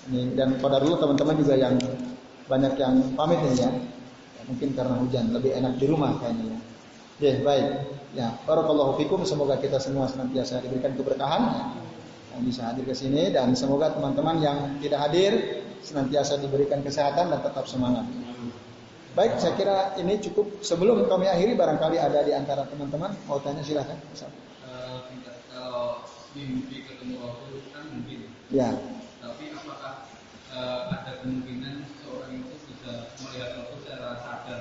Ini, 0.06 0.38
dan 0.38 0.56
pada 0.62 0.78
dulu 0.78 1.02
teman-teman 1.02 1.34
juga 1.34 1.58
yang 1.58 1.74
banyak 2.46 2.78
yang 2.78 2.94
pamit 3.18 3.42
nih 3.42 3.66
ya. 3.66 3.70
Mungkin 4.46 4.78
karena 4.78 4.94
hujan, 5.02 5.34
lebih 5.34 5.50
enak 5.58 5.74
di 5.82 5.86
rumah 5.90 6.14
kayaknya 6.22 6.54
ya. 6.54 6.58
Oke, 7.16 7.30
baik. 7.42 7.66
Ya, 8.14 8.28
barakallahu 8.46 8.96
fikum. 9.02 9.26
Semoga 9.26 9.58
kita 9.58 9.82
semua 9.82 10.06
senantiasa 10.06 10.62
diberikan 10.62 10.94
keberkahan 10.94 11.42
yang 12.32 12.42
bisa 12.46 12.70
hadir 12.70 12.86
ke 12.86 12.94
sini 12.94 13.34
dan 13.34 13.56
semoga 13.58 13.90
teman-teman 13.90 14.38
yang 14.38 14.58
tidak 14.78 15.10
hadir 15.10 15.32
senantiasa 15.82 16.38
diberikan 16.40 16.80
kesehatan 16.80 17.32
dan 17.32 17.40
tetap 17.42 17.66
semangat. 17.66 18.04
Baik, 19.16 19.40
saya 19.40 19.56
kira 19.56 19.76
ini 19.96 20.20
cukup. 20.20 20.60
Sebelum 20.60 21.08
kami 21.08 21.24
akhiri, 21.28 21.56
barangkali 21.56 21.96
ada 21.96 22.20
di 22.20 22.36
antara 22.36 22.68
teman-teman 22.68 23.16
mau 23.24 23.40
tanya 23.40 23.64
silahkan. 23.64 23.96
Uh, 23.96 25.00
kalau 25.56 26.04
mimpi 26.36 26.84
ketemu 26.84 27.16
Rasul 27.24 27.64
kan 27.72 27.88
mungkin. 27.88 28.28
Ya. 28.52 28.76
Tapi 29.24 29.56
kemungkinan 31.26 31.82
seorang 32.04 32.38
itu 32.38 32.54
bisa 32.70 33.10
melihat 33.18 33.50
Allah 33.58 33.76
secara 33.82 34.08
sadar 34.22 34.60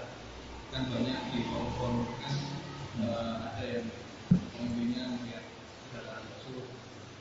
kan 0.73 0.81
banyak 0.89 1.19
di 1.29 1.39
forum-forum 1.45 2.09
kan 2.25 2.35
eh, 3.05 3.35
ada 3.53 3.63
yang 3.69 3.87
pemimpinnya 4.33 5.03
melihat 5.13 5.45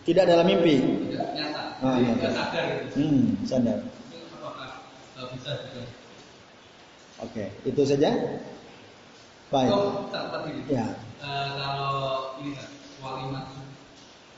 Tidak 0.05 0.25
dalam 0.29 0.45
mimpi. 0.45 0.77
Ah, 1.85 2.01
jadi 2.01 2.13
tidak 2.17 2.33
sadar 2.33 2.65
gitu 2.81 2.95
Hmm, 2.97 3.25
sadar. 3.45 3.79
itu 3.85 4.17
apakah 4.33 4.71
bisa 5.37 5.51
juga 5.69 5.83
Oke, 7.23 7.45
itu 7.63 7.83
saja. 7.87 8.11
Baik. 9.53 9.71
Oh, 9.71 10.11
tak 10.11 10.51
Ya. 10.67 10.87
Eh, 11.23 11.47
kalau 11.61 12.35
ini 12.43 12.57
kan 12.59 12.69
walimat 12.99 13.47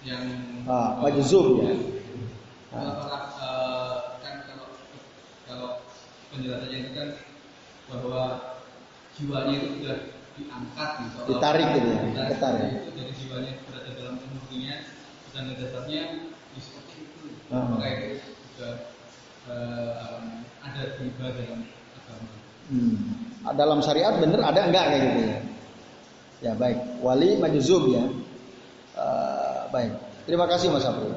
yang 0.05 0.25
Ah, 0.69 0.99
majzub 1.01 1.63
ya. 1.63 1.73
Apakah 2.75 3.23
eh, 3.41 3.97
kan 4.21 4.35
kalau 4.45 4.67
kalau 5.47 5.71
penjelasannya 6.35 6.79
itu 6.85 6.91
kan 6.93 7.09
bahwa 7.89 8.23
jiwanya 9.17 9.55
itu 9.57 9.69
sudah 9.81 9.97
diangkat 10.37 10.91
gitu 11.01 11.21
Ditarik 11.33 11.69
gitu 11.73 11.89
ya, 11.89 12.01
ditarik 12.05 12.29
ditarik. 12.37 12.71
itu 12.77 12.91
jadi 12.93 13.13
jiwanya 13.17 13.53
berada 13.65 13.91
dalam 13.97 14.15
tubuhnya 14.21 14.75
dan 15.33 15.57
dasarnya 15.57 16.03
seperti 16.61 16.95
itu 17.05 17.21
Ah. 17.53 17.65
juga 17.77 18.69
ada 20.67 20.83
tiba 20.99 21.27
dalam 21.31 21.61
agama 21.95 22.29
Hmm. 22.67 22.99
Dalam 23.55 23.79
syariat 23.79 24.19
bener 24.19 24.43
ada 24.43 24.67
enggak 24.67 24.85
kayak 24.91 25.03
gitu 25.07 25.21
ya? 25.23 25.39
Ya 26.43 26.53
baik, 26.59 26.79
wali 26.99 27.39
majzub 27.39 27.95
ya. 27.95 28.05
Eh, 28.97 29.61
baik, 29.71 29.93
terima 30.27 30.51
kasih 30.51 30.75
Mas 30.75 30.83
Abdul. 30.83 31.15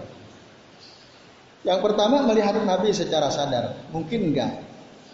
Yang 1.65 1.79
pertama 1.83 2.23
melihat 2.23 2.55
Nabi 2.63 2.93
secara 2.93 3.33
sadar, 3.33 3.81
mungkin 3.89 4.29
enggak? 4.31 4.61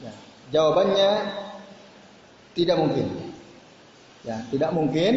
Ya. 0.04 0.12
Jawabannya 0.52 1.10
tidak 2.54 2.78
mungkin. 2.84 3.08
Ya, 4.26 4.42
tidak 4.50 4.74
mungkin 4.74 5.14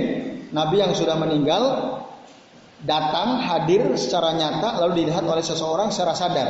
Nabi 0.52 0.76
yang 0.84 0.92
sudah 0.92 1.16
meninggal 1.16 1.62
datang 2.84 3.42
hadir 3.42 3.82
secara 3.98 4.34
nyata 4.34 4.78
lalu 4.84 5.04
dilihat 5.04 5.26
oleh 5.26 5.42
seseorang 5.42 5.90
secara 5.90 6.14
sadar. 6.14 6.48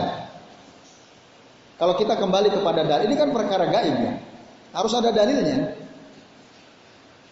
Kalau 1.79 1.95
kita 1.95 2.19
kembali 2.19 2.51
kepada 2.51 2.83
dalil, 2.83 3.07
ini 3.07 3.17
kan 3.17 3.31
perkara 3.31 3.71
gaib 3.71 3.97
ya. 4.03 4.15
Harus 4.75 4.93
ada 4.99 5.15
dalilnya. 5.15 5.79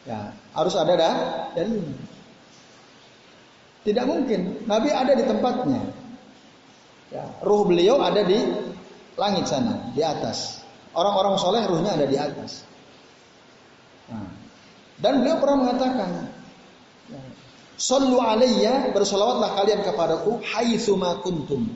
Ya, 0.06 0.30
harus 0.54 0.74
ada 0.78 0.92
dah 0.94 1.14
dalilnya. 1.58 1.98
Tidak 3.82 4.04
mungkin. 4.06 4.66
Nabi 4.70 4.94
ada 4.94 5.12
di 5.14 5.24
tempatnya. 5.26 5.82
Ya, 7.10 7.22
ruh 7.42 7.66
beliau 7.66 8.02
ada 8.02 8.22
di 8.22 8.38
langit 9.18 9.46
sana, 9.50 9.90
di 9.94 10.02
atas. 10.02 10.62
Orang-orang 10.94 11.38
soleh 11.38 11.62
ruhnya 11.66 11.94
ada 11.94 12.06
di 12.06 12.18
atas. 12.18 12.66
Nah, 14.10 14.30
dan 15.02 15.22
beliau 15.22 15.38
pernah 15.38 15.56
mengatakan, 15.66 16.10
Sallu 17.76 18.16
alayya 18.24 18.88
bersolawatlah 18.96 19.52
kalian 19.52 19.84
kepadaku 19.84 20.40
haitsuma 20.40 21.20
kuntum. 21.20 21.68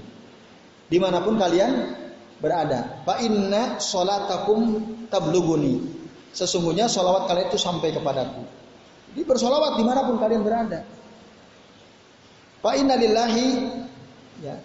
Di 0.89 0.97
mana 0.97 1.21
pun 1.21 1.37
kalian 1.37 1.93
berada. 2.41 3.05
Fa 3.05 3.21
inna 3.21 3.77
solatakum 3.77 4.81
tabluguni. 5.13 5.77
Sesungguhnya 6.33 6.89
solawat 6.89 7.29
kalian 7.29 7.47
itu 7.53 7.61
sampai 7.61 7.93
kepadaku. 7.93 8.43
Jadi 9.13 9.23
bersolawat 9.29 9.77
di 9.77 9.85
mana 9.85 10.09
pun 10.09 10.17
kalian 10.17 10.41
berada. 10.41 10.89
Fa 12.65 12.73
inna 12.81 12.97
lillahi 12.97 13.49
ya. 14.41 14.57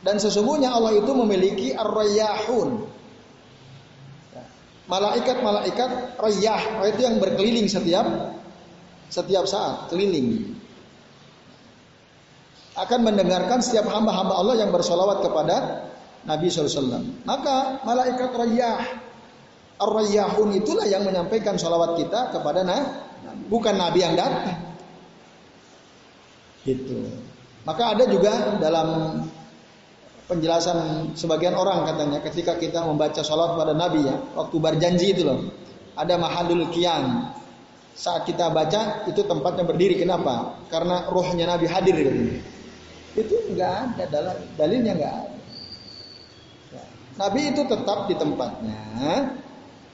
Dan 0.00 0.16
sesungguhnya 0.16 0.72
Allah 0.72 0.96
itu 0.96 1.12
memiliki 1.12 1.74
ar-rayyahun. 1.76 2.68
Ya. 4.32 4.44
Malaikat-malaikat 4.86 6.16
rayyah, 6.16 6.62
itu 6.94 7.00
yang 7.02 7.18
berkeliling 7.18 7.66
setiap 7.66 8.06
setiap 9.08 9.44
saat, 9.46 9.90
keliling. 9.90 10.56
Akan 12.76 13.02
mendengarkan 13.02 13.64
setiap 13.64 13.88
hamba-hamba 13.88 14.36
Allah 14.36 14.60
yang 14.60 14.68
bersolawat 14.68 15.24
kepada 15.24 15.86
Nabi 16.28 16.52
SAW. 16.52 17.24
Maka 17.24 17.80
malaikat 17.86 18.30
rayyah, 18.36 18.76
ar-rayyahun 19.80 20.48
itulah 20.60 20.84
yang 20.84 21.06
menyampaikan 21.08 21.56
solawat 21.56 21.96
kita 21.96 22.36
kepada 22.36 22.66
Nabi. 22.66 23.48
Bukan 23.48 23.74
Nabi 23.80 23.98
yang 24.04 24.14
datang. 24.16 24.60
Gitu. 26.66 27.08
Maka 27.64 27.94
ada 27.96 28.04
juga 28.10 28.58
dalam 28.58 29.22
penjelasan 30.26 31.10
sebagian 31.14 31.54
orang 31.54 31.86
katanya 31.86 32.18
ketika 32.26 32.58
kita 32.58 32.82
membaca 32.82 33.22
sholat 33.22 33.54
pada 33.54 33.72
Nabi 33.74 34.10
ya 34.10 34.18
waktu 34.34 34.56
berjanji 34.58 35.14
itu 35.14 35.22
loh 35.22 35.38
ada 35.94 36.18
mahadul 36.18 36.66
kiam 36.74 37.30
saat 37.96 38.28
kita 38.28 38.52
baca 38.52 39.08
itu 39.08 39.24
tempatnya 39.24 39.64
berdiri 39.64 39.96
kenapa 39.96 40.60
karena 40.68 41.08
rohnya 41.08 41.48
Nabi 41.48 41.64
hadir 41.64 41.96
gitu. 41.96 42.20
itu 43.16 43.34
nggak 43.56 43.72
ada 43.96 44.04
dalam 44.12 44.36
dalilnya 44.60 44.92
nggak 44.94 45.14
ada 45.16 45.34
Ya. 46.66 46.82
Nabi 47.16 47.54
itu 47.54 47.62
tetap 47.64 48.10
di 48.10 48.14
tempatnya 48.18 48.82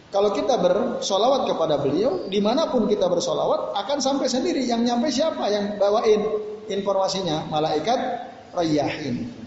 kalau 0.08 0.32
kita 0.34 0.56
bersolawat 0.58 1.46
kepada 1.46 1.78
beliau 1.78 2.26
di 2.26 2.40
mana 2.40 2.68
pun 2.72 2.90
kita 2.90 3.06
bersolawat 3.06 3.76
akan 3.76 3.98
sampai 4.00 4.26
sendiri 4.26 4.64
yang 4.66 4.82
nyampe 4.82 5.12
siapa 5.12 5.46
yang 5.52 5.76
bawain 5.76 6.20
informasinya 6.66 7.46
malaikat 7.52 8.00
rayyahin 8.56 9.42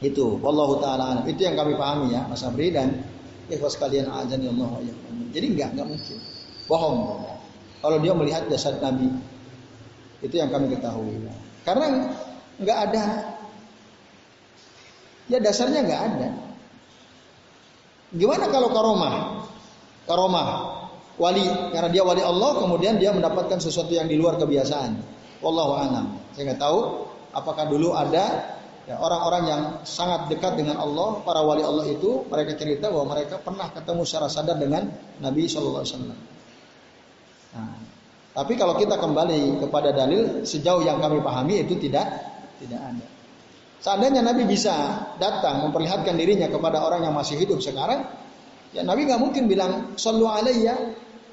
itu 0.00 0.40
wallahu 0.40 0.80
taala. 0.80 1.20
Itu 1.28 1.44
yang 1.44 1.60
kami 1.60 1.76
pahami 1.76 2.16
ya 2.16 2.24
Mas 2.24 2.40
Abri 2.40 2.72
dan 2.72 3.04
ikhwas 3.52 3.76
kalian 3.76 4.08
Allah 4.08 4.80
ya. 4.80 4.94
Jadi 5.36 5.46
enggak 5.52 5.76
enggak 5.76 5.86
mungkin. 5.92 6.16
Bohong. 6.64 6.98
Kalau 7.80 7.96
dia 8.00 8.12
melihat 8.12 8.44
jasad 8.52 8.78
Nabi. 8.80 9.08
Itu 10.20 10.36
yang 10.36 10.52
kami 10.52 10.68
ketahui. 10.72 11.16
Karena 11.64 12.12
enggak 12.60 12.78
ada 12.88 13.02
ya 15.32 15.38
dasarnya 15.40 15.80
enggak 15.84 16.02
ada. 16.12 16.28
Gimana 18.12 18.44
kalau 18.52 18.68
karomah? 18.68 19.14
Karomah 20.04 20.48
wali 21.16 21.44
karena 21.72 21.88
dia 21.88 22.02
wali 22.04 22.20
Allah 22.20 22.60
kemudian 22.60 23.00
dia 23.00 23.16
mendapatkan 23.16 23.60
sesuatu 23.62 23.92
yang 23.96 24.10
di 24.10 24.20
luar 24.20 24.36
kebiasaan. 24.36 25.00
Wallahu 25.40 25.72
a'lam. 25.80 26.06
Saya 26.36 26.52
nggak 26.52 26.60
tahu 26.60 27.08
apakah 27.32 27.64
dulu 27.70 27.96
ada 27.96 28.58
Ya, 28.90 28.98
orang-orang 28.98 29.42
yang 29.46 29.62
sangat 29.86 30.26
dekat 30.34 30.58
dengan 30.58 30.74
Allah, 30.82 31.22
para 31.22 31.46
wali 31.46 31.62
Allah 31.62 31.86
itu, 31.86 32.26
mereka 32.26 32.58
cerita 32.58 32.90
bahwa 32.90 33.14
mereka 33.14 33.38
pernah 33.38 33.70
ketemu 33.70 34.02
secara 34.02 34.26
sadar 34.26 34.58
dengan 34.58 34.90
Nabi 35.22 35.46
Shallallahu 35.46 35.84
Alaihi 35.86 35.94
Wasallam. 35.94 36.18
Nah, 37.50 37.74
tapi 38.30 38.54
kalau 38.54 38.78
kita 38.78 38.94
kembali 38.98 39.58
kepada 39.62 39.90
dalil, 39.90 40.46
sejauh 40.46 40.86
yang 40.86 41.02
kami 41.02 41.18
pahami 41.18 41.66
itu 41.66 41.74
tidak 41.78 42.06
tidak 42.62 42.80
ada. 42.80 43.06
Seandainya 43.80 44.20
Nabi 44.20 44.44
bisa 44.44 44.74
datang 45.16 45.64
memperlihatkan 45.66 46.12
dirinya 46.14 46.46
kepada 46.52 46.84
orang 46.84 47.08
yang 47.08 47.14
masih 47.16 47.40
hidup 47.40 47.64
sekarang, 47.64 48.04
ya 48.76 48.84
Nabi 48.84 49.08
nggak 49.08 49.20
mungkin 49.20 49.48
bilang 49.48 49.96
Sallu 49.96 50.28
alayya 50.28 50.76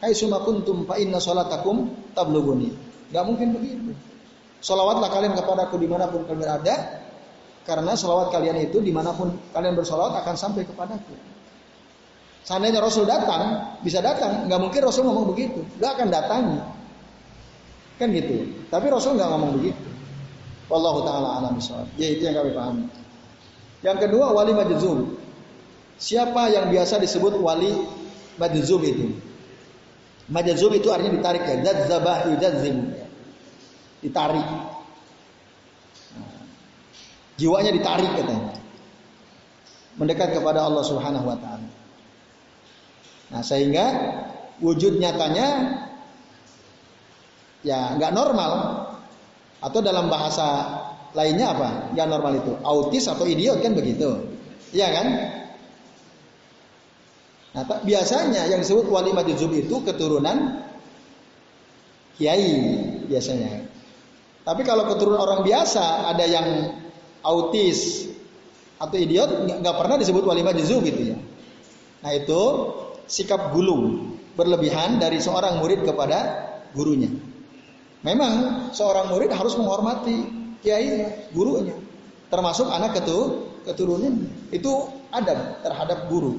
hai 0.01 0.13
kuntum 0.15 0.87
fa 0.87 0.95
inna 0.97 1.19
salatakum 1.19 1.91
tabluguni. 2.15 2.71
Nggak 3.11 3.23
mungkin 3.23 3.47
begitu. 3.55 3.91
Salawatlah 4.57 5.13
kalian 5.13 5.37
kepadaku 5.37 5.77
di 5.77 5.87
mana 5.87 6.09
pun 6.09 6.25
kalian 6.25 6.41
berada, 6.41 6.75
karena 7.63 7.93
sholawat 7.93 8.33
kalian 8.33 8.57
itu 8.57 8.81
di 8.81 8.89
mana 8.89 9.13
pun 9.13 9.37
kalian 9.53 9.77
bersolawat 9.77 10.17
akan 10.25 10.35
sampai 10.35 10.65
kepadaku. 10.65 11.13
Seandainya 12.47 12.79
Rasul 12.79 13.03
datang, 13.03 13.75
bisa 13.83 13.99
datang, 13.99 14.47
nggak 14.47 14.59
mungkin 14.63 14.79
Rasul 14.79 15.03
ngomong 15.03 15.35
begitu, 15.35 15.67
nggak 15.83 15.91
akan 15.99 16.07
datang, 16.07 16.43
kan 17.99 18.07
gitu. 18.15 18.47
Tapi 18.71 18.87
Rasul 18.87 19.19
nggak 19.19 19.29
ngomong 19.35 19.51
begitu. 19.59 19.83
Wallahu 20.71 21.03
taala 21.03 21.43
alam. 21.43 21.59
Ya 21.99 22.07
itu 22.07 22.23
yang 22.23 22.39
kami 22.39 22.55
pahami. 22.55 22.87
Yang 23.83 23.97
kedua 24.07 24.31
wali 24.31 24.55
majzum. 24.55 25.19
Siapa 25.99 26.47
yang 26.55 26.71
biasa 26.71 27.03
disebut 27.03 27.35
wali 27.35 27.83
majzum 28.39 28.79
itu? 28.79 29.11
Majzum 30.31 30.71
itu 30.71 30.87
artinya 30.87 31.19
ditarik 31.19 31.43
ya, 31.43 31.55
jadzabah 31.67 32.31
yujazzim. 32.31 32.95
Ditarik. 34.07 34.47
Jiwanya 37.35 37.75
ditarik 37.75 38.11
katanya. 38.15 38.55
Mendekat 39.99 40.31
kepada 40.31 40.63
Allah 40.63 40.83
Subhanahu 40.87 41.27
wa 41.27 41.35
taala. 41.35 41.67
Nah, 43.27 43.41
sehingga 43.43 43.85
wujud 44.63 44.97
nyatanya 44.97 45.47
ya 47.61 47.93
nggak 47.99 48.15
normal 48.15 48.51
atau 49.59 49.79
dalam 49.83 50.07
bahasa 50.07 50.47
lainnya 51.11 51.51
apa? 51.51 51.69
Nggak 51.91 52.07
normal 52.07 52.33
itu 52.39 52.51
autis 52.63 53.05
atau 53.11 53.27
idiot 53.27 53.59
kan 53.59 53.75
begitu, 53.75 54.31
iya 54.71 54.87
kan? 54.93 55.07
Nah, 57.57 57.63
biasanya 57.81 58.47
yang 58.47 58.61
disebut 58.61 58.85
wali 58.87 59.11
majzub 59.11 59.49
itu 59.51 59.81
keturunan 59.81 60.61
kiai 62.15 62.53
biasanya. 63.09 63.65
Tapi 64.47 64.61
kalau 64.63 64.87
keturunan 64.87 65.19
orang 65.19 65.41
biasa 65.43 66.07
ada 66.07 66.23
yang 66.23 66.47
autis, 67.25 68.07
atau 68.77 68.97
idiot 68.97 69.49
nggak 69.59 69.75
pernah 69.75 69.97
disebut 69.97 70.23
wali 70.23 70.45
majzub 70.45 70.85
gitu 70.85 71.13
ya. 71.13 71.17
Nah 72.05 72.11
itu 72.13 72.41
sikap 73.07 73.55
gulung 73.55 74.15
berlebihan 74.37 75.01
dari 75.01 75.17
seorang 75.17 75.63
murid 75.63 75.81
kepada 75.87 76.47
gurunya. 76.75 77.09
Memang 78.05 78.69
seorang 78.75 79.09
murid 79.09 79.33
harus 79.33 79.57
menghormati 79.57 80.15
kiai 80.61 81.27
gurunya, 81.33 81.73
termasuk 82.29 82.69
anak 82.69 83.01
ketu 83.01 83.49
keturunan. 83.65 84.29
Itu 84.53 84.91
adab 85.09 85.65
terhadap 85.65 86.05
guru. 86.11 86.37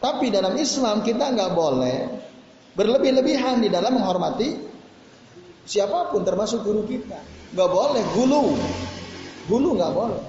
Tapi 0.00 0.32
dalam 0.32 0.56
Islam 0.56 1.04
kita 1.04 1.36
nggak 1.36 1.52
boleh 1.52 1.96
berlebih-lebihan 2.72 3.60
di 3.60 3.68
dalam 3.68 4.00
menghormati 4.00 4.56
siapa 5.68 6.08
pun 6.08 6.24
termasuk 6.24 6.64
guru 6.64 6.88
kita. 6.88 7.20
Nggak 7.52 7.68
boleh 7.68 8.02
gulu, 8.16 8.56
gulu 9.50 9.68
nggak 9.76 9.92
boleh. 9.92 10.22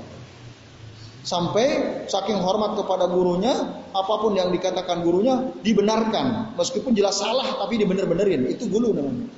Sampai 1.22 2.02
saking 2.10 2.42
hormat 2.42 2.74
kepada 2.74 3.06
gurunya, 3.06 3.54
apa 3.94 4.14
pun 4.18 4.34
yang 4.34 4.50
dikatakan 4.50 5.06
gurunya 5.06 5.54
dibenarkan. 5.62 6.58
Meskipun 6.58 6.98
jelas 6.98 7.22
salah 7.22 7.62
tapi 7.62 7.78
dibener-benerin. 7.78 8.50
Itu 8.50 8.66
gulu 8.66 8.90
namanya. 8.90 9.30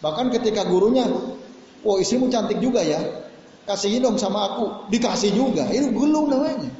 Bahkan 0.00 0.32
ketika 0.32 0.64
gurunya, 0.64 1.04
oh 1.84 1.96
istrimu 2.00 2.32
cantik 2.32 2.56
juga 2.56 2.80
ya. 2.80 3.00
Kasihin 3.68 4.00
dong 4.00 4.16
sama 4.16 4.48
aku. 4.48 4.88
Dikasih 4.88 5.36
juga. 5.36 5.68
Itu 5.68 5.92
gulu 5.92 6.24
namanya. 6.24 6.72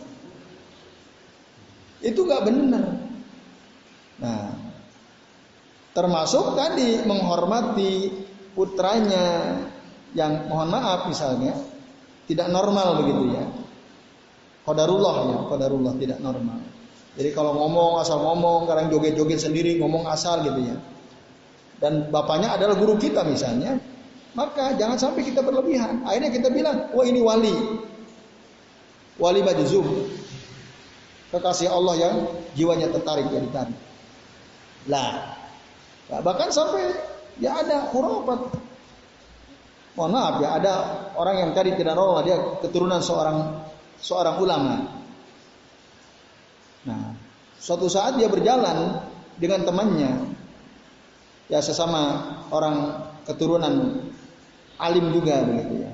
Itu 2.01 2.25
nggak 2.25 2.43
benar. 2.49 2.85
Nah, 4.25 4.57
termasuk 5.93 6.57
tadi 6.57 7.05
menghormati 7.05 8.25
putranya 8.57 9.61
yang 10.17 10.49
mohon 10.49 10.73
maaf 10.73 11.11
misalnya 11.13 11.53
tidak 12.25 12.49
normal 12.49 13.03
begitu 13.03 13.35
ya 13.35 13.64
Qadarullah 14.65 15.15
ya, 15.29 15.39
qadarullah 15.53 15.93
tidak 16.01 16.19
normal. 16.25 16.57
Jadi 17.15 17.31
kalau 17.37 17.53
ngomong 17.53 18.01
asal 18.01 18.19
ngomong, 18.25 18.65
kadang 18.65 18.89
joget-joget 18.89 19.39
sendiri 19.39 19.77
ngomong 19.79 20.09
asal 20.09 20.41
gitu 20.41 20.57
ya. 20.65 20.77
Dan 21.79 22.09
bapaknya 22.09 22.57
adalah 22.57 22.75
guru 22.75 22.97
kita 22.97 23.23
misalnya, 23.29 23.77
maka 24.33 24.73
jangan 24.75 24.97
sampai 24.97 25.23
kita 25.23 25.45
berlebihan. 25.45 26.03
Akhirnya 26.09 26.33
kita 26.33 26.49
bilang, 26.49 26.91
wah 26.97 27.05
ini 27.05 27.21
wali. 27.21 27.55
Wali 29.21 29.41
majzub. 29.45 29.85
Kekasih 31.31 31.69
Allah 31.69 31.95
yang 32.01 32.15
jiwanya 32.57 32.89
tertarik 32.89 33.29
jadi 33.29 33.49
tadi. 33.53 33.77
Lah, 34.89 35.39
bahkan 36.25 36.49
sampai 36.49 36.89
ya 37.37 37.63
ada 37.63 37.91
khurafat. 37.93 38.65
Mohon 39.95 40.11
maaf 40.11 40.35
ya, 40.43 40.49
ada 40.59 40.73
orang 41.15 41.37
yang 41.47 41.51
tadi 41.55 41.79
tidak 41.79 41.95
normal, 41.95 42.27
dia 42.27 42.35
keturunan 42.59 42.99
seorang 42.99 43.63
seorang 44.05 44.37
ulama. 44.37 44.77
Nah, 46.85 47.17
suatu 47.57 47.89
saat 47.89 48.21
dia 48.21 48.29
berjalan 48.29 49.01
dengan 49.41 49.65
temannya, 49.65 50.13
ya 51.49 51.65
sesama 51.65 52.37
orang 52.53 53.09
keturunan 53.25 54.05
alim 54.77 55.07
juga 55.17 55.41
begitu 55.49 55.89
ya. 55.89 55.93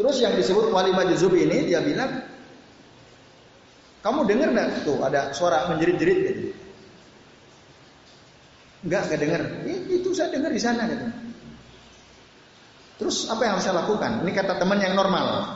Terus 0.00 0.16
yang 0.24 0.32
disebut 0.32 0.72
wali 0.72 0.96
majzub 0.96 1.36
ini 1.36 1.68
dia 1.68 1.84
bilang, 1.84 2.24
kamu 4.00 4.24
dengar 4.24 4.48
nggak 4.56 4.88
tuh 4.88 4.96
ada 5.04 5.36
suara 5.36 5.68
menjerit-jerit 5.68 6.18
gitu? 6.24 6.42
Enggak, 8.88 9.12
enggak 9.12 9.20
dengar. 9.20 9.42
Itu 9.92 10.08
saya 10.16 10.32
dengar 10.32 10.52
di 10.52 10.62
sana 10.62 10.88
gitu. 10.88 11.06
Terus 12.96 13.28
apa 13.28 13.44
yang 13.44 13.52
harus 13.56 13.64
saya 13.68 13.76
lakukan? 13.84 14.24
Ini 14.24 14.32
kata 14.32 14.56
teman 14.56 14.80
yang 14.80 14.96
normal. 14.96 15.55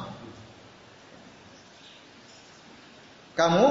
Kamu 3.41 3.67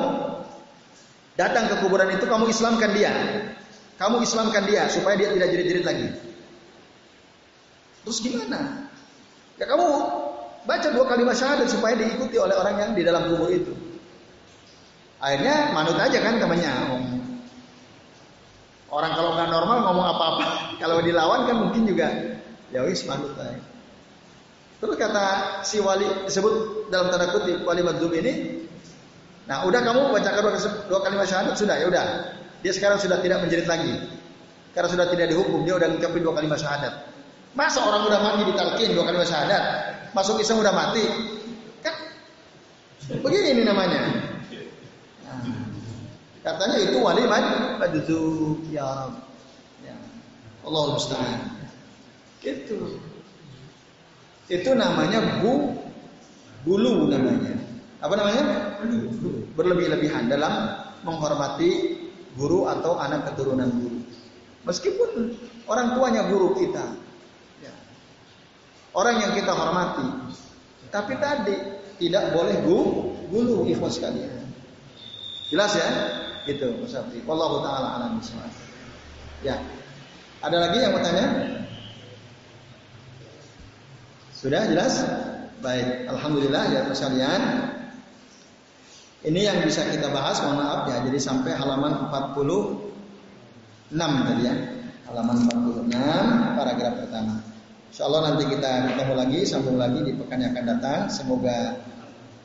datang 1.38 1.70
ke 1.70 1.76
kuburan 1.86 2.10
itu 2.10 2.26
kamu 2.26 2.50
Islamkan 2.50 2.90
dia. 2.98 3.14
Kamu 4.02 4.26
Islamkan 4.26 4.66
dia 4.66 4.90
supaya 4.90 5.14
dia 5.14 5.30
tidak 5.30 5.54
jerit-jerit 5.54 5.86
lagi. 5.86 6.08
Terus 8.02 8.18
gimana? 8.26 8.90
Ya 9.62 9.70
kamu 9.70 9.88
baca 10.66 10.88
dua 10.90 11.06
kalimat 11.06 11.38
syahadat 11.38 11.70
supaya 11.70 11.94
diikuti 11.94 12.42
oleh 12.42 12.58
orang 12.58 12.82
yang 12.82 12.92
di 12.98 13.06
dalam 13.06 13.30
kubur 13.30 13.54
itu. 13.54 13.70
Akhirnya 15.22 15.76
manut 15.76 16.00
aja 16.02 16.18
kan 16.18 16.42
temannya. 16.42 16.74
Orang 18.90 19.14
kalau 19.14 19.38
nggak 19.38 19.50
normal 19.54 19.78
ngomong 19.86 20.08
apa-apa, 20.18 20.46
kalau 20.82 20.98
dilawan 21.06 21.46
kan 21.46 21.56
mungkin 21.62 21.86
juga 21.86 22.10
ya 22.74 22.82
wis 22.90 23.06
manut 23.06 23.38
aja. 23.38 23.62
Terus 24.80 24.96
kata 24.96 25.60
si 25.68 25.84
wali 25.84 26.08
disebut 26.26 26.88
dalam 26.88 27.12
tanda 27.12 27.36
kutip 27.36 27.68
wali 27.68 27.84
madzub 27.84 28.16
ini, 28.16 28.64
Nah, 29.50 29.66
udah 29.66 29.82
kamu 29.82 30.14
bacakan 30.14 30.42
dua, 30.46 30.54
dua 30.86 31.00
kalimat 31.02 31.26
syahadat 31.26 31.58
sudah 31.58 31.74
ya 31.82 31.90
udah. 31.90 32.06
Dia 32.62 32.70
sekarang 32.70 33.02
sudah 33.02 33.18
tidak 33.18 33.42
menjerit 33.42 33.66
lagi. 33.66 33.98
Karena 34.78 34.94
sudah 34.94 35.10
tidak 35.10 35.34
dihukum, 35.34 35.66
dia 35.66 35.74
udah 35.74 35.90
ngucapin 35.90 36.22
dua 36.22 36.38
kalimat 36.38 36.62
syahadat. 36.62 37.10
Masa 37.58 37.82
orang 37.82 38.06
udah 38.06 38.20
mati 38.22 38.46
ditalkin 38.46 38.94
dua 38.94 39.10
kalimat 39.10 39.26
syahadat, 39.26 39.64
masuk 40.14 40.38
Islam 40.38 40.62
udah 40.62 40.70
mati? 40.70 41.02
Kan 41.82 41.96
begini 43.26 43.58
ini 43.58 43.64
namanya. 43.66 44.02
Nah, 45.26 45.42
katanya 46.46 46.78
itu 46.86 46.98
wali 47.02 47.26
majzub 47.26 48.62
ya 48.70 49.10
Ya. 49.82 49.98
Allah 50.62 50.94
musta'an. 50.94 51.58
Gitu. 52.46 53.02
Itu 54.46 54.72
namanya 54.78 55.42
bu 55.42 55.74
bulu 56.68 57.10
namanya 57.10 57.69
apa 58.00 58.14
namanya? 58.16 58.44
Berlebih-lebihan 59.60 60.32
dalam 60.32 60.72
menghormati 61.04 62.00
guru 62.40 62.72
atau 62.72 62.96
anak 62.96 63.32
keturunan 63.32 63.68
guru. 63.68 64.00
Meskipun 64.64 65.36
orang 65.68 65.96
tuanya 66.00 66.28
guru 66.32 66.56
kita 66.56 66.96
ya. 67.60 67.74
orang 68.96 69.20
yang 69.20 69.32
kita 69.36 69.52
hormati. 69.52 70.08
Tapi 70.90 71.14
tadi 71.20 71.56
tidak 72.00 72.32
boleh 72.32 72.56
gu 72.64 72.80
gulu 73.28 73.68
ikhwas 73.68 74.00
sekalian. 74.00 74.48
Jelas 75.52 75.76
ya? 75.76 75.90
Itu 76.48 76.80
Mas 76.80 76.96
Afri 76.96 77.20
wallahu 77.28 77.60
taala 77.62 78.00
alam 78.00 78.24
ya. 79.44 79.60
Ada 80.40 80.56
lagi 80.56 80.78
yang 80.80 80.96
mau 80.96 81.04
tanya? 81.04 81.26
Sudah 84.32 84.72
jelas? 84.72 85.04
Baik. 85.60 86.08
Alhamdulillah 86.08 86.64
ya 86.72 86.82
sekalian 86.96 87.76
ini 89.20 89.44
yang 89.44 89.60
bisa 89.68 89.84
kita 89.84 90.08
bahas, 90.16 90.40
mohon 90.40 90.64
maaf 90.64 90.88
ya. 90.88 91.04
Jadi 91.04 91.20
sampai 91.20 91.52
halaman 91.52 92.08
46 92.08 93.92
tadi 94.00 94.44
ya. 94.48 94.56
Halaman 95.12 95.38
46 95.92 96.56
paragraf 96.56 96.94
pertama. 97.04 97.36
Insya 97.90 98.06
Allah 98.06 98.22
nanti 98.32 98.44
kita 98.48 98.72
ketemu 98.94 99.14
lagi, 99.18 99.40
sambung 99.44 99.76
lagi 99.76 100.00
di 100.06 100.14
pekan 100.16 100.40
yang 100.40 100.56
akan 100.56 100.66
datang. 100.78 101.00
Semoga 101.12 101.84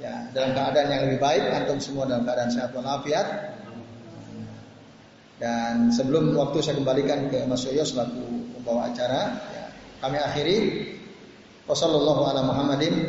ya 0.03 0.27
dalam 0.35 0.51
keadaan 0.57 0.89
yang 0.91 1.03
lebih 1.07 1.21
baik, 1.23 1.43
antum 1.53 1.79
semua 1.79 2.11
dalam 2.11 2.27
keadaan 2.27 2.51
sehat 2.51 2.75
walafiat. 2.75 3.55
Dan 5.39 5.95
sebelum 5.95 6.35
waktu 6.35 6.59
saya 6.59 6.81
kembalikan 6.81 7.31
ke 7.31 7.47
Mas 7.47 7.63
Yoyo 7.69 7.87
selaku 7.87 8.51
pembawa 8.59 8.91
acara, 8.91 9.37
ya, 9.53 9.65
kami 10.03 10.17
akhiri 10.19 10.59
Wassalamualaikum 11.65 12.29
ala 12.29 12.45
Muhammadin 12.45 13.09